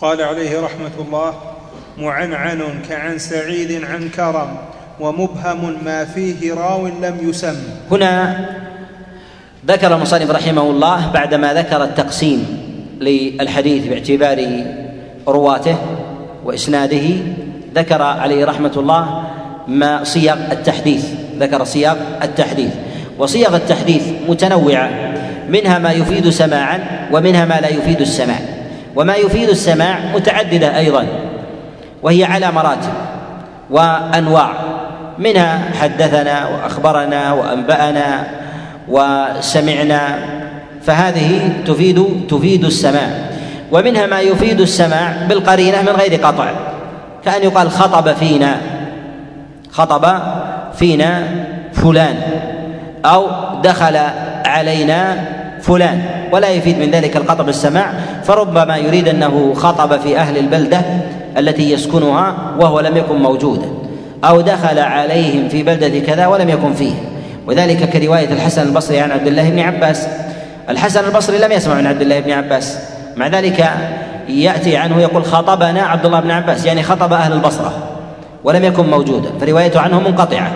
قال 0.00 0.22
عليه 0.22 0.60
رحمة 0.60 0.90
الله 1.06 1.34
معنعن 1.98 2.62
كعن 2.88 3.18
سعيد 3.18 3.84
عن 3.84 4.08
كرم 4.08 4.56
ومبهم 5.00 5.76
ما 5.84 6.04
فيه 6.04 6.54
راو 6.54 6.86
لم 6.86 7.16
يسم. 7.22 7.56
هنا 7.90 8.46
ذكر 9.66 9.94
المصنف 9.94 10.30
رحمه 10.30 10.62
الله 10.62 11.10
بعدما 11.12 11.54
ذكر 11.54 11.84
التقسيم 11.84 12.46
للحديث 13.00 13.86
باعتبار 13.86 14.64
رواته 15.28 15.76
وإسناده 16.44 17.06
ذكر 17.74 18.02
عليه 18.02 18.44
رحمة 18.44 18.72
الله 18.76 19.24
ما 19.68 20.04
صيغ 20.04 20.36
التحديث 20.52 21.06
ذكر 21.38 21.64
صيغ 21.64 21.96
التحديث. 22.22 22.72
وصيغ 23.18 23.56
التحديث 23.56 24.02
متنوعة 24.28 24.90
منها 25.48 25.78
ما 25.78 25.92
يفيد 25.92 26.28
سماعا 26.30 27.08
ومنها 27.12 27.44
ما 27.44 27.60
لا 27.60 27.68
يفيد 27.68 28.00
السماع. 28.00 28.57
وما 28.96 29.16
يفيد 29.16 29.48
السماع 29.48 29.98
متعددة 30.14 30.78
أيضا 30.78 31.06
وهي 32.02 32.24
على 32.24 32.52
مراتب 32.52 32.92
وأنواع 33.70 34.52
منها 35.18 35.60
حدثنا 35.80 36.48
وأخبرنا 36.48 37.32
وأنبأنا 37.32 38.26
وسمعنا 38.88 40.18
فهذه 40.82 41.52
تفيد 41.66 42.26
تفيد 42.30 42.64
السماع 42.64 43.08
ومنها 43.72 44.06
ما 44.06 44.20
يفيد 44.20 44.60
السماع 44.60 45.12
بالقرينة 45.28 45.82
من 45.82 45.88
غير 45.88 46.26
قطع 46.26 46.50
كأن 47.24 47.42
يقال 47.42 47.70
خطب 47.70 48.12
فينا 48.12 48.56
خطب 49.70 50.22
فينا 50.78 51.22
فلان 51.72 52.16
أو 53.04 53.26
دخل 53.62 53.98
علينا 54.46 55.16
فلان 55.68 56.02
ولا 56.32 56.48
يفيد 56.48 56.78
من 56.78 56.90
ذلك 56.90 57.16
القطع 57.16 57.44
السماع 57.44 57.92
فربما 58.24 58.76
يريد 58.76 59.08
أنه 59.08 59.54
خطب 59.54 60.00
في 60.00 60.18
أهل 60.18 60.38
البلدة 60.38 60.80
التي 61.38 61.72
يسكنها 61.72 62.34
وهو 62.60 62.80
لم 62.80 62.96
يكن 62.96 63.16
موجودا 63.16 63.68
أو 64.24 64.40
دخل 64.40 64.78
عليهم 64.78 65.48
في 65.48 65.62
بلدة 65.62 65.98
كذا 65.98 66.26
ولم 66.26 66.48
يكن 66.48 66.74
فيه. 66.74 66.92
وذلك 67.46 67.90
كرواية 67.90 68.32
الحسن 68.32 68.62
البصري 68.62 69.00
عن 69.00 69.10
عبد 69.10 69.26
الله 69.26 69.50
بن 69.50 69.58
عباس. 69.58 70.08
الحسن 70.68 71.04
البصري 71.04 71.38
لم 71.38 71.52
يسمع 71.52 71.74
من 71.74 71.86
عبد 71.86 72.00
الله 72.00 72.20
بن 72.20 72.30
عباس. 72.30 72.78
مع 73.16 73.26
ذلك 73.26 73.70
يأتي 74.28 74.76
عنه 74.76 75.00
يقول 75.00 75.24
خطبنا 75.24 75.82
عبد 75.82 76.06
الله 76.06 76.20
بن 76.20 76.30
عباس 76.30 76.66
يعني 76.66 76.82
خطب 76.82 77.12
أهل 77.12 77.32
البصرة 77.32 77.72
ولم 78.44 78.64
يكن 78.64 78.90
موجودا 78.90 79.30
فروايته 79.40 79.80
عنه 79.80 80.00
منقطعة. 80.00 80.52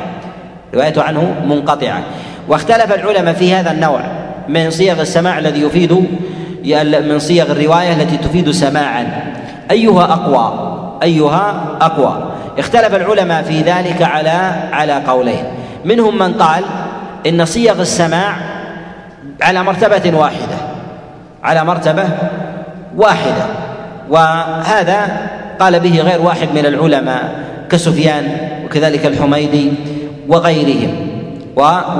روايته 0.74 1.02
عنه 1.02 1.34
منقطعة. 1.46 2.02
واختلف 2.48 2.92
العلماء 2.92 3.34
في 3.34 3.54
هذا 3.54 3.70
النوع. 3.70 4.00
من 4.48 4.70
صيغ 4.70 5.00
السماع 5.00 5.38
الذي 5.38 5.60
يفيد 5.60 5.92
من 7.08 7.18
صيغ 7.18 7.50
الرواية 7.50 7.92
التي 7.92 8.16
تفيد 8.16 8.50
سماعا. 8.50 9.06
أيها 9.70 10.04
أقوى 10.04 10.68
أيها 11.02 11.76
أقوى. 11.80 12.32
اختلف 12.58 12.94
العلماء 12.94 13.42
في 13.42 13.60
ذلك 13.60 14.02
على 14.02 14.52
على 14.72 14.92
قولين. 14.92 15.44
منهم 15.84 16.18
من 16.18 16.32
قال 16.32 16.64
إن 17.26 17.44
صيغ 17.44 17.80
السماع 17.80 18.36
على 19.42 19.62
مرتبة 19.62 20.18
واحدة 20.18 20.56
على 21.42 21.64
مرتبة 21.64 22.04
واحدة. 22.96 23.46
وهذا 24.10 25.28
قال 25.60 25.80
به 25.80 26.00
غير 26.00 26.22
واحد 26.22 26.48
من 26.54 26.66
العلماء 26.66 27.44
كسفيان 27.70 28.36
وكذلك 28.64 29.06
الحميدي 29.06 29.72
وغيرهم. 30.28 31.08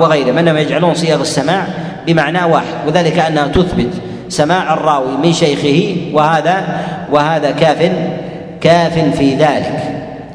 وغيرهم. 0.01 0.39
انما 0.39 0.61
يجعلون 0.61 0.95
صيغ 0.95 1.21
السماع 1.21 1.67
بمعنى 2.07 2.45
واحد 2.45 2.75
وذلك 2.87 3.19
انها 3.19 3.47
تثبت 3.47 3.91
سماع 4.29 4.75
الراوي 4.75 5.17
من 5.23 5.33
شيخه 5.33 5.97
وهذا 6.13 6.63
وهذا 7.13 7.51
كاف 7.51 7.93
كاف 8.61 8.99
في 9.19 9.35
ذلك. 9.35 9.83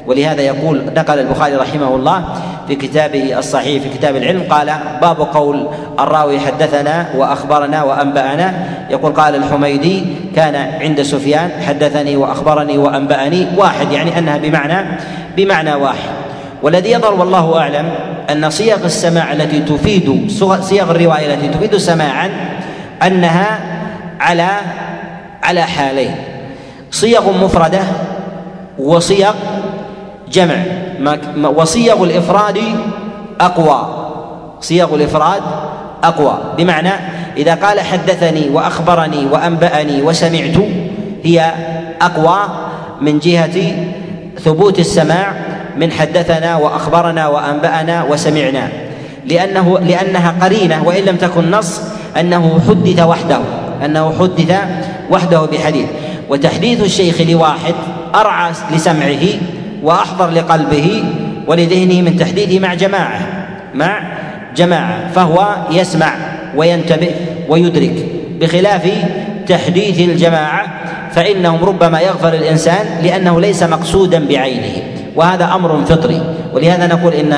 ولهذا 0.06 0.42
يقول 0.42 0.82
نقل 0.96 1.18
البخاري 1.18 1.56
رحمه 1.56 1.94
الله 1.94 2.24
في 2.68 2.74
كتابه 2.74 3.38
الصحيح 3.38 3.82
في 3.82 3.88
كتاب 3.98 4.16
العلم 4.16 4.42
قال 4.50 4.72
باب 5.02 5.20
قول 5.20 5.68
الراوي 6.00 6.40
حدثنا 6.40 7.06
وأخبرنا 7.16 7.82
وأنبأنا. 7.82 8.54
يقول 8.90 9.12
قال 9.12 9.34
الحميدي 9.34 10.04
كان 10.36 10.54
عند 10.80 11.02
سفيان 11.02 11.50
حدثني 11.66 12.16
وأخبرني 12.16 12.78
وأنبأني. 12.78 13.46
واحد 13.56 13.92
يعني 13.92 14.18
أنها 14.18 14.36
بمعنى 14.36 14.86
بمعنى 15.36 15.74
واحد. 15.74 16.17
والذي 16.62 16.90
يظهر 16.90 17.14
والله 17.14 17.58
أعلم 17.58 17.90
أن 18.30 18.50
صيغ 18.50 18.84
السماع 18.84 19.32
التي 19.32 19.60
تفيد 19.60 20.30
صيغ 20.60 20.90
الرواية 20.90 21.34
التي 21.34 21.48
تفيد 21.48 21.76
سماعا 21.76 22.30
أنها 23.02 23.60
على 24.20 24.48
على 25.42 25.62
حالين. 25.62 26.14
صيغ 26.90 27.44
مفردة 27.44 27.82
وصيغ 28.78 29.34
جمع. 30.32 30.56
وصيغ 31.44 32.04
الإفراد 32.04 32.58
أقوى. 33.40 34.08
صيغ 34.60 34.94
الإفراد 34.94 35.42
أقوى. 36.04 36.38
بمعنى 36.58 36.92
إذا 37.36 37.54
قال 37.54 37.80
حدثني 37.80 38.48
وأخبرني 38.50 39.26
وأنبأني 39.26 40.02
وسمعت 40.02 40.56
هي 41.24 41.52
أقوى 42.02 42.38
من 43.00 43.18
جهة 43.18 43.72
ثبوت 44.44 44.78
السماع 44.78 45.32
من 45.78 45.92
حدثنا 45.92 46.56
وأخبرنا 46.56 47.28
وأنبأنا 47.28 48.04
وسمعنا. 48.04 48.68
لأنه 49.26 49.78
لأنها 49.78 50.34
قرينة 50.40 50.82
وإن 50.84 51.04
لم 51.04 51.16
تكن 51.16 51.50
نص 51.50 51.80
أنه 52.20 52.60
حدث 52.68 53.00
وحده 53.00 53.40
أنه 53.84 54.14
حدث 54.18 54.56
وحده 55.10 55.40
بحديث. 55.40 55.86
وتحديث 56.28 56.80
الشيخ 56.80 57.20
لواحد 57.20 57.74
أرعى 58.14 58.52
لسمعه 58.74 59.24
وأحضر 59.82 60.30
لقلبه 60.30 61.04
ولذهنه 61.46 62.02
من 62.02 62.16
تحديثه 62.16 62.58
مع 62.58 62.74
جماعة 62.74 63.20
مع 63.74 64.02
جماعة. 64.56 65.10
فهو 65.14 65.56
يسمع 65.70 66.14
وينتبه 66.56 67.10
ويدرك. 67.48 68.06
بخلاف 68.40 68.88
تحديث 69.48 70.00
الجماعة 70.00 70.66
فإنهم 71.12 71.64
ربما 71.64 72.00
يغفل 72.00 72.34
الإنسان 72.34 72.86
لأنه 73.02 73.40
ليس 73.40 73.62
مقصودا 73.62 74.26
بعينه. 74.28 74.97
وهذا 75.18 75.44
أمر 75.54 75.84
فطري. 75.84 76.22
ولهذا 76.54 76.86
نقول 76.86 77.12
إن 77.14 77.34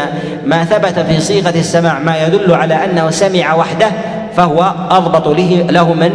ما 0.46 0.64
ثبت 0.64 0.98
في 0.98 1.20
صيغة 1.20 1.54
السماع 1.56 1.98
ما 1.98 2.26
يدل 2.26 2.54
على 2.54 2.74
أنه 2.74 3.10
سمع 3.10 3.54
وحده 3.54 3.90
فهو 4.36 4.74
أضبط 4.90 5.28
له 5.28 5.66
له 5.70 5.94
من 5.94 6.10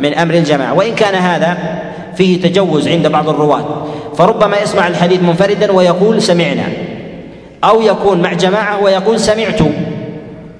من 0.00 0.14
أمر 0.14 0.34
الجماعة. 0.34 0.74
وإن 0.74 0.94
كان 0.94 1.14
هذا 1.14 1.56
فيه 2.16 2.42
تجوز 2.42 2.88
عند 2.88 3.06
بعض 3.06 3.28
الرواة 3.28 3.64
فربما 4.16 4.60
يسمع 4.60 4.86
الحديث 4.86 5.22
منفردا 5.22 5.72
ويقول 5.72 6.22
سمعنا 6.22 6.64
أو 7.64 7.82
يكون 7.82 8.22
مع 8.22 8.32
جماعة 8.32 8.82
ويقول 8.82 9.20
سمعت 9.20 9.60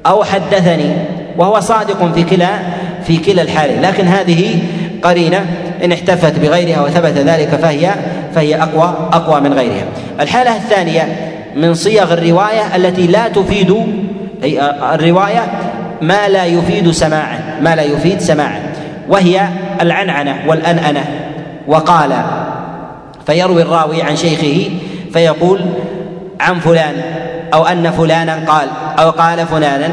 أو 0.07 0.25
حدثني 0.25 0.93
وهو 1.39 1.61
صادق 1.61 2.13
في 2.15 2.23
كلا 2.23 2.49
في 3.05 3.17
كلا 3.17 3.43
الحالين 3.43 3.83
لكن 3.83 4.07
هذه 4.07 4.59
قرينة 5.03 5.47
إن 5.85 5.93
احتفت 5.93 6.39
بغيرها 6.39 6.83
وثبت 6.83 7.19
ذلك 7.19 7.49
فهي 7.49 7.91
فهي 8.35 8.63
أقوى 8.63 8.95
أقوى 9.13 9.41
من 9.41 9.53
غيرها. 9.53 9.85
الحالة 10.21 10.57
الثانية 10.57 11.09
من 11.57 11.75
صيغ 11.75 12.13
الرواية 12.13 12.77
التي 12.77 13.07
لا 13.07 13.29
تفيد 13.29 13.77
أي 14.45 14.61
الرواية 14.95 15.43
ما 16.03 16.29
لا 16.29 16.45
يفيد 16.45 16.91
سماعا 16.91 17.39
ما 17.61 17.77
لا 17.77 17.83
يفيد 17.83 18.21
سماعا 18.21 18.61
وهي 19.09 19.49
العنعنة 19.81 20.37
والأنأنة. 20.47 21.05
وقال 21.67 22.13
فيروي 23.27 23.63
الراوي 23.63 24.03
عن 24.03 24.17
شيخه 24.17 24.71
فيقول 25.13 25.61
عن 26.41 26.61
فلان 26.61 26.95
أو 27.55 27.67
أن 27.67 27.91
فلانا 27.91 28.39
قال 28.49 28.69
أو 28.99 29.11
قال 29.11 29.47
فلانا 29.47 29.89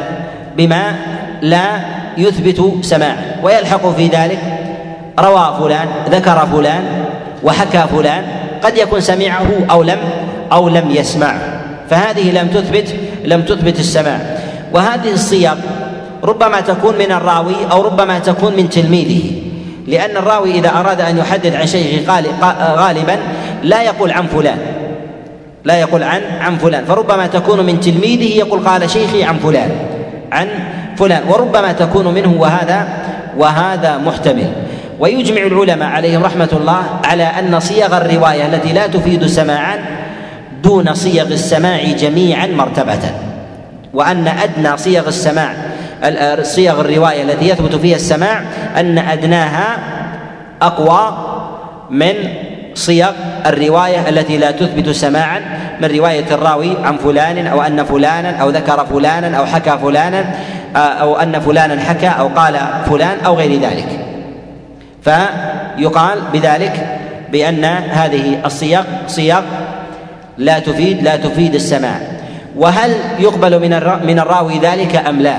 بما 0.57 0.95
لا 1.41 1.79
يثبت 2.17 2.73
سماعا 2.81 3.35
ويلحق 3.43 3.95
في 3.95 4.07
ذلك 4.07 4.39
روى 5.19 5.55
فلان 5.59 5.87
ذكر 6.09 6.47
فلان 6.53 6.83
وحكى 7.43 7.83
فلان 7.91 8.23
قد 8.63 8.77
يكون 8.77 9.01
سمعه 9.01 9.47
أو 9.71 9.83
لم 9.83 9.99
أو 10.51 10.69
لم 10.69 10.91
يسمعه 10.91 11.39
فهذه 11.89 12.31
لم 12.31 12.47
تثبت 12.47 12.95
لم 13.25 13.41
تثبت 13.41 13.79
السماع. 13.79 14.19
وهذه 14.73 15.11
الصيغ 15.13 15.55
ربما 16.23 16.61
تكون 16.61 16.97
من 16.97 17.11
الراوي 17.11 17.55
أو 17.71 17.81
ربما 17.81 18.19
تكون 18.19 18.55
من 18.55 18.69
تلميذه 18.69 19.31
لأن 19.87 20.17
الراوي 20.17 20.51
إذا 20.51 20.69
أراد 20.69 21.01
أن 21.01 21.17
يحدث 21.17 21.55
عن 21.55 21.67
شيخه 21.67 22.13
غالبا 22.75 23.17
لا 23.63 23.81
يقول 23.81 24.11
عن 24.11 24.27
فلان. 24.27 24.57
لا 25.63 25.75
يقول 25.79 26.03
عن 26.03 26.21
عن 26.39 26.57
فلان. 26.57 26.85
فربما 26.85 27.27
تكون 27.27 27.65
من 27.65 27.79
تلميذه 27.79 28.37
يقول 28.37 28.59
قال 28.67 28.89
شيخي 28.89 29.23
عن 29.23 29.37
فلان 29.37 29.71
عن 30.31 30.47
فلان. 30.97 31.23
وربما 31.29 31.71
تكون 31.71 32.13
منه 32.13 32.35
وهذا 32.39 32.87
وهذا 33.37 33.97
محتمل. 33.97 34.51
ويجمع 34.99 35.41
العلماء 35.41 35.89
عليهم 35.89 36.23
رحمة 36.23 36.49
الله 36.53 36.83
على 37.05 37.23
أن 37.23 37.59
صيغ 37.59 37.97
الرواية 37.97 38.45
التي 38.45 38.73
لا 38.73 38.87
تفيد 38.87 39.25
سماعا 39.25 39.79
دون 40.63 40.93
صيغ 40.93 41.27
السماع 41.27 41.83
جميعا 41.83 42.47
مرتبة 42.47 42.99
وأن 43.93 44.27
أدنى 44.27 44.77
صيغ 44.77 45.07
السماع 45.07 45.53
صيغ 46.41 46.81
الرواية 46.81 47.23
التي 47.23 47.49
يثبت 47.49 47.75
فيها 47.75 47.95
السماع 47.95 48.41
أن 48.77 48.97
أدناها 48.97 49.77
أقوى 50.61 51.17
من 51.89 52.13
صيغ 52.73 53.11
الرواية 53.45 54.09
التي 54.09 54.37
لا 54.37 54.51
تثبت 54.51 54.89
سماعا 54.89 55.41
من 55.81 55.97
رواية 55.97 56.25
الراوي 56.31 56.77
عن 56.83 56.97
فلان 56.97 57.47
أو 57.47 57.61
أن 57.61 57.83
فلانا 57.83 58.37
أو 58.37 58.49
ذكر 58.49 58.85
فلانا 58.85 59.37
أو 59.37 59.45
حكى 59.45 59.77
فلانا 59.81 60.25
أو 60.75 61.15
أن 61.15 61.39
فلانا 61.39 61.81
حكى 61.81 62.07
أو 62.07 62.27
قال 62.27 62.59
فلان 62.89 63.17
أو 63.25 63.35
غير 63.35 63.61
ذلك. 63.61 64.16
فيقال 65.07 66.21
بذلك 66.33 66.99
بأن 67.31 67.65
هذه 67.65 68.45
الصيغ 68.45 68.83
صيغ 69.07 69.41
لا 70.37 70.59
تفيد 70.59 71.03
لا 71.03 71.15
تفيد 71.15 71.55
السماع 71.55 71.99
وهل 72.55 72.95
يقبل 73.19 73.59
من 73.59 73.69
من 74.07 74.19
الراوي 74.19 74.59
ذلك 74.59 74.95
أم 74.95 75.21
لا؟ 75.21 75.37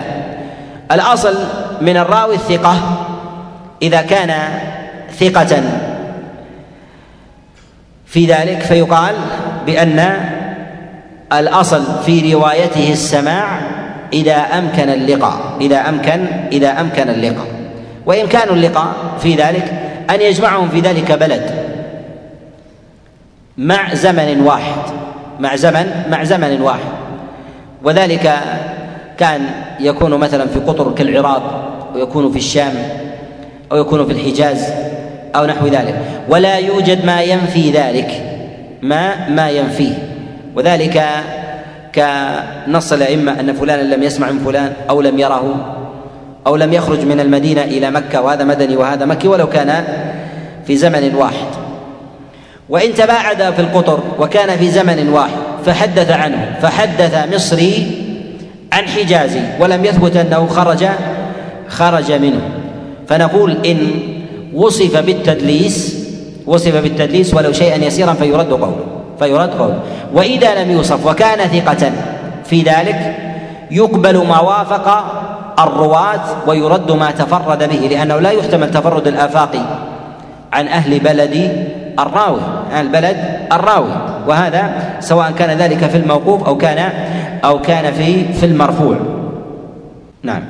الأصل 0.92 1.34
من 1.80 1.96
الراوي 1.96 2.34
الثقة 2.34 2.76
إذا 3.82 4.02
كان 4.02 4.34
ثقة 5.20 5.62
في 8.06 8.26
ذلك 8.26 8.60
فيقال 8.60 9.14
بأن 9.66 10.14
الأصل 11.32 11.84
في 12.06 12.34
روايته 12.34 12.92
السماع 12.92 13.60
إذا 14.12 14.36
أمكن 14.36 14.88
اللقاء 14.88 15.56
إذا 15.60 15.88
أمكن 15.88 16.26
إذا 16.52 16.80
أمكن 16.80 17.08
اللقاء 17.08 17.57
وإمكان 18.08 18.48
اللقاء 18.48 18.92
في 19.20 19.34
ذلك 19.34 19.72
أن 20.10 20.20
يجمعهم 20.20 20.68
في 20.68 20.80
ذلك 20.80 21.12
بلد 21.12 21.50
مع 23.58 23.94
زمن 23.94 24.40
واحد 24.40 24.82
مع 25.40 25.56
زمن 25.56 25.92
مع 26.10 26.24
زمن 26.24 26.62
واحد. 26.62 26.90
وذلك 27.84 28.34
كان 29.18 29.40
يكون 29.80 30.14
مثلا 30.14 30.46
في 30.46 30.58
قطر 30.60 30.92
كالعراق 30.94 31.68
ويكون 31.94 32.32
في 32.32 32.38
الشام 32.38 32.72
أو 33.72 33.76
يكون 33.76 34.06
في 34.06 34.12
الحجاز 34.12 34.64
أو 35.36 35.46
نحو 35.46 35.66
ذلك. 35.66 35.94
ولا 36.28 36.58
يوجد 36.58 37.04
ما 37.04 37.22
ينفي 37.22 37.70
ذلك 37.70 38.22
ما 38.82 39.28
ما 39.28 39.50
ينفيه. 39.50 39.94
وذلك 40.56 41.04
كنص 41.94 42.92
الأئمة 42.92 43.40
أن 43.40 43.52
فلانا 43.52 43.94
لم 43.94 44.02
يسمع 44.02 44.30
من 44.30 44.38
فلان 44.38 44.72
أو 44.90 45.00
لم 45.00 45.18
يره. 45.18 45.74
أو 46.48 46.56
لم 46.56 46.72
يخرج 46.72 47.04
من 47.04 47.20
المدينة 47.20 47.62
إلى 47.62 47.90
مكة 47.90 48.20
وهذا 48.20 48.44
مدني 48.44 48.76
وهذا 48.76 49.04
مكي 49.04 49.28
ولو 49.28 49.48
كان 49.48 49.84
في 50.66 50.76
زمن 50.76 51.14
واحد. 51.14 51.46
وإن 52.68 52.94
تباعد 52.94 53.54
في 53.54 53.60
القطر 53.60 54.00
وكان 54.18 54.56
في 54.58 54.70
زمن 54.70 55.08
واحد 55.08 55.38
فحدث 55.66 56.10
عنه 56.10 56.58
فحدث 56.62 57.34
مصري 57.34 58.04
عن 58.72 58.88
حجازي 58.88 59.40
ولم 59.60 59.84
يثبت 59.84 60.16
أنه 60.16 60.46
خرج 60.46 60.86
خرج 61.68 62.12
منه. 62.12 62.40
فنقول 63.08 63.56
إن 63.66 63.90
وصف 64.54 64.96
بالتدليس 64.96 66.06
وصف 66.46 66.76
بالتدليس 66.82 67.34
ولو 67.34 67.52
شيئا 67.52 67.84
يسيرا 67.84 68.12
فيرد 68.12 68.50
قوله 68.52 68.86
فيرد 69.18 69.50
قوله. 69.50 69.80
وإذا 70.14 70.62
لم 70.62 70.70
يوصف 70.70 71.06
وكان 71.06 71.38
ثقة 71.38 71.92
في 72.44 72.62
ذلك 72.62 73.16
يقبل 73.70 74.16
ما 74.26 74.40
وافق 74.40 75.17
الرواة 75.58 76.46
ويرد 76.46 76.92
ما 76.92 77.10
تفرد 77.10 77.58
به 77.58 77.82
لأنه 77.90 78.18
لا 78.18 78.30
يحتمل 78.30 78.70
تفرد 78.70 79.06
الآفاق 79.06 79.54
عن 80.52 80.68
أهل 80.68 80.98
بلد 81.00 81.34
الراوي 81.98 82.40
عن 82.72 82.86
البلد 82.86 83.16
الراوي. 83.52 83.90
وهذا 84.28 84.62
سواء 85.00 85.30
كان 85.30 85.58
ذلك 85.58 85.84
في 85.84 85.96
الموقوف 85.96 86.46
أو 86.46 86.56
كان 86.56 86.78
أو 87.44 87.60
كان 87.60 87.92
في 87.92 88.32
في 88.32 88.46
المرفوع. 88.46 88.96
نعم. 90.22 90.42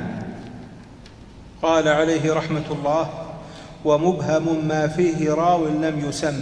قال 1.63 1.87
عليه 1.87 2.33
رحمة 2.33 2.67
الله 2.71 3.05
ومبهم 3.85 4.67
ما 4.67 4.87
فيه 4.87 5.33
راو 5.33 5.65
لم 5.65 6.09
يسم. 6.09 6.33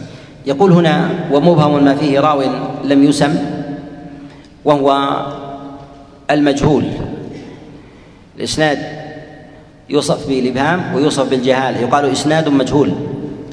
يقول 0.45 0.71
هنا 0.71 1.09
ومبهم 1.31 1.83
ما 1.83 1.95
فيه 1.95 2.19
راو 2.19 2.43
لم 2.83 3.03
يسم 3.03 3.35
وهو 4.65 5.15
المجهول. 6.31 6.83
الإسناد 8.37 8.77
يوصف 9.89 10.27
بالإبهام 10.27 10.95
ويوصف 10.95 11.29
بالجهالة 11.29 11.79
يقال 11.79 12.11
إسناد 12.11 12.49
مجهول 12.49 12.91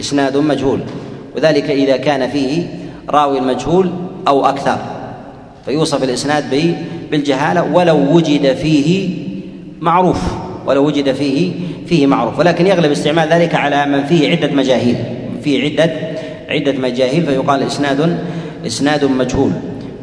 إسناد 0.00 0.36
مجهول. 0.36 0.80
وذلك 1.36 1.70
إذا 1.70 1.96
كان 1.96 2.30
فيه 2.30 2.66
راوي 3.10 3.40
مجهول 3.40 3.90
أو 4.28 4.46
أكثر. 4.46 4.78
فيوصف 5.64 6.04
الإسناد 6.04 6.74
بالجهالة 7.10 7.72
ولو 7.72 8.16
وجد 8.16 8.52
فيه 8.52 9.10
معروف 9.80 10.22
ولو 10.66 10.86
وجد 10.86 11.12
فيه 11.12 11.52
فيه 11.86 12.06
معروف. 12.06 12.38
ولكن 12.38 12.66
يغلب 12.66 12.90
استعمال 12.90 13.28
ذلك 13.28 13.54
على 13.54 13.86
من 13.86 14.04
فيه 14.04 14.30
عدة 14.30 14.54
مجاهيل. 14.54 14.96
فيه 15.44 15.64
عدة 15.64 15.92
عدة 16.48 16.72
مجاهيل 16.72 17.26
فيقال 17.26 17.62
إسناد 17.62 18.18
إسناد 18.66 19.04
مجهول. 19.04 19.50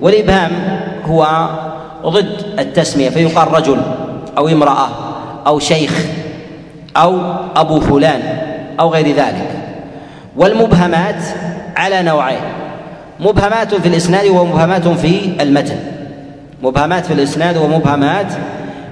والإبهام 0.01 0.51
هو 1.05 1.49
ضد 2.05 2.59
التسمية 2.59 3.09
فيقال 3.09 3.53
رجل. 3.53 3.81
أو 4.37 4.47
امرأة 4.47 4.89
أو 5.47 5.59
شيخ 5.59 6.05
أو 6.97 7.19
أبو 7.55 7.79
فلان 7.79 8.21
أو 8.79 8.89
غير 8.89 9.07
ذلك. 9.07 9.49
والمبهمات 10.37 11.23
على 11.75 12.01
نوعين. 12.03 12.41
مبهمات 13.19 13.75
في 13.75 13.87
الإسناد 13.87 14.27
ومبهمات 14.27 14.87
في 14.87 15.41
المتن. 15.41 15.77
مبهمات 16.63 17.05
في 17.05 17.13
الإسناد 17.13 17.57
ومبهمات 17.57 18.33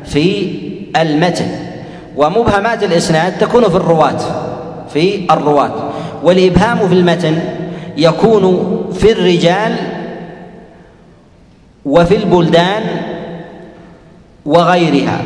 في 0.06 0.56
المتن. 0.96 1.48
ومبهمات 2.18 2.84
الإسناد 2.84 3.38
تكون 3.38 3.70
في 3.70 3.76
الرواة 3.76 4.20
في 4.94 5.26
الرواة. 5.32 5.72
والإبهام 6.24 6.88
في 6.88 6.94
المتن 6.94 7.40
يكون 7.98 8.76
في 8.94 9.12
الرجال 9.12 9.76
وفي 11.86 12.16
البلدان 12.16 12.84
وغيرها 14.46 15.22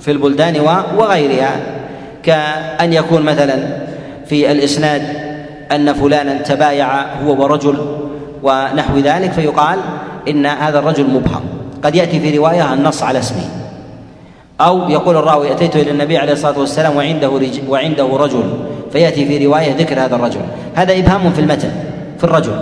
في 0.00 0.10
البلدان 0.10 0.60
وغيرها. 0.96 1.56
كأن 2.22 2.92
يكون 2.92 3.22
مثلا 3.22 3.54
في 4.26 4.52
الإسناد 4.52 5.02
أن 5.72 5.92
فلانا 5.92 6.42
تبايع 6.42 7.02
هو 7.24 7.42
ورجل 7.42 7.76
ونحو 8.42 8.98
ذلك 8.98 9.32
فيقال 9.32 9.78
إن 10.28 10.46
هذا 10.46 10.78
الرجل 10.78 11.04
مبهم. 11.10 11.40
قد 11.82 11.94
يأتي 11.94 12.20
في 12.20 12.38
رواية 12.38 12.74
النص 12.74 13.02
على 13.02 13.18
اسمه. 13.18 13.44
أو 14.60 14.90
يقول 14.90 15.16
الراوي 15.16 15.52
أتيت 15.52 15.76
إلى 15.76 15.90
النبي 15.90 16.18
عليه 16.18 16.32
الصلاة 16.32 16.58
والسلام 16.58 16.96
وعنده 16.96 17.30
وعنده 17.68 18.06
رجل 18.16 18.44
فيأتي 18.92 19.26
في 19.26 19.46
رواية 19.46 19.76
ذكر 19.76 20.00
هذا 20.00 20.16
الرجل. 20.16 20.40
هذا 20.74 20.98
إبهام 20.98 21.32
في 21.32 21.40
المتن 21.40 21.70
في 22.18 22.24
الرجل. 22.24 22.56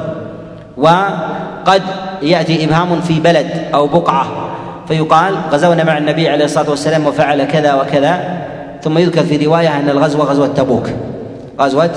وقد 0.76 1.82
يأتي 2.22 2.64
إبهام 2.64 3.00
في 3.00 3.20
بلد 3.20 3.50
أو 3.74 3.86
بقعة. 3.86 4.43
فيقال 4.88 5.34
غزونا 5.52 5.84
مع 5.84 5.98
النبي 5.98 6.28
عليه 6.28 6.44
الصلاة 6.44 6.70
والسلام 6.70 7.06
وفعل 7.06 7.44
كذا 7.44 7.74
وكذا. 7.74 8.38
ثم 8.82 8.98
يذكر 8.98 9.22
في 9.22 9.46
رواية 9.46 9.78
أن 9.78 9.88
الغزوة 9.88 10.24
غزوة 10.24 10.46
تبوك. 10.46 10.90
غزوة 11.60 11.90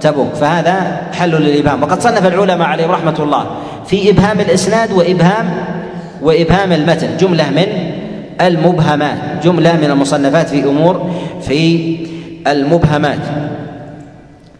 تبوك. 0.00 0.34
فهذا 0.34 1.02
حل 1.12 1.30
للإبهام. 1.30 1.82
وقد 1.82 2.00
صنف 2.00 2.26
العلماء 2.26 2.68
عليهم 2.68 2.90
رحمة 2.90 3.14
الله 3.18 3.46
في 3.86 4.10
إبهام 4.10 4.40
الإسناد 4.40 4.92
وإبهام 4.92 5.50
وإبهام 6.22 6.72
المتن. 6.72 7.16
جملة 7.16 7.50
من 7.50 7.66
المبهمات. 8.40 9.18
جملة 9.44 9.76
من 9.76 9.90
المصنفات 9.90 10.48
في 10.48 10.64
أمور 10.64 11.10
في 11.42 11.96
المبهمات. 12.46 13.18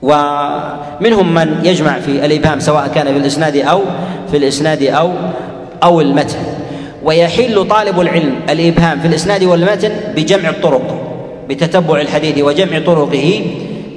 ومنهم 0.02 1.34
من 1.34 1.60
يجمع 1.64 1.98
في 1.98 2.26
الإبهام 2.26 2.60
سواء 2.60 2.88
كان 2.94 3.06
في 3.06 3.18
الإسناد 3.18 3.56
أو 3.56 3.80
في 4.30 4.36
الإسناد 4.36 4.82
أو 4.82 5.10
أو 5.82 6.00
المتن. 6.00 6.53
ويحل 7.04 7.68
طالب 7.68 8.00
العلم 8.00 8.34
الإبهام 8.50 9.00
في 9.00 9.06
الإسناد 9.06 9.44
والمتن 9.44 9.92
بجمع 10.16 10.48
الطرق 10.48 11.00
بتتبع 11.48 12.00
الحديث 12.00 12.38
وجمع 12.38 12.78
طرقه 12.78 13.44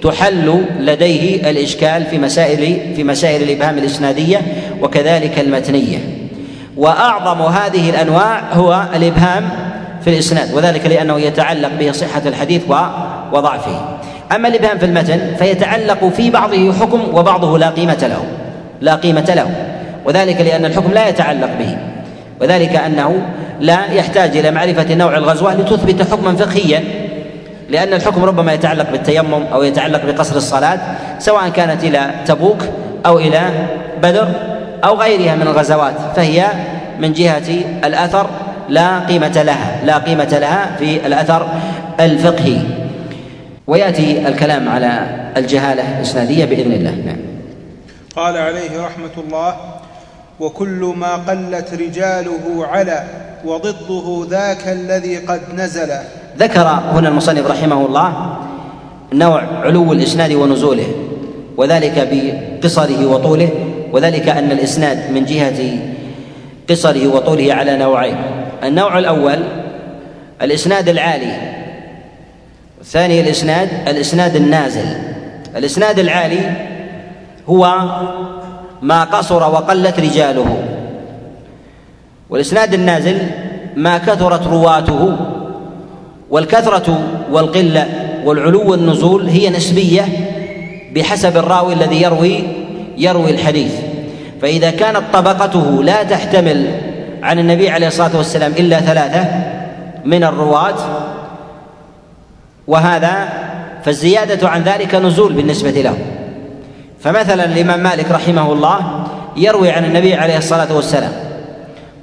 تحل 0.04 0.66
لديه 0.80 1.50
الإشكال 1.50 2.06
في 2.06 2.18
مسائل 2.18 2.96
في 2.96 3.04
مسائل 3.04 3.44
الإبهام 3.44 3.78
الإسنادية 3.78 4.42
وكذلك 4.82 5.40
المتنية. 5.40 5.98
وأعظم 6.78 7.42
هذه 7.42 7.90
الأنواع 7.90 8.42
هو 8.54 8.86
الإبهام 8.96 9.50
في 10.04 10.10
الإسناد 10.10 10.54
وذلك 10.54 10.86
لأنه 10.86 11.20
يتعلق 11.20 11.72
به 11.80 11.92
صحة 11.92 12.22
الحديث 12.26 12.62
وضعفه. 13.32 13.98
أما 14.36 14.48
الإبهام 14.48 14.78
في 14.78 14.86
المتن 14.86 15.20
فيتعلق 15.40 16.06
في 16.06 16.30
بعضه 16.30 16.74
حكم 16.74 17.02
وبعضه 17.14 17.58
لا 17.58 17.70
قيمة 17.70 18.08
له 18.08 18.24
لا 18.82 18.96
قيمة 18.96 19.34
له 19.36 19.50
وذلك 20.06 20.42
لأن 20.42 20.66
الحكم 20.66 20.92
لا 20.92 21.10
يتعلق 21.10 21.50
به. 21.60 21.78
وذلك 22.42 22.76
أنه 22.76 23.22
لا 23.60 23.92
يحتاج 23.92 24.38
إلى 24.38 24.52
معرفة 24.52 24.96
نوع 24.96 25.18
الغزوة 25.18 25.54
لتثبت 25.54 26.12
حكما 26.12 26.36
فقهيا 26.36 26.84
لأن 27.70 27.94
الحكم 27.94 28.24
ربما 28.24 28.54
يتعلق 28.54 28.92
بالتيمم 28.92 29.44
أو 29.54 29.64
يتعلق 29.64 30.06
بقصر 30.06 30.36
الصلاة 30.36 30.80
سواء 31.20 31.50
كانت 31.50 31.84
إلى 31.84 32.10
تبوك 32.26 32.64
أو 33.06 33.20
إلى 33.20 33.42
بدر 34.04 34.28
أو 34.84 34.96
غيرها 34.96 35.36
من 35.36 35.42
الغزوات 35.42 35.94
فهي 36.16 36.46
من 37.00 37.14
جهة 37.14 37.50
الأثر 37.84 38.30
لا 38.70 39.00
قيمة 39.00 39.44
لها 39.44 39.80
لا 39.86 39.98
قيمة 39.98 40.38
لها 40.40 40.76
في 40.80 41.08
الأثر 41.08 41.48
الفقهي. 42.00 42.58
ويأتي 43.68 44.28
الكلام 44.28 44.70
على 44.70 45.00
الجهالة 45.38 45.98
الإسنادية 45.98 46.46
بإذن 46.46 46.72
الله. 46.72 46.96
نعم. 47.06 47.18
قال 48.16 48.38
عليه 48.38 48.86
رحمة 48.86 49.24
الله 49.28 49.56
وكل 50.40 50.94
ما 50.98 51.16
قلت 51.16 51.74
رجاله 51.74 52.68
على 52.72 53.04
وضده 53.46 54.28
ذاك 54.30 54.68
الذي 54.68 55.18
قد 55.18 55.42
نزل. 55.56 55.90
ذكر 56.40 56.68
هنا 56.68 57.10
المصنف 57.10 57.52
رحمه 57.52 57.86
الله 57.86 58.38
نوع 59.14 59.42
علو 59.42 59.94
الإسناد 59.94 60.34
ونزوله 60.34 60.88
وذلك 61.58 62.08
بقصره 62.12 63.06
وطوله 63.06 63.50
وذلك 63.94 64.30
أن 64.30 64.52
الإسناد 64.52 65.12
من 65.12 65.26
جهة 65.26 65.80
قصره 66.70 67.08
وطوله 67.08 67.54
على 67.54 67.78
نوعين. 67.78 68.18
النوع 68.64 69.00
الأول 69.00 69.44
الإسناد 70.42 70.90
العالي 70.90 71.34
الثاني 72.82 73.22
الإسناد 73.22 73.70
الإسناد 73.88 74.36
النازل. 74.36 74.86
الإسناد 75.56 76.00
العالي 76.00 76.52
هو 77.50 77.66
ما 78.82 79.04
قصر 79.04 79.44
وقلت 79.44 80.00
رجاله. 80.00 80.64
والإسناد 82.30 82.74
النازل 82.74 83.18
ما 83.76 83.98
كثرت 83.98 84.48
رواته 84.48 85.18
والكثرة 86.30 87.00
والقلة 87.32 87.88
والعلو 88.26 88.72
والنزول 88.72 89.28
هي 89.28 89.50
نسبية 89.50 90.06
بحسب 90.96 91.38
الراوي 91.38 91.74
الذي 91.74 92.02
يروي 92.02 92.44
يروي 92.98 93.32
الحديث. 93.32 93.74
فإذا 94.42 94.72
كانت 94.72 95.02
طبقته 95.14 95.84
لا 95.84 96.04
تحتمل 96.04 96.68
عن 97.24 97.40
النبي 97.40 97.70
عليه 97.70 97.88
الصلاة 97.88 98.18
والسلام 98.18 98.52
إلا 98.52 98.80
ثلاثة 98.80 99.26
من 100.06 100.24
الرواة 100.24 100.76
وهذا 102.68 103.30
فالزيادة 103.84 104.50
عن 104.50 104.62
ذلك 104.62 104.96
نزول 104.96 105.34
بالنسبة 105.34 105.72
له. 105.72 105.98
فمثلا 107.00 107.46
الإمام 107.46 107.84
مالك 107.84 108.12
رحمه 108.12 108.52
الله 108.52 109.04
يروي 109.38 109.72
عن 109.72 109.86
النبي 109.86 110.16
عليه 110.16 110.38
الصلاة 110.38 110.76
والسلام 110.76 111.12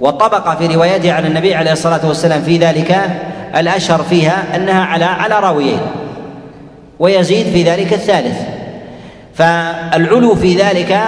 وطبق 0.00 0.58
في 0.58 0.66
روايته 0.66 1.12
عن 1.12 1.26
النبي 1.26 1.54
عليه 1.54 1.72
الصلاة 1.72 2.00
والسلام 2.08 2.42
في 2.42 2.58
ذلك 2.58 3.00
الأشهر 3.56 4.02
فيها 4.02 4.56
أنها 4.56 4.84
على 4.84 5.04
على 5.04 5.38
راويين 5.38 5.80
ويزيد 6.98 7.46
في 7.46 7.62
ذلك 7.62 7.92
الثالث. 7.92 8.36
فالعلو 9.34 10.34
في 10.34 10.56
ذلك 10.56 11.00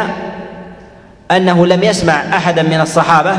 أنه 1.30 1.66
لم 1.66 1.82
يسمع 1.82 2.12
أحدا 2.12 2.62
من 2.62 2.80
الصحابة 2.80 3.36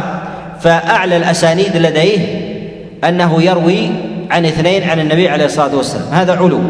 فأعلى 0.60 1.18
الأسانيد 1.18 1.78
لديه 1.78 2.20
أنه 3.04 3.42
يروي 3.42 3.90
عن 4.32 4.46
اثنين 4.46 4.90
عن 4.90 5.00
النبي 5.00 5.30
عليه 5.30 5.46
الصلاة 5.46 5.76
والسلام. 5.76 6.08
هذا 6.12 6.36
علو. 6.36 6.62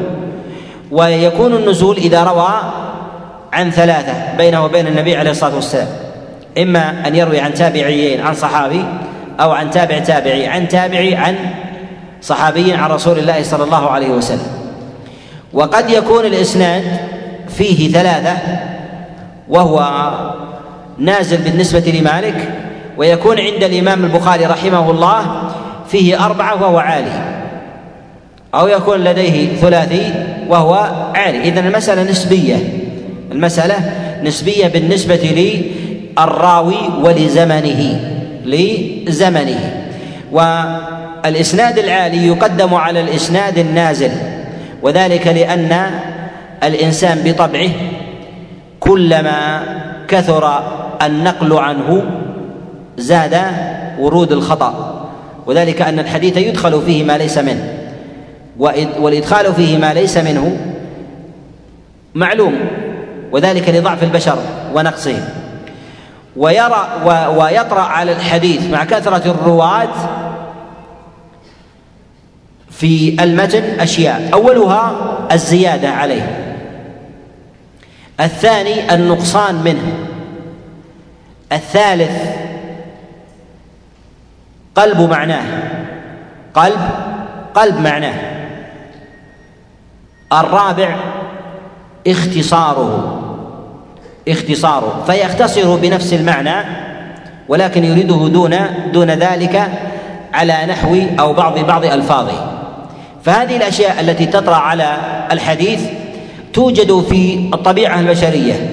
ويكون 0.92 1.54
النزول 1.54 1.98
إذا 1.98 2.24
روى 2.24 2.60
عن 3.58 3.72
ثلاثة 3.72 4.14
بينه 4.38 4.66
وبين 4.66 4.88
النبي 4.88 5.18
عليه 5.18 5.32
الصلاة 5.32 5.56
والسلام. 5.56 5.88
إما 6.58 7.08
أن 7.08 7.16
يروي 7.16 7.40
عن 7.40 7.54
تابعيين 7.54 8.22
عن 8.22 8.34
صحابي 8.34 8.86
أو 9.40 9.52
عن 9.52 9.72
تابع 9.72 10.00
تابعي 10.00 10.48
عن 10.48 10.68
تابعي 10.68 11.16
عن 11.16 11.36
صحابي 12.22 12.74
عن 12.74 12.90
رسول 12.90 13.20
الله 13.20 13.44
صلى 13.44 13.64
الله 13.64 13.90
عليه 13.90 14.10
وسلم. 14.10 14.48
وقد 15.54 15.90
يكون 15.90 16.26
الإسناد 16.26 16.84
فيه 17.58 17.92
ثلاثة 17.92 18.38
وهو 19.50 20.12
نازل 20.98 21.38
بالنسبة 21.38 21.92
لمالك 22.00 22.50
ويكون 22.98 23.40
عند 23.40 23.64
الإمام 23.64 24.04
البخاري 24.04 24.46
رحمه 24.46 24.92
الله 24.92 25.50
فيه 25.90 26.26
أربعة 26.26 26.64
وهو 26.64 26.78
عالي. 26.78 27.38
أو 28.56 28.68
يكون 28.68 29.00
لديه 29.04 29.56
ثلاثي 29.56 30.14
وهو 30.48 30.74
عالي. 31.16 31.42
إذن 31.42 31.68
المسألة 31.68 32.04
نسبية. 32.04 32.87
المسألة 33.38 33.76
نسبية 34.24 34.68
بالنسبة 34.68 35.16
للراوي 36.18 36.78
ولزمنه 37.04 38.00
لزمنه. 38.46 39.84
والإسناد 40.32 41.80
العالي 41.80 42.28
يقدم 42.28 42.74
على 42.74 43.02
الإسناد 43.02 43.58
النازل 43.58 44.12
وذلك 44.82 45.28
لأن 45.28 45.92
الإنسان 46.64 47.22
بطبعه 47.26 47.70
كلما 48.80 49.64
كثر 50.08 50.64
النقل 51.02 51.54
عنه 51.54 52.04
زاد 52.98 53.42
ورود 54.00 54.32
الخطأ. 54.32 55.04
وذلك 55.46 55.82
أن 55.82 56.00
الحديث 56.00 56.38
يدخل 56.38 56.82
فيه 56.82 57.04
ما 57.04 57.18
ليس 57.18 57.38
منه. 57.38 57.74
والإدخال 59.00 59.54
فيه 59.54 59.78
ما 59.78 59.94
ليس 59.94 60.18
منه 60.18 60.58
معلوم. 62.16 62.54
وذلك 63.32 63.70
لضعف 63.70 64.04
البشر 64.04 64.38
ونقصهم. 64.74 65.30
ويرى 66.36 66.88
ويطرأ 67.38 67.82
على 67.82 68.12
الحديث 68.12 68.70
مع 68.70 68.84
كثرة 68.84 69.32
الرواة 69.32 69.94
في 72.72 73.24
المتن 73.24 73.80
أشياء. 73.80 74.30
أولها 74.34 74.92
الزيادة 75.32 75.90
عليه. 75.90 76.56
الثاني 78.20 78.94
النقصان 78.94 79.56
منه. 79.56 80.08
الثالث 81.52 82.22
قلب 84.76 85.02
معناه. 85.02 85.46
قلب 86.54 86.90
قلب 87.54 87.80
معناه. 87.80 88.38
الرابع 90.34 90.96
اختصاره. 92.08 93.17
اختصاره 94.28 95.04
فيختصر 95.08 95.76
بنفس 95.76 96.14
المعنى 96.14 96.66
ولكن 97.48 97.84
يريده 97.84 98.28
دون 98.28 98.56
دون 98.94 99.12
ذلك 99.12 99.72
على 100.34 100.66
نحو 100.68 100.98
أو 101.20 101.34
بعض 101.34 101.60
بعض 101.60 101.86
ألفاظه. 101.86 102.52
فهذه 103.24 103.58
الأشياء 103.58 104.00
التي 104.00 104.26
تطرأ 104.26 104.56
على 104.56 104.98
الحديث 105.32 105.82
توجد 106.54 107.06
في 107.10 107.50
الطبيعة 107.54 108.00
البشرية. 108.00 108.70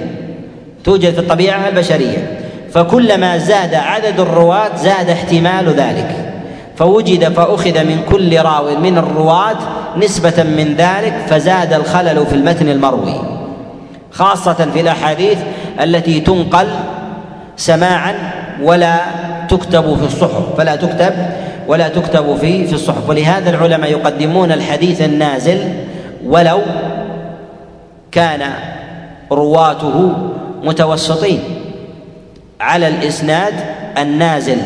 توجد 0.85 1.15
في 1.15 1.19
الطبيعة 1.19 1.69
البشرية. 1.69 2.41
فكلما 2.73 3.39
زاد 3.39 3.75
عدد 3.75 4.21
الرواة 4.21 4.77
زاد 4.77 5.11
احتمال 5.11 5.69
ذلك. 5.69 6.35
فوجد 6.77 7.33
فأخذ 7.33 7.85
من 7.85 8.01
كل 8.11 8.39
راو 8.39 8.79
من 8.79 8.99
الرواة 8.99 9.57
نسبة 9.97 10.43
من 10.43 10.75
ذلك 10.79 11.15
فزاد 11.29 11.73
الخلل 11.73 12.27
في 12.27 12.35
المتن 12.35 12.69
المروي. 12.69 13.34
خاصة 14.15 14.71
في 14.73 14.81
الأحاديث 14.81 15.39
التي 15.83 16.21
تنقل 16.21 16.69
سماعا 17.57 18.15
ولا 18.63 18.97
تكتب 19.49 19.97
في 19.97 20.05
الصحف 20.05 20.57
فلا 20.57 20.77
تكتب 20.77 21.13
ولا 21.69 21.89
تكتب 21.89 22.37
في 22.37 22.67
في 22.67 22.75
الصحف. 22.75 23.09
ولهذا 23.09 23.51
العلماء 23.51 23.91
يقدمون 23.91 24.53
الحديث 24.53 25.03
النازل 25.03 25.59
ولو 26.27 26.61
كان 28.13 28.41
رواته 29.33 30.13
متوسطين. 30.65 31.41
على 32.61 32.89
الإسناد 32.89 33.55
النازل 33.99 34.59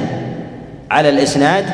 على 0.90 1.09
الإسناد 1.09 1.64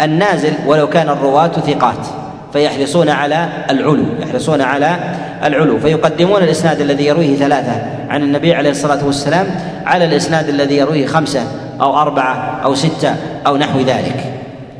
النازل 0.00 0.52
ولو 0.66 0.88
كان 0.88 1.08
الرواة 1.08 1.48
ثقات 1.48 2.06
فيحرصون 2.52 3.08
على 3.08 3.48
العلو 3.70 4.04
يحرصون 4.20 4.60
على 4.60 4.96
العلو. 5.44 5.78
فيقدمون 5.78 6.42
الإسناد 6.42 6.80
الذي 6.80 7.06
يرويه 7.06 7.36
ثلاثة. 7.36 7.82
عن 8.10 8.22
النبي 8.22 8.54
عليه 8.54 8.70
الصلاة 8.70 9.06
والسلام 9.06 9.46
على 9.86 10.04
الإسناد 10.04 10.48
الذي 10.48 10.76
يرويه 10.76 11.06
خمسة 11.06 11.46
أو 11.80 11.98
أربعة 11.98 12.60
أو 12.64 12.74
ستة 12.74 13.16
أو 13.46 13.56
نحو 13.56 13.80
ذلك. 13.80 14.24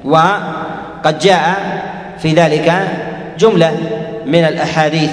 وقد 0.04 1.18
جاء 1.18 1.56
في 2.18 2.32
ذلك 2.32 2.72
جملة 3.38 3.72
من 4.26 4.44
الأحاديث 4.44 5.10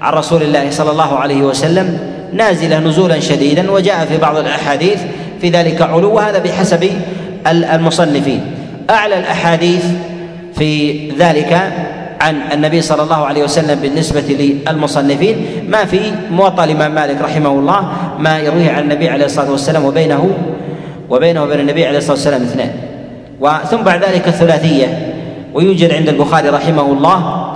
عن 0.00 0.12
رسول 0.12 0.42
الله 0.42 0.70
صلى 0.70 0.90
الله 0.90 1.18
عليه 1.18 1.42
وسلم 1.42 1.98
نازلة 2.32 2.78
نزولا 2.78 3.20
شديدا 3.20 3.70
وجاء 3.70 4.04
في 4.04 4.16
بعض 4.16 4.36
الأحاديث 4.36 5.00
في 5.40 5.50
ذلك 5.50 5.82
علو 5.82 6.14
وهذا 6.14 6.38
بحسب 6.38 6.90
المصنفين. 7.46 8.40
أعلى 8.90 9.18
الأحاديث 9.18 9.84
في 10.58 11.10
ذلك 11.18 11.72
عن 12.24 12.36
النبي 12.52 12.80
صلى 12.80 13.02
الله 13.02 13.26
عليه 13.26 13.44
وسلم 13.44 13.80
بالنسبة 13.80 14.20
للمصنفين 14.20 15.46
ما 15.68 15.84
في 15.84 16.12
موطأ 16.30 16.64
الإمام 16.64 16.94
مالك 16.94 17.20
رحمه 17.22 17.50
الله 17.50 17.92
ما 18.18 18.38
يرويه 18.38 18.70
عن 18.70 18.82
النبي 18.82 19.08
عليه 19.08 19.24
الصلاة 19.24 19.50
والسلام 19.50 19.84
وبينه 19.84 20.30
وبينه 21.10 21.42
وبين 21.42 21.60
النبي 21.60 21.86
عليه 21.86 21.98
الصلاة 21.98 22.16
والسلام 22.16 22.42
اثنان. 22.42 22.70
وثم 23.40 23.82
بعد 23.82 24.04
ذلك 24.04 24.28
الثلاثية 24.28 25.14
ويوجد 25.54 25.92
عند 25.92 26.08
البخاري 26.08 26.48
رحمه 26.48 26.82
الله 26.82 27.50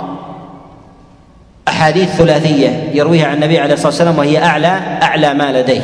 أحاديث 1.67 2.09
ثلاثية 2.09 2.89
يرويها 2.93 3.27
عن 3.27 3.35
النبي 3.35 3.59
عليه 3.59 3.73
الصلاة 3.73 3.87
والسلام 3.87 4.17
وهي 4.17 4.43
أعلى 4.43 4.79
أعلى 5.03 5.33
ما 5.33 5.51
لديه 5.51 5.81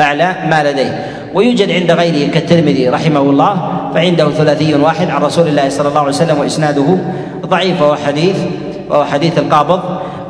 أعلى 0.00 0.34
ما 0.50 0.70
لديه. 0.70 1.06
ويوجد 1.34 1.70
عند 1.70 1.90
غيره 1.90 2.30
كالترمذي 2.30 2.88
رحمه 2.88 3.20
الله 3.20 3.72
فعنده 3.94 4.30
ثلاثي 4.30 4.74
واحد 4.74 5.10
عن 5.10 5.22
رسول 5.22 5.48
الله 5.48 5.68
صلى 5.68 5.88
الله 5.88 6.00
عليه 6.00 6.08
وسلم 6.08 6.38
وإسناده 6.38 6.98
ضعيف 7.46 7.82
وهو 7.82 7.96
حديث 7.96 8.36
وهو 8.88 9.04
حديث 9.04 9.38
القابض 9.38 9.80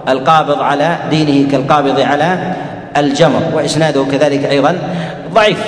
القابض 0.08 0.58
على 0.62 0.96
دينه 1.10 1.50
كالقابض 1.50 2.00
على 2.00 2.54
الجمر 2.96 3.42
وإسناده 3.54 4.04
كذلك 4.12 4.44
أيضا 4.44 4.78
ضعيف. 5.34 5.58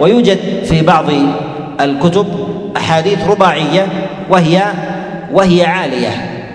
ويوجد 0.00 0.38
في 0.64 0.82
بعض 0.82 1.04
الكتب 1.80 2.26
أحاديث 2.76 3.28
رباعية 3.28 3.86
وهي 4.30 4.62
وهي 5.32 5.64
عالية 5.64 6.08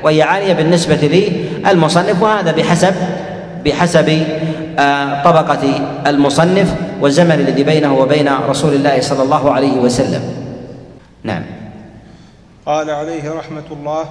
وهي 0.03 0.21
عالية 0.21 0.53
بالنسبة 0.53 1.29
للمصنف 1.65 2.21
وهذا 2.21 2.51
بحسب 2.51 2.93
بحسب 3.65 4.23
طبقة 5.26 5.63
المصنف 6.07 6.76
والزمن 7.01 7.32
الذي 7.32 7.63
بينه 7.63 7.97
وبين 7.97 8.30
رسول 8.49 8.74
الله 8.74 9.01
صلى 9.01 9.24
الله 9.24 9.51
عليه 9.51 9.80
وسلم. 9.80 10.22
نعم. 11.24 11.43
قال 12.65 12.89
عليه 12.89 13.32
رحمة 13.32 13.69
الله 13.72 14.05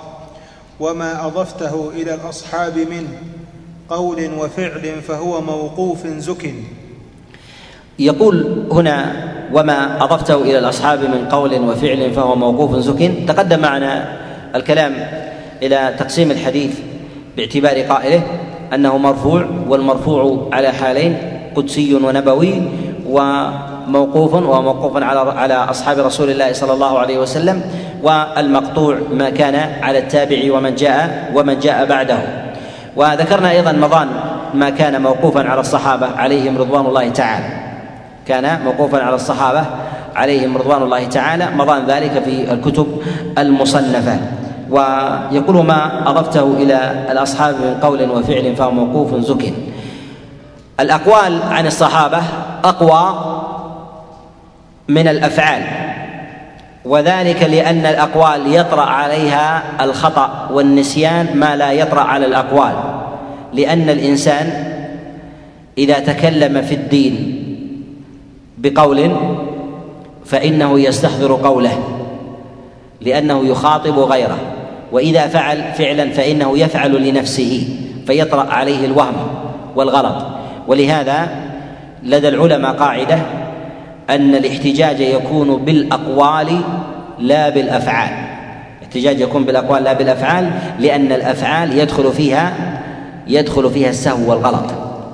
وما 0.80 1.26
أضفته 1.26 1.90
إلى 1.94 2.14
الأصحاب 2.14 2.78
من 2.78 3.06
قول 3.88 4.30
وفعل 4.38 5.02
فهو 5.08 5.40
موقوف 5.40 6.06
زك 6.06 6.54
يقول 7.98 8.66
هنا 8.72 9.12
وما 9.52 10.04
أضفته 10.04 10.42
إلى 10.42 10.58
الأصحاب 10.58 11.00
من 11.00 11.28
قول 11.28 11.60
وفعل 11.60 12.12
فهو 12.14 12.36
موقوف 12.36 12.76
زك 12.76 13.12
تقدم 13.28 13.60
معنا 13.60 14.20
الكلام 14.54 14.92
إلى 15.62 15.94
تقسيم 15.98 16.30
الحديث 16.30 16.78
باعتبار 17.36 17.82
قائله. 17.82 18.22
أنه 18.74 18.98
مرفوع 18.98 19.44
والمرفوع 19.68 20.48
على 20.52 20.68
حالين 20.72 21.16
قدسي 21.54 21.94
ونبوي 21.94 22.62
وموقوف 23.06 24.34
وموقوف 24.34 25.02
على 25.02 25.20
على 25.20 25.54
أصحاب 25.54 25.98
رسول 25.98 26.30
الله 26.30 26.52
صلى 26.52 26.72
الله 26.72 26.98
عليه 26.98 27.18
وسلم 27.18 27.62
والمقطوع 28.02 28.98
ما 29.12 29.30
كان 29.30 29.82
على 29.82 29.98
التابع 29.98 30.56
ومن 30.56 30.74
جاء 30.74 31.32
ومن 31.34 31.58
جاء 31.58 31.86
بعده. 31.86 32.18
وذكرنا 32.96 33.50
أيضا 33.50 33.72
مضان 33.72 34.08
ما 34.54 34.70
كان 34.70 35.02
موقوفا 35.02 35.48
على 35.48 35.60
الصحابة 35.60 36.06
عليهم 36.16 36.58
رضوان 36.58 36.86
الله 36.86 37.08
تعالى. 37.08 37.46
كان 38.26 38.58
موقوفا 38.64 38.98
على 39.02 39.14
الصحابة 39.14 39.64
عليهم 40.16 40.56
رضوان 40.56 40.82
الله 40.82 41.04
تعالى 41.04 41.48
مضان 41.56 41.86
ذلك 41.86 42.22
في 42.24 42.52
الكتب 42.52 42.86
المصنفة. 43.38 44.18
ويقول 44.70 45.66
ما 45.66 46.10
أضفته 46.10 46.54
إلى 46.56 47.06
الأصحاب 47.10 47.54
من 47.54 47.74
قول 47.82 48.10
وفعل 48.10 48.56
فهو 48.56 48.70
موقوف 48.70 49.14
زك 49.14 49.52
الأقوال 50.80 51.42
عن 51.42 51.66
الصحابة 51.66 52.22
أقوى 52.64 53.34
من 54.88 55.08
الأفعال 55.08 55.62
وذلك 56.84 57.42
لأن 57.42 57.86
الأقوال 57.86 58.54
يطرأ 58.54 58.82
عليها 58.82 59.62
الخطأ 59.80 60.48
والنسيان 60.52 61.36
ما 61.36 61.56
لا 61.56 61.72
يطرأ 61.72 62.00
على 62.00 62.26
الأقوال 62.26 62.74
لأن 63.52 63.90
الإنسان 63.90 64.72
إذا 65.78 65.98
تكلم 65.98 66.62
في 66.62 66.74
الدين 66.74 67.36
بقول 68.58 69.16
فإنه 70.24 70.80
يستحضر 70.80 71.34
قوله 71.34 71.78
لأنه 73.00 73.44
يخاطب 73.44 73.98
غيره. 73.98 74.38
وإذا 74.92 75.26
فعل 75.26 75.62
فعلا 75.74 76.10
فإنه 76.10 76.58
يفعل 76.58 77.08
لنفسه 77.08 77.68
فيطرأ 78.06 78.52
عليه 78.52 78.86
الوهم 78.86 79.14
والغلط. 79.76 80.26
ولهذا 80.68 81.28
لدى 82.02 82.28
العلماء 82.28 82.72
قاعدة 82.72 83.18
أن 84.10 84.34
الاحتجاج 84.34 85.00
يكون 85.00 85.64
بالأقوال 85.64 86.60
لا 87.18 87.48
بالأفعال. 87.48 88.10
الاحتجاج 88.78 89.20
يكون 89.20 89.44
بالأقوال 89.44 89.84
لا 89.84 89.92
بالأفعال 89.92 90.50
لأن 90.78 91.12
الأفعال 91.12 91.78
يدخل 91.78 92.12
فيها 92.12 92.52
يدخل 93.26 93.70
فيها 93.70 93.90
السهو 93.90 94.30
والغلط. 94.30 94.64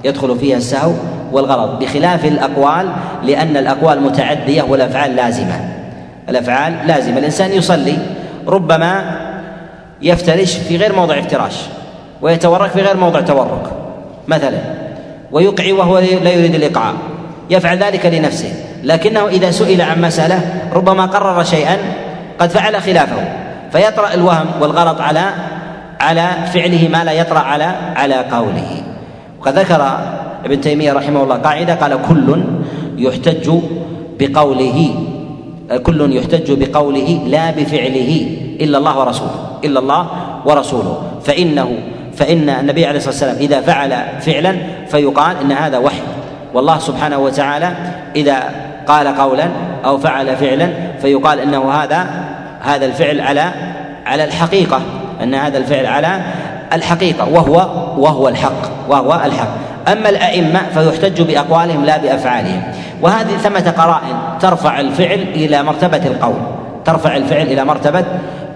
يدخل 0.05 0.39
فيها 0.39 0.57
السهو 0.57 0.93
والغلط. 1.33 1.71
بخلاف 1.81 2.25
الأقوال 2.25 2.89
لأن 3.25 3.57
الأقوال 3.57 4.03
متعدية 4.03 4.63
والأفعال 4.63 5.17
لازمة. 5.17 5.61
الأفعال 6.29 6.75
لازمة. 6.87 7.19
الإنسان 7.19 7.53
يصلي 7.53 7.99
ربما 8.47 9.26
يفترش 10.03 10.57
في 10.57 10.77
غير 10.77 10.95
موضع 10.95 11.19
افتراش 11.19 11.55
ويتورك 12.23 12.71
في 12.71 12.83
غير 12.83 12.97
موضع 12.97 13.21
تورك 13.21 13.73
مثلا 14.29 14.59
ويقعي 15.33 15.73
وهو 15.73 15.99
لا 15.99 16.31
يريد 16.31 16.55
الإقعاء 16.55 16.93
يفعل 17.51 17.79
ذلك 17.79 18.07
لنفسه 18.07 18.53
لكنه 18.83 19.29
إذا 19.29 19.51
سئل 19.51 19.83
عن 19.83 20.01
مسألة 20.01 20.41
ربما 20.73 21.07
قرر 21.07 21.45
شيئا 21.45 21.79
قد 22.39 22.51
فعل 22.51 22.83
خلافه 22.83 23.47
فيطرأ 23.73 24.15
الوهم 24.15 24.47
والغلط 24.61 25.01
على 25.01 25.31
على 26.01 26.29
فعله 26.55 26.89
ما 26.93 27.05
لا 27.05 27.13
يطرأ 27.13 27.39
على 27.39 27.65
على 27.97 28.15
قوله. 28.15 28.83
وقد 29.41 29.59
ذكر 29.59 29.99
ابن 30.45 30.61
تيمية 30.61 30.93
رحمه 30.93 31.23
الله 31.23 31.37
قاعدة 31.37 31.75
قال 31.75 31.99
كل 32.09 32.45
يحتج 32.99 33.51
بقوله 34.21 34.95
كل 35.83 36.17
يحتج 36.17 36.53
بقوله 36.53 37.21
لا 37.27 37.51
بفعله 37.51 38.27
إلا 38.61 38.79
الله 38.79 38.99
ورسوله 38.99 39.31
إلا 39.65 39.81
الله 39.81 40.07
ورسوله. 40.45 41.03
فإنه 41.25 41.79
فإن 42.17 42.49
النبي 42.49 42.87
عليه 42.87 42.97
الصلاة 42.97 43.13
والسلام 43.13 43.37
إذا 43.37 43.61
فعل 43.61 43.93
فعلا 44.21 44.57
فيقال 44.89 45.37
إن 45.43 45.53
هذا 45.53 45.79
وحي. 45.79 46.01
والله 46.55 46.79
سبحانه 46.79 47.19
وتعالى 47.19 47.73
إذا 48.17 48.43
قال 48.87 49.17
قولا 49.17 49.49
أو 49.85 49.99
فعل 49.99 50.37
فعلا 50.37 50.69
فيقال 51.03 51.41
إنه 51.41 51.73
هذا 51.73 52.07
هذا 52.63 52.87
الفعل 52.87 53.21
على 53.21 53.51
على 54.07 54.25
الحقيقة. 54.25 54.81
أن 55.23 55.35
هذا 55.35 55.59
الفعل 55.59 55.87
على 55.87 56.21
الحقيقة. 56.73 57.29
وهو 57.29 57.55
وهو 58.03 58.29
الحق 58.29 58.89
وهو 58.89 59.21
الحق. 59.25 59.49
أما 59.93 60.09
الأئمة 60.09 60.61
فيحتج 60.75 61.23
بأقوالهم 61.23 61.85
لا 61.85 61.97
بأفعالهم. 61.97 62.63
وهذه 63.03 63.37
ثمة 63.37 63.75
قرائن 63.79 64.17
ترفع 64.41 64.81
الفعل 64.81 65.21
إلى 65.35 65.63
مرتبة 65.63 66.07
القول 66.07 66.37
ترفع 66.85 67.17
الفعل 67.17 67.47
إلى 67.47 67.65
مرتبة 67.65 68.05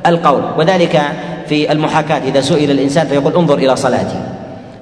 القول 0.07 0.42
وذلك 0.59 1.03
في 1.48 1.72
المحاكاة. 1.72 2.18
إذا 2.18 2.40
سئل 2.40 2.70
الإنسان 2.70 3.07
فيقول 3.07 3.34
انظر 3.34 3.59
إلى 3.59 3.76
صلاتي 3.76 4.20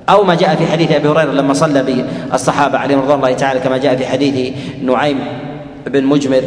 أو 0.09 0.25
ما 0.25 0.35
جاء 0.35 0.57
في 0.57 0.67
حديث 0.67 0.93
أبي 0.93 1.09
هريرة 1.09 1.33
لما 1.33 1.55
صلى 1.55 2.05
بالصحابة 2.31 2.79
عليهم 2.79 3.01
رضوان 3.01 3.19
الله 3.19 3.33
تعالى 3.33 3.61
كما 3.61 3.77
جاء 3.79 3.97
في 3.97 4.07
حديث 4.07 4.53
نعيم 4.83 5.19
بن 5.87 6.05
مجمر 6.05 6.43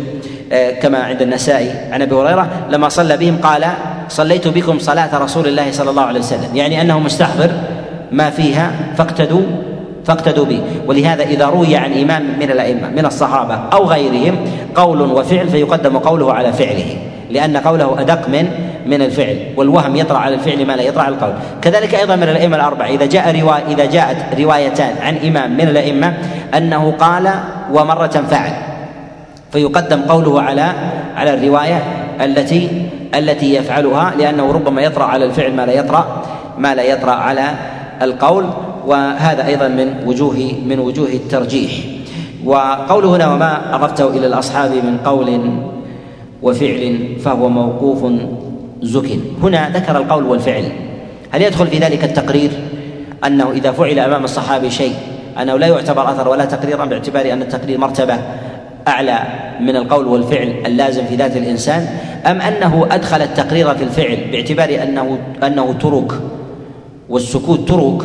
آه، 0.51 0.71
كما 0.71 0.97
عند 0.97 1.21
النسائي 1.21 1.71
عن 1.91 2.01
أبي 2.01 2.15
هريرة 2.15 2.49
لما 2.69 2.89
صلى 2.89 3.17
بهم 3.17 3.37
قال 3.37 3.67
صليت 4.09 4.47
بكم 4.47 4.79
صلاة 4.79 5.17
رسول 5.17 5.47
الله 5.47 5.71
صلى 5.71 5.89
الله 5.89 6.01
عليه 6.01 6.19
وسلم. 6.19 6.55
يعني 6.55 6.81
أنه 6.81 6.99
مستحضر 6.99 7.51
ما 8.11 8.29
فيها 8.29 8.71
فاقتدوا 8.97 9.41
فاقتدوا 10.05 10.45
به. 10.45 10.61
ولهذا 10.87 11.23
إذا 11.23 11.45
روي 11.45 11.75
عن 11.75 11.93
إمام 11.93 12.23
من 12.39 12.51
الأئمة 12.51 12.89
من 12.89 13.05
الصحابة 13.05 13.55
أو 13.73 13.85
غيرهم 13.85 14.35
قول 14.75 15.01
وفعل 15.01 15.49
فيقدم 15.49 15.97
قوله 15.97 16.33
على 16.33 16.53
فعله. 16.53 16.97
لأن 17.31 17.57
قوله 17.57 18.01
أدق 18.01 18.29
من 18.29 18.47
من 18.85 19.01
الفعل 19.01 19.37
والوهم 19.57 19.95
يطرأ 19.95 20.17
على 20.17 20.35
الفعل 20.35 20.65
ما 20.65 20.73
لا 20.73 20.81
يطرأ 20.83 21.03
على 21.03 21.15
القول. 21.15 21.33
كذلك 21.61 21.95
أيضا 21.95 22.15
من 22.15 22.23
الأئمة 22.23 22.55
الأربعة 22.55 22.87
إذا 22.87 23.05
جاء 23.05 23.41
روايه 23.41 23.63
إذا 23.67 23.85
جاءت 23.85 24.39
روايتان 24.39 24.95
عن 25.01 25.17
إمام 25.17 25.51
من 25.51 25.67
الأئمة 25.67 26.13
أنه 26.57 26.91
قال 26.91 27.29
ومرة 27.71 28.23
فعل. 28.29 28.51
فيقدم 29.51 30.01
قوله 30.01 30.41
على 30.41 30.71
على 31.15 31.33
الرواية 31.33 31.83
التي 32.21 32.89
التي 33.15 33.55
يفعلها 33.55 34.13
لأنه 34.17 34.51
ربما 34.51 34.81
يطرأ 34.81 35.03
على 35.03 35.25
الفعل 35.25 35.53
ما 35.53 35.65
لا 35.65 35.73
يطرا 35.73 36.23
ما 36.57 36.75
لا 36.75 36.83
يطرأ 36.83 37.11
على 37.11 37.45
القول. 38.01 38.45
وهذا 38.87 39.47
أيضا 39.47 39.67
من 39.67 40.03
وجوه 40.05 40.51
من 40.65 40.79
وجوه 40.79 41.07
الترجيح. 41.07 41.71
وقوله 42.45 43.15
هنا 43.15 43.33
وما 43.33 43.75
أضفته 43.75 44.07
إلى 44.09 44.27
الأصحاب 44.27 44.71
من 44.71 44.97
قول 45.05 45.41
وفعل 46.41 46.99
فهو 47.19 47.49
موقوف 47.49 48.11
زك 48.81 49.09
هنا 49.43 49.69
ذكر 49.69 49.97
القول 49.97 50.23
والفعل. 50.23 50.63
هل 51.31 51.41
يدخل 51.41 51.67
في 51.67 51.77
ذلك 51.77 52.03
التقرير 52.03 52.51
أنه 53.25 53.51
إذا 53.51 53.71
فعل 53.71 53.99
أمام 53.99 54.23
الصحابي 54.23 54.69
شيء 54.69 54.93
أنه 55.41 55.57
لا 55.57 55.67
يعتبر 55.67 56.11
أثر 56.11 56.27
ولا 56.27 56.45
تقريرا 56.45 56.85
باعتبار 56.85 57.33
أن 57.33 57.41
التقرير 57.41 57.77
مرتبة 57.77 58.17
أعلى 58.87 59.19
من 59.59 59.75
القول 59.75 60.07
والفعل 60.07 60.53
اللازم 60.65 61.05
في 61.05 61.15
ذات 61.15 61.37
الإنسان؟ 61.37 61.87
أم 62.25 62.41
أنه 62.41 62.87
أدخل 62.91 63.21
التقرير 63.21 63.75
في 63.75 63.83
الفعل 63.83 64.17
باعتبار 64.31 64.83
أنه 64.83 65.17
أنه 65.43 65.73
ترك 65.73 66.11
والسكوت 67.09 67.69
ترك 67.69 68.01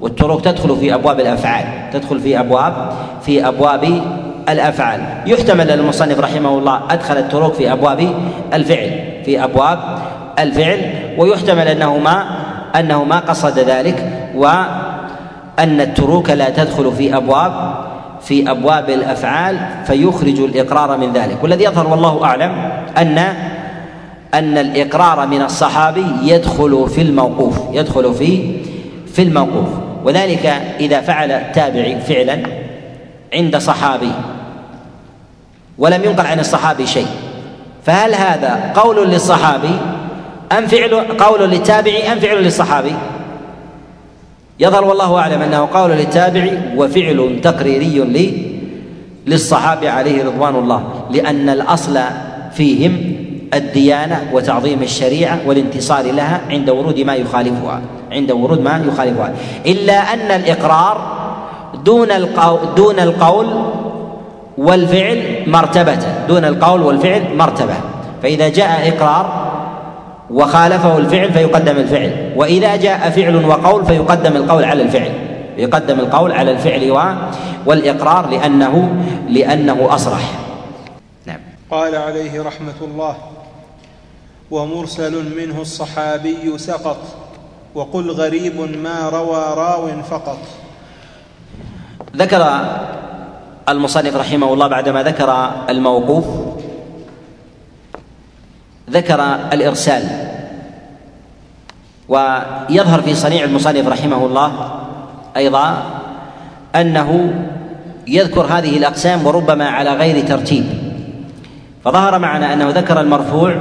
والترك 0.00 0.44
تدخل 0.44 0.76
في 0.76 0.94
أبواب 0.94 1.20
الأفعال 1.20 1.64
تدخل 1.92 2.20
في 2.20 2.40
أبواب 2.40 2.92
في 3.22 3.48
أبواب 3.48 4.02
الأفعال. 4.48 5.00
يحتمل 5.26 5.70
المصنف 5.70 6.20
رحمه 6.20 6.58
الله 6.58 6.80
أدخل 6.90 7.16
التروك 7.16 7.54
في 7.54 7.72
أبواب 7.72 8.14
الفعل 8.54 8.90
في 9.24 9.44
أبواب 9.44 9.78
الفعل 10.38 10.92
ويحتمل 11.18 11.68
انه 11.68 11.98
ما 11.98 12.24
انه 12.78 13.04
ما 13.04 13.18
قصد 13.18 13.58
ذلك 13.58 14.12
وأن 14.34 15.80
التروك 15.80 16.30
لا 16.30 16.50
تدخل 16.50 16.92
في 16.92 17.16
ابواب 17.16 17.74
في 18.22 18.50
أبواب 18.50 18.90
الأفعال 18.90 19.58
فيخرج 19.86 20.40
الإقرار 20.40 20.96
من 20.96 21.12
ذلك. 21.12 21.38
والذي 21.42 21.64
يظهر 21.64 21.86
والله 21.86 22.24
أعلم 22.24 22.52
ان 22.98 23.18
أن 24.34 24.58
الإقرار 24.58 25.26
من 25.26 25.42
الصحابي 25.42 26.06
يدخل 26.22 26.88
في 26.94 27.02
الموقوف 27.02 27.60
يدخل 27.72 28.14
في 28.14 28.56
في 29.12 29.22
الموقوف. 29.22 29.68
وذلك 30.04 30.46
إذا 30.80 31.00
فعل 31.00 31.30
التابعي 31.30 32.00
فعلا 32.00 32.38
عند 33.32 33.56
صحابي 33.56 34.12
ولم 35.78 36.04
ينقل 36.04 36.26
عن 36.26 36.40
الصحابي 36.40 36.86
شيء. 36.86 37.06
فهل 37.86 38.14
هذا 38.14 38.72
قول 38.74 39.08
للصحابي 39.08 39.78
أم 40.58 40.66
فعل 40.66 40.94
قول 40.94 41.50
للتابعي 41.50 42.12
أم 42.12 42.20
فعل 42.20 42.42
للصحابي؟ 42.42 42.94
يظهر 44.60 44.84
والله 44.84 45.18
أعلم 45.18 45.42
أنه 45.42 45.68
قول 45.74 45.90
للتابعي 45.90 46.58
وفعل 46.76 47.40
تقريري 47.42 48.04
لي 48.04 48.52
للصحابة 49.26 49.90
عليه 49.90 50.24
رضوان 50.24 50.54
الله 50.54 51.06
لأن 51.10 51.48
الأصل 51.48 52.00
فيهم 52.52 53.14
الديانة 53.54 54.28
وتعظيم 54.32 54.82
الشريعة 54.82 55.40
والانتصار 55.46 56.12
لها 56.12 56.40
عند 56.50 56.70
ورود 56.70 57.00
ما 57.00 57.14
يخالفها 57.14 57.80
عند 58.12 58.30
ورود 58.32 58.60
ما 58.60 58.84
يخالفها. 58.88 59.32
إلا 59.66 59.94
أن 60.14 60.40
الإقرار 60.40 61.21
دون 61.84 62.10
القول 62.10 62.74
دون 62.74 62.98
القول 62.98 63.46
والفعل 64.58 65.42
مرتبة 65.46 65.98
دون 66.28 66.44
القول 66.44 66.82
والفعل 66.82 67.36
مرتبة. 67.36 67.74
فإذا 68.22 68.48
جاء 68.48 68.88
إقرار 68.88 69.52
وخالفه 70.30 70.98
الفعل 70.98 71.32
فيقدم 71.32 71.76
الفعل 71.76 72.32
وإذا 72.36 72.76
جاء 72.76 73.10
فعل 73.10 73.44
وقول 73.46 73.86
فيقدم 73.86 74.36
القول 74.36 74.64
على 74.64 74.82
الفعل. 74.82 75.12
يقدم 75.58 76.00
القول 76.00 76.32
على 76.32 76.50
الفعل 76.50 76.90
والإقرار 77.66 78.30
لأنه 78.30 79.04
لأنه 79.28 79.94
أصرح. 79.94 80.30
نعم. 81.26 81.40
قال 81.70 81.96
عليه 81.96 82.42
رحمة 82.42 82.80
الله 82.82 83.16
ومرسل 84.50 85.36
منه 85.36 85.60
الصحابي 85.60 86.58
سقط 86.58 86.98
وقل 87.74 88.10
غريب 88.10 88.60
ما 88.82 89.08
روى 89.08 89.44
راو 89.56 90.02
فقط. 90.10 90.38
ذكر 92.16 92.46
المصنف 93.68 94.16
رحمه 94.16 94.52
الله 94.52 94.66
بعدما 94.66 95.02
ذكر 95.02 95.50
الموقوف 95.68 96.24
ذكر 98.90 99.20
الإرسال 99.52 100.02
ويظهر 102.08 103.02
في 103.02 103.14
صنيع 103.14 103.44
المصنف 103.44 103.88
رحمه 103.88 104.26
الله 104.26 104.52
أيضا 105.36 105.82
أنه 106.74 107.32
يذكر 108.06 108.42
هذه 108.42 108.76
الأقسام 108.76 109.26
وربما 109.26 109.68
على 109.68 109.90
غير 109.94 110.26
ترتيب. 110.26 110.64
فظهر 111.84 112.18
معنا 112.18 112.52
أنه 112.52 112.70
ذكر 112.70 113.00
المرفوع 113.00 113.56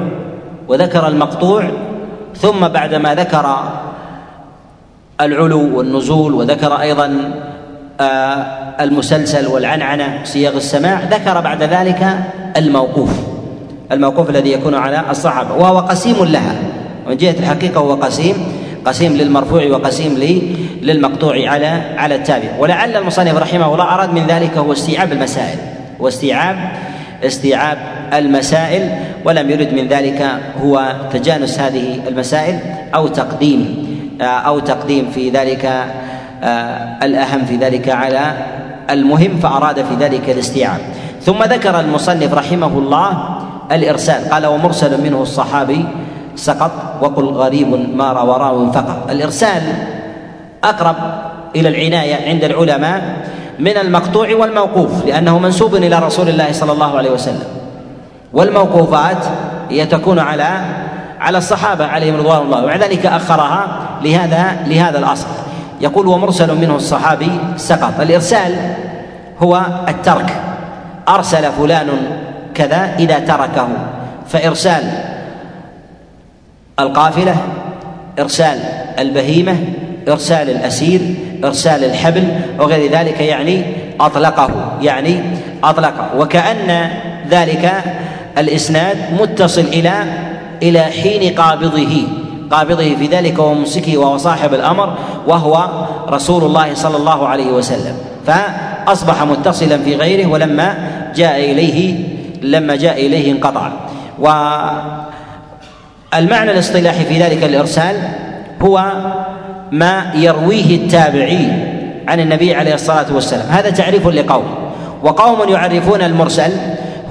وذكر 0.67 1.07
المقطوع 1.07 1.71
ثم 2.37 2.67
بعدما 2.67 3.15
ذكر 3.15 3.73
العلو 5.21 5.77
والنزول 5.77 6.33
وذكر 6.33 6.73
أيضا 6.81 7.33
المسلسل 8.81 9.47
والعنعنة 9.47 10.19
صيغ 10.23 10.57
السماع 10.57 10.99
ذكر 11.11 11.41
بعد 11.41 11.63
ذلك 11.63 12.07
الموقوف. 12.57 13.09
الموقوف 13.91 14.29
الذي 14.29 14.51
يكون 14.51 14.75
على 14.75 15.03
الصحابة 15.09 15.55
وهو 15.55 15.79
قسيم 15.79 16.25
لها. 16.25 16.55
من 17.07 17.17
جهة 17.17 17.35
الحقيقة 17.39 17.79
هو 17.79 17.93
قسيم 17.93 18.35
قسيم 18.85 19.13
للمرفوع 19.13 19.65
وقسيم 19.65 20.17
للمقطوع 20.81 21.49
على 21.49 21.81
على 21.97 22.15
التابع. 22.15 22.49
ولعل 22.59 22.97
المصنف 22.97 23.37
رحمه 23.37 23.73
الله 23.73 23.93
أراد 23.93 24.13
من 24.13 24.27
ذلك 24.27 24.57
هو 24.57 24.73
استيعاب 24.73 25.11
المسائل. 25.11 25.57
واستيعاب 25.99 26.71
استيعاب 27.23 27.77
المسائل 28.13 28.89
ولم 29.25 29.49
يرد 29.49 29.73
من 29.73 29.87
ذلك 29.87 30.27
هو 30.61 30.95
تجانس 31.13 31.59
هذه 31.59 31.99
المسائل 32.07 32.59
أو 32.95 33.07
تقديم 33.07 33.91
آه، 34.21 34.23
أو 34.23 34.59
تقديم 34.59 35.11
في 35.11 35.29
ذلك 35.29 35.65
آه، 35.65 35.85
الأهم 37.03 37.45
في 37.45 37.55
ذلك 37.55 37.89
على 37.89 38.33
المهم 38.89 39.37
فأراد 39.37 39.75
في 39.75 39.95
ذلك 39.99 40.29
الاستيعاب. 40.29 40.79
ثم 41.21 41.43
ذكر 41.43 41.79
المصنف 41.79 42.33
رحمه 42.33 42.67
الله 42.67 43.37
الإرسال. 43.71 44.29
قال 44.29 44.45
ومرسل 44.45 45.03
منه 45.03 45.21
الصحابي 45.21 45.85
سقط 46.35 46.71
وقل 47.01 47.25
غريب 47.25 47.95
ما 47.95 48.11
روى 48.13 48.37
راو 48.37 48.71
فقط. 48.71 49.09
الإرسال 49.09 49.61
أقرب 50.63 50.95
إلى 51.55 51.69
العناية 51.69 52.29
عند 52.29 52.43
العلماء 52.43 53.01
من 53.59 53.77
المقطوع 53.77 54.35
والموقوف 54.35 55.05
لأنه 55.05 55.39
منسوب 55.39 55.75
إلى 55.75 55.99
رسول 55.99 56.29
الله 56.29 56.51
صلى 56.51 56.71
الله 56.71 56.97
عليه 56.97 57.11
وسلم. 57.11 57.43
والموقوفات 58.33 59.25
هي 59.69 59.85
تكون 59.85 60.19
على 60.19 60.61
على 61.19 61.37
الصحابة 61.37 61.85
عليهم 61.85 62.15
رضوان 62.15 62.41
الله 62.41 62.63
ومع 62.63 62.75
ذلك 62.75 63.05
أخرها 63.05 63.67
لهذا 64.03 64.55
لهذا 64.67 64.99
الأصل. 64.99 65.27
يقول 65.82 66.07
ومرسل 66.07 66.55
منه 66.55 66.75
الصحابي 66.75 67.32
سقط. 67.57 67.99
الإرسال 67.99 68.55
هو 69.39 69.65
الترك. 69.88 70.34
أرسل 71.09 71.51
فلان 71.51 71.88
كذا 72.55 72.95
إذا 72.99 73.19
تركه. 73.19 73.67
فإرسال 74.27 74.84
القافلة 76.79 77.36
إرسال 78.19 78.59
البهيمة 78.99 79.57
إرسال 80.09 80.49
الأسير 80.49 81.01
إرسال 81.43 81.84
الحبل 81.84 82.23
وغير 82.59 82.91
ذلك 82.91 83.19
يعني 83.21 83.63
أطلقه 83.99 84.77
يعني 84.82 85.21
أطلقه 85.63 86.09
وكأن 86.17 86.89
ذلك 87.29 87.71
الإسناد 88.38 88.97
متصل 89.21 89.61
إلى 89.61 90.03
إلى 90.63 90.82
حين 90.82 91.36
قابضه. 91.36 92.07
قابضه 92.51 92.95
في 92.95 93.07
ذلك 93.07 93.39
وممسكه 93.39 93.97
وهو 93.97 94.17
صاحب 94.17 94.53
الأمر 94.53 94.93
وهو 95.27 95.69
رسول 96.09 96.43
الله 96.43 96.73
صلى 96.73 96.97
الله 96.97 97.27
عليه 97.27 97.51
وسلم. 97.51 97.95
فأصبح 98.27 99.23
متصلا 99.23 99.77
في 99.77 99.95
غيره 99.95 100.27
ولما 100.27 100.75
جاء 101.15 101.51
إليه 101.51 102.03
لما 102.41 102.75
جاء 102.75 103.05
إليه 103.05 103.31
انقطع. 103.31 103.69
والمعنى 104.19 104.51
الاصطلاحي 106.51 107.05
في 107.05 107.23
ذلك 107.23 107.43
الإرسال 107.43 107.95
هو 108.61 108.91
ما 109.71 110.11
يرويه 110.15 110.75
التابعي 110.75 111.47
عن 112.07 112.19
النبي 112.19 112.55
عليه 112.55 112.73
الصلاة 112.73 113.05
والسلام. 113.13 113.47
هذا 113.49 113.69
تعريف 113.69 114.07
لقوم. 114.07 114.45
وقوم 115.03 115.49
يعرفون 115.49 116.01
المرسل 116.01 116.51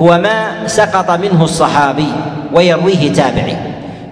هو 0.02 0.18
ما 0.18 0.66
سقط 0.66 1.10
منه 1.10 1.44
الصحابي 1.44 2.12
ويرويه 2.52 3.12
تابعي. 3.12 3.56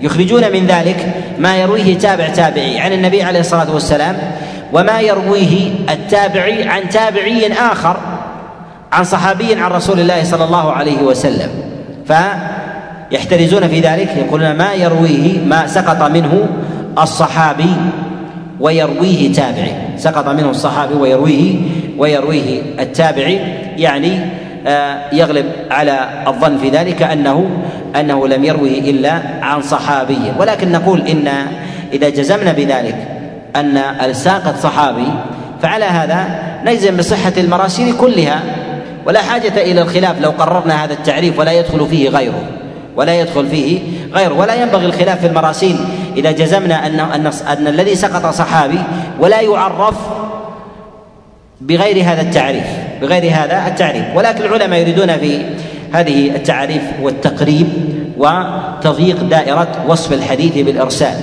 يخرجون 0.01 0.53
من 0.53 0.67
ذلك 0.67 1.15
ما 1.39 1.57
يرويه 1.57 1.99
تابع 1.99 2.29
تابعي 2.29 2.81
عن 2.81 2.93
النبي 2.93 3.23
عليه 3.23 3.41
الصلاة 3.41 3.75
والسلام 3.75 4.17
وما 4.73 5.01
يرويه 5.01 5.71
التابعي 5.91 6.69
عن 6.69 6.89
تابعي 6.89 7.53
آخر 7.53 7.97
عن 8.93 9.05
صحابي 9.05 9.55
عن 9.55 9.71
رسول 9.71 10.01
الله 10.01 10.25
صلى 10.25 10.45
الله 10.45 10.73
عليه 10.73 11.03
وسلم. 11.03 11.49
فيحترزون 12.07 13.69
في 13.69 13.81
ذلك 13.81 14.17
يقولون 14.17 14.53
ما 14.53 14.73
يرويه 14.73 15.45
ما 15.45 15.67
سقط 15.67 16.03
منه 16.03 16.49
الصحابي 16.99 17.75
ويرويه 18.61 19.33
تابعي. 19.33 19.73
سقط 19.97 20.29
منه 20.29 20.51
الصحابي 20.51 20.95
ويرويه 20.95 21.55
ويرويه 21.99 22.63
التابعي 22.81 23.41
يعني 23.77 24.21
يغلب 25.13 25.47
على 25.71 26.25
الظن 26.27 26.59
في 26.59 26.71
ذلك 26.71 27.03
انه 27.03 27.51
أنه 27.97 28.29
لم 28.29 28.45
يروه 28.45 28.69
إلا 28.69 29.21
عن 29.43 29.63
صحابي. 29.63 30.33
ولكن 30.39 30.73
نقول 30.73 31.09
إن 31.09 31.29
إذا 31.93 32.09
جزمنا 32.09 32.53
بذلك 32.53 32.97
أن 33.57 33.77
الساقط 33.77 34.57
صحابي 34.57 35.09
فعلى 35.63 35.85
هذا 35.85 36.27
نجزم 36.65 36.97
بصحة 36.97 37.33
المراسيل 37.37 37.97
كلها. 37.97 38.43
ولا 39.07 39.23
حاجة 39.23 39.63
إلى 39.63 39.83
الخلاف 39.83 40.21
لو 40.21 40.31
قررنا 40.31 40.85
هذا 40.85 40.93
التعريف 40.93 41.39
ولا 41.39 41.53
يدخل 41.53 41.87
فيه 41.87 42.09
غيره 42.09 42.43
ولا 42.97 43.21
يدخل 43.21 43.49
فيه 43.49 43.81
غيره. 44.13 44.35
ولا 44.35 44.55
ينبغي 44.55 44.87
الخلاف 44.87 45.21
في 45.21 45.27
المراسيل 45.27 45.77
إذا 46.17 46.31
جزمنا 46.33 46.87
ان 46.87 47.01
ان 47.01 47.27
أن 47.27 47.67
الذي 47.67 47.95
سقط 47.95 48.35
صحابي 48.35 48.79
ولا 49.21 49.41
يعرف 49.41 49.97
بغير 51.61 52.05
هذا 52.05 52.21
التعريف. 52.21 52.88
بغير 53.01 53.33
هذا 53.33 53.67
التعريف. 53.67 54.05
ولكن 54.15 54.45
العلماء 54.45 54.81
يريدون 54.81 55.17
في 55.17 55.43
هذه 55.93 56.37
التعاريف 56.37 56.83
والتقريب 57.03 57.67
وتضييق 58.19 59.23
دائرة 59.23 59.69
وصف 59.89 60.13
الحديث 60.13 60.59
بالإرسال 60.59 61.15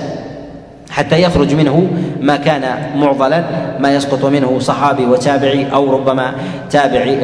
حتى 0.90 1.22
يخرج 1.22 1.54
منه 1.54 1.90
ما 2.20 2.36
كان 2.36 2.62
معضلا 2.96 3.44
ما 3.78 3.94
يسقط 3.94 4.24
منه 4.24 4.58
صحابي 4.58 5.06
وتابعي 5.06 5.66
أو 5.72 5.90
ربما 5.96 6.32
تابعي 6.70 7.16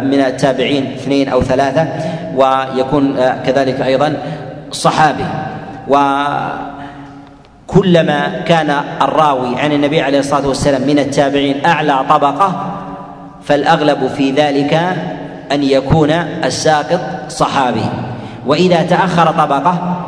من 0.00 0.20
التابعين 0.20 0.92
اثنين 0.94 1.28
أو 1.28 1.42
ثلاثة 1.42 1.88
ويكون 2.36 3.16
كذلك 3.46 3.80
أيضا 3.80 4.16
صحابي. 4.72 5.24
وكلما 7.68 8.40
كان 8.46 8.70
الراوي 9.02 9.56
عن 9.56 9.72
النبي 9.72 10.00
عليه 10.00 10.18
الصلاة 10.18 10.48
والسلام 10.48 10.82
من 10.82 10.98
التابعين 10.98 11.66
أعلى 11.66 12.00
طبقة 12.08 12.75
فالأغلب 13.46 14.06
في 14.06 14.30
ذلك 14.30 14.74
أن 15.52 15.62
يكون 15.62 16.10
الساقط 16.44 17.00
صحابي. 17.28 17.84
وإذا 18.46 18.82
تأخر 18.82 19.26
طبقة 19.30 20.02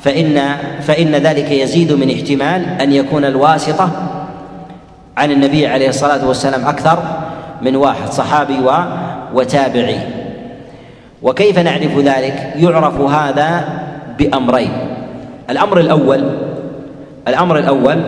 فان 0.00 0.56
فإن 0.82 1.14
ذلك 1.14 1.50
يزيد 1.50 1.92
من 1.92 2.10
احتمال 2.10 2.80
أن 2.80 2.92
يكون 2.92 3.24
الواسطة 3.24 3.90
عن 5.16 5.30
النبي 5.30 5.66
عليه 5.66 5.88
الصلاة 5.88 6.28
والسلام 6.28 6.64
أكثر 6.66 6.98
من 7.62 7.76
واحد 7.76 8.12
صحابي 8.12 8.58
وتابعي. 9.34 9.98
وكيف 11.22 11.58
نعرف 11.58 11.98
ذلك؟ 11.98 12.52
يعرف 12.56 13.00
هذا 13.00 13.64
بأمرين. 14.18 14.70
الأمر 15.50 15.80
الأول 15.80 16.24
الأمر 17.28 17.58
الأول 17.58 18.00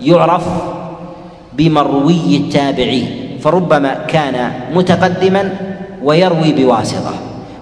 يعرف 0.00 0.44
بمروي 1.52 2.36
التابعي. 2.36 3.17
فربما 3.40 3.94
كان 4.08 4.50
متقدما 4.74 5.50
ويروي 6.02 6.52
بواسطة 6.52 7.14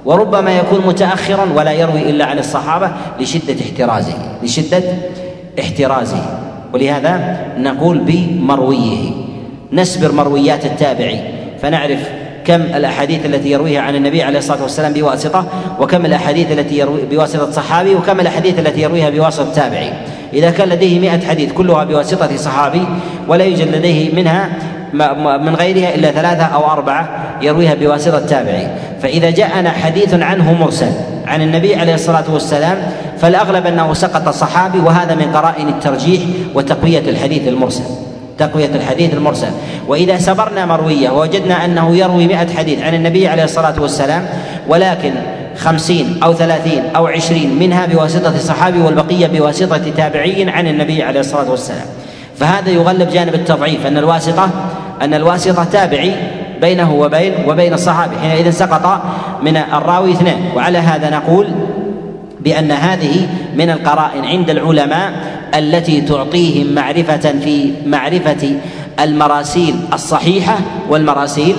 وربما 0.05 0.59
يكون 0.59 0.87
متأخرا 0.87 1.47
ولا 1.57 1.73
يروي 1.73 2.11
إلا 2.11 2.25
عن 2.25 2.39
الصحابة 2.39 2.91
لشدة 3.21 3.57
احترازه 3.65 4.15
لشدة 4.43 4.83
احترازه. 5.61 6.23
ولهذا 6.73 7.37
نقول 7.59 7.99
بمرويه 7.99 9.11
نسبر 9.73 10.13
مرويات 10.13 10.67
التابعي. 10.67 11.21
فنعرف 11.63 12.01
كم 12.45 12.63
الأحاديث 12.63 13.27
التي 13.27 13.51
يرويها 13.51 13.81
عن 13.81 13.97
النبي 13.97 14.23
عليه 14.23 14.39
الصلاة 14.39 14.63
والسلام 14.63 14.93
بواسطة 14.93 15.47
وكم 15.81 16.07
الأحاديث 16.07 16.53
التي 16.53 16.79
يروي 16.79 17.01
بواسطة 17.11 17.51
صحابي 17.51 17.95
وكم 17.95 18.21
الأحاديث 18.21 18.59
التي 18.59 18.83
يرويها 18.83 19.11
بواسطة 19.11 19.53
تابعي 19.53 19.93
إذا 20.33 20.51
كان 20.51 20.69
لديه 20.69 21.01
مئة 21.01 21.27
حديث 21.27 21.53
كلها 21.53 21.85
بواسطة 21.85 22.37
صحابي 22.37 22.83
ولا 23.29 23.45
يوجد 23.45 23.75
لديه 23.75 24.15
منها 24.15 24.51
من 25.39 25.55
غيرها 25.55 25.95
إلا 25.95 26.11
ثلاثة 26.11 26.45
أو 26.45 26.71
أربعة 26.71 27.09
يرويها 27.43 27.75
بواسطة 27.75 28.27
تابعي 28.27 28.69
فإذا 29.03 29.31
جاءنا 29.31 29.71
حديث 29.71 30.15
عنه 30.15 30.53
مرسل 30.53 30.91
عن 31.27 31.43
النبي 31.43 31.75
عليه 31.77 31.95
الصلاة 31.95 32.25
والسلام 32.29 32.79
فالأغلب 33.19 33.67
أنه 33.67 33.95
سقط 33.95 34.29
الصحابي 34.29 34.79
وهذا 34.79 35.15
من 35.15 35.33
قرائن 35.33 35.69
الترجيح 35.69 36.23
وتقوية 36.55 36.99
الحديث 37.11 37.49
المرسل. 37.49 37.85
تقوية 38.39 38.71
الحديث 38.75 39.15
المرسل. 39.15 39.49
وإذا 39.89 40.19
سبرنا 40.19 40.67
مروية 40.67 41.11
ووجدنا 41.11 41.65
أنه 41.65 41.97
يروي 41.97 42.27
مئة 42.27 42.55
حديث 42.55 42.83
عن 42.83 42.95
النبي 42.95 43.29
عليه 43.29 43.45
الصلاة 43.45 43.83
والسلام 43.83 44.27
ولكن 44.69 45.13
خمسين 45.57 46.21
أو 46.23 46.35
ثلاثين 46.35 46.83
أو 46.97 47.07
عشرين 47.07 47.59
منها 47.59 47.87
بواسطة 47.87 48.35
الصحابي 48.35 48.79
والبقية 48.79 49.27
بواسطة 49.27 49.91
تابعي 49.97 50.51
عن 50.51 50.67
النبي 50.67 51.03
عليه 51.03 51.21
الصلاة 51.21 51.51
والسلام. 51.51 51.87
فهذا 52.37 52.71
يغلب 52.71 53.11
جانب 53.11 53.35
التضعيف 53.35 53.87
أن 53.87 53.97
الواسطة 53.97 54.51
أن 55.03 55.15
الواسطة 55.15 55.65
تابعي 55.65 56.13
بينه 56.61 56.95
وبين 56.95 57.33
وبين 57.49 57.75
الصحابي. 57.75 58.17
حينئذ 58.17 58.51
سقط 58.51 59.03
من 59.43 59.57
الراوي 59.57 60.13
اثنان. 60.13 60.41
وعلى 60.57 60.79
هذا 60.79 61.11
نقول 61.11 61.47
بأن 62.41 62.73
هذه 62.73 63.29
من 63.57 63.71
القرائن 63.71 64.25
عند 64.25 64.51
العلماء 64.51 65.13
التي 65.55 66.01
تعطيهم 66.01 66.75
معرفة 66.75 67.17
في 67.17 67.73
معرفة 67.87 68.57
المراسيل 69.01 69.75
الصحيحة 69.93 70.59
والمراسيل 70.89 71.57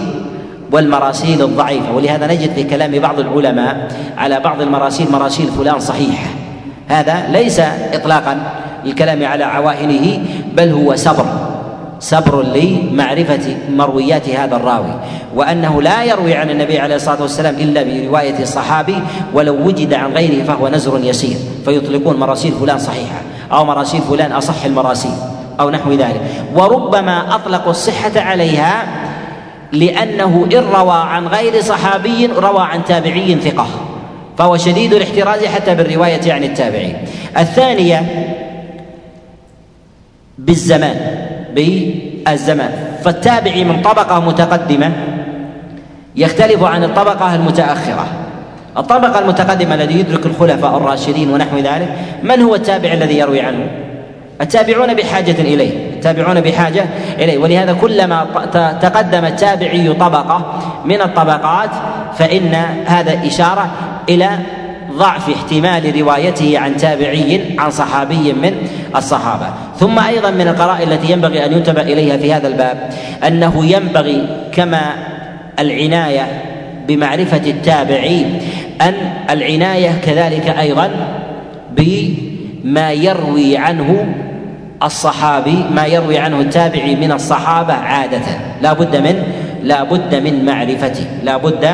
والمراسيل 0.72 1.42
الضعيفة. 1.42 1.96
ولهذا 1.96 2.28
نجد 2.28 2.54
في 2.54 2.64
كلام 2.64 3.00
بعض 3.00 3.20
العلماء 3.20 3.88
على 4.18 4.40
بعض 4.40 4.62
المراسيل 4.62 5.12
مراسيل 5.12 5.48
فلان 5.48 5.80
صحيحة 5.80 6.28
هذا 6.88 7.28
ليس 7.32 7.62
إطلاقا 7.94 8.38
الكلام 8.86 9.26
على 9.26 9.44
عوائنه 9.44 10.20
بل 10.58 10.70
هو 10.70 10.96
صبر 10.96 11.26
صبر 12.00 12.44
لمعرفة 12.44 13.58
مرويات 13.70 14.30
هذا 14.30 14.56
الراوي 14.56 15.00
وأنه 15.36 15.82
لا 15.82 16.04
يروي 16.04 16.34
عن 16.34 16.50
النبي 16.50 16.80
عليه 16.80 16.96
الصلاة 16.96 17.22
والسلام 17.22 17.56
إلا 17.56 17.84
برواية 17.84 18.40
الصحابي 18.40 18.98
ولو 19.34 19.68
وجد 19.68 19.94
عن 19.94 20.14
غيره 20.14 20.44
فهو 20.44 20.68
نزر 20.68 21.00
يسير 21.04 21.38
فيطلقون 21.66 22.18
مراسيل 22.18 22.52
فلان 22.52 22.80
صحيحة 22.80 23.22
أو 23.52 23.66
مراسيل 23.66 24.02
فلان 24.02 24.32
أصح 24.32 24.66
المراسيل 24.66 25.12
أو 25.60 25.70
نحو 25.70 25.92
ذلك. 25.92 26.22
وربما 26.56 27.36
أطلقوا 27.36 27.72
الصحة 27.72 28.12
عليها 28.16 28.84
لأنه 29.72 30.48
إن 30.54 30.64
روى 30.80 30.98
عن 30.98 31.28
غير 31.28 31.62
صحابي 31.62 32.26
روى 32.26 32.62
عن 32.62 32.86
تابعي 32.86 33.36
ثقة 33.36 33.68
فهو 34.38 34.58
شديد 34.58 34.94
الاحتراز 34.94 35.46
حتى 35.46 35.76
بالرواية 35.76 36.34
عن 36.34 36.44
التابعين. 36.44 36.98
الثانية 37.38 38.04
بالزمان. 40.38 41.28
بالزمان 41.58 42.72
فالتابعي 43.04 43.64
من 43.64 43.82
طبقة 43.82 44.20
متقدمة 44.20 44.92
يختلف 46.16 46.64
عن 46.64 46.84
الطبقة 46.84 47.36
المتأخرة. 47.36 48.06
الطبقة 48.78 49.20
المتقدمة 49.20 49.76
الذي 49.76 50.00
يدرك 50.00 50.26
الخلفاء 50.26 50.78
الراشدين 50.78 51.30
ونحو 51.30 51.58
ذلك 51.58 51.90
من 52.24 52.42
هو 52.42 52.56
التابع 52.56 52.94
الذي 52.94 53.18
يروي 53.18 53.42
عنه؟ 53.42 53.68
التابعون 54.42 54.94
بحاجة 54.94 55.42
إليه. 55.42 55.94
التابعون 55.94 56.42
بحاجة 56.42 56.86
إليه. 57.20 57.38
ولهذا 57.38 57.74
كلما 57.74 58.26
تقدم 58.82 59.26
التابعي 59.26 59.94
طبقة 59.94 60.60
من 60.86 61.02
الطبقات 61.02 61.70
فإن 62.18 62.54
هذا 62.86 63.28
إشارة 63.28 63.70
إلى 64.10 64.30
ضعف 64.98 65.30
احتمال 65.30 66.00
روايته 66.02 66.60
عن 66.60 66.78
تابعي 66.78 67.42
عن 67.60 67.72
صحابي 67.72 68.34
من 68.34 68.54
الصحابة. 68.96 69.48
ثم 69.80 70.00
أيضا 70.00 70.32
من 70.32 70.48
القرائن 70.48 70.92
التي 70.92 71.12
ينبغي 71.12 71.46
أن 71.46 71.54
ينتبه 71.54 71.82
إليها 71.82 72.18
في 72.18 72.34
هذا 72.34 72.48
الباب 72.48 72.90
أنه 73.28 73.66
ينبغي 73.66 74.28
كما 74.52 74.82
العناية 75.60 76.28
بمعرفة 76.88 77.50
التابعين 77.50 78.42
أن 78.82 78.94
العناية 79.30 79.92
كذلك 80.06 80.50
أيضا 80.60 80.90
بما 81.72 82.92
يروي 82.92 83.58
عنه 83.58 84.08
الصحابي 84.84 85.64
ما 85.72 85.86
يروي 85.86 86.18
عنه 86.18 86.40
التابعي 86.40 86.96
من 86.96 87.12
الصحابة 87.12 87.74
عادة. 87.74 88.22
لا 88.62 88.74
بد 88.74 88.96
من 88.96 89.24
لا 89.64 89.84
بد 89.84 90.16
من 90.16 90.46
معرفته 90.46 91.06
لا 91.24 91.38
بد 91.38 91.66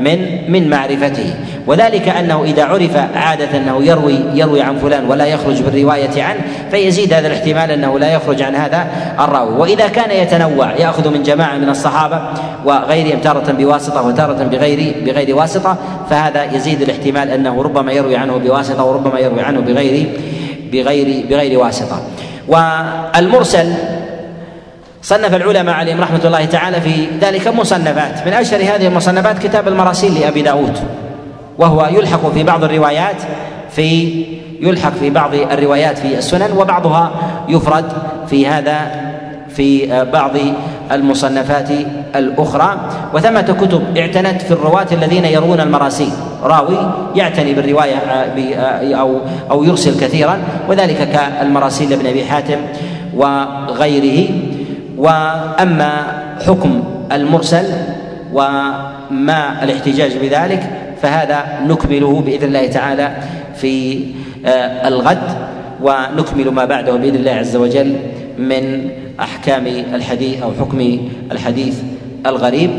من 0.00 0.18
من 0.52 0.70
معرفته. 0.70 1.34
وذلك 1.66 2.08
أنه 2.08 2.44
إذا 2.44 2.64
عرف 2.64 2.96
عادة 3.14 3.56
أنه 3.56 3.84
يروي 3.84 4.18
يروي 4.34 4.62
عن 4.62 4.78
فلان 4.78 5.06
ولا 5.06 5.24
يخرج 5.24 5.62
بالرواية 5.62 6.22
عنه 6.22 6.40
فيزيد 6.70 7.12
هذا 7.12 7.26
الاحتمال 7.26 7.70
أنه 7.70 7.98
لا 7.98 8.14
يخرج 8.14 8.42
عن 8.42 8.54
هذا 8.54 8.86
الراوي. 9.20 9.58
وإذا 9.58 9.88
كان 9.88 10.10
يتنوع 10.10 10.72
يأخذ 10.72 11.10
من 11.10 11.22
جماعة 11.22 11.58
من 11.58 11.68
الصحابة 11.68 12.20
وغيرهم 12.64 13.20
تارة 13.20 13.52
بواسطة 13.52 14.06
وتارة 14.06 14.42
بغير 14.44 14.94
بغير 15.04 15.36
واسطة 15.36 15.76
فهذا 16.10 16.44
يزيد 16.44 16.82
الاحتمال 16.82 17.30
أنه 17.30 17.62
ربما 17.62 17.92
يروي 17.92 18.16
عنه 18.16 18.36
بواسطة 18.36 18.84
وربما 18.84 19.18
يروي 19.18 19.40
عنه 19.40 19.60
بغير 19.60 20.08
بغير 20.72 21.24
بغير 21.30 21.58
واسطة. 21.58 22.02
والمرسل 22.48 23.72
صنف 25.02 25.34
العلماء 25.34 25.74
عليهم 25.74 26.00
رحمة 26.00 26.20
الله 26.24 26.44
تعالى 26.44 26.80
في 26.80 27.06
ذلك 27.20 27.48
مصنفات. 27.48 28.26
من 28.26 28.32
أشهر 28.32 28.60
هذه 28.60 28.86
المصنفات 28.86 29.38
كتاب 29.38 29.68
المراسيل 29.68 30.20
لأبي 30.20 30.42
داود 30.42 30.78
وهو 31.58 31.88
يلحق 31.92 32.32
في 32.32 32.42
بعض 32.42 32.64
الروايات 32.64 33.16
في 33.70 34.24
يلحق 34.60 34.92
في 34.92 35.10
بعض 35.10 35.34
الروايات 35.34 35.98
في 35.98 36.18
السنن 36.18 36.52
وبعضها 36.56 37.12
يفرد 37.48 37.92
في 38.30 38.46
هذا 38.46 39.10
في 39.48 39.86
بعض 40.12 40.30
المصنفات 40.92 41.68
الأخرى. 42.16 42.76
وثمة 43.14 43.56
كتب 43.60 43.96
اعتنت 43.96 44.42
في 44.42 44.50
الرواة 44.50 44.86
الذين 44.92 45.24
يروون 45.24 45.60
المراسيل. 45.60 46.10
راوي 46.42 46.92
يعتني 47.14 47.54
بالرواية 47.54 47.96
أو 48.94 49.20
أو 49.50 49.64
يرسل 49.64 50.00
كثيرا 50.00 50.38
وذلك 50.68 51.08
كالمراسيل 51.12 51.90
لابن 51.90 52.06
أبي 52.06 52.24
حاتم 52.24 52.58
وغيره. 53.16 54.30
وأما 55.00 55.92
حكم 56.46 56.84
المرسل 57.12 57.64
وما 58.32 59.64
الاحتجاج 59.64 60.16
بذلك 60.16 60.62
فهذا 61.02 61.44
نكمله 61.66 62.20
بإذن 62.20 62.48
الله 62.48 62.66
تعالى 62.66 63.16
في 63.56 64.04
آه، 64.46 64.88
الغد 64.88 65.28
ونكمل 65.82 66.48
ما 66.48 66.64
بعده 66.64 66.96
بإذن 66.96 67.14
الله 67.14 67.30
عز 67.30 67.56
وجل 67.56 67.96
من 68.38 68.90
أحكام 69.20 69.66
الحديث 69.66 70.42
أو 70.42 70.52
حكم 70.60 70.98
الحديث 71.32 71.80
الغريب 72.26 72.70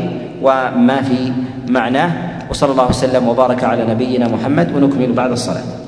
وما 0.42 1.02
في 1.02 1.32
معناه. 1.68 2.10
وصلى 2.50 2.72
الله 2.72 2.88
وسلم 2.88 3.28
وبارك 3.28 3.64
على 3.64 3.84
نبينا 3.84 4.28
محمد 4.28 4.76
ونكمل 4.76 5.12
بعد 5.12 5.30
الصلاة. 5.30 5.81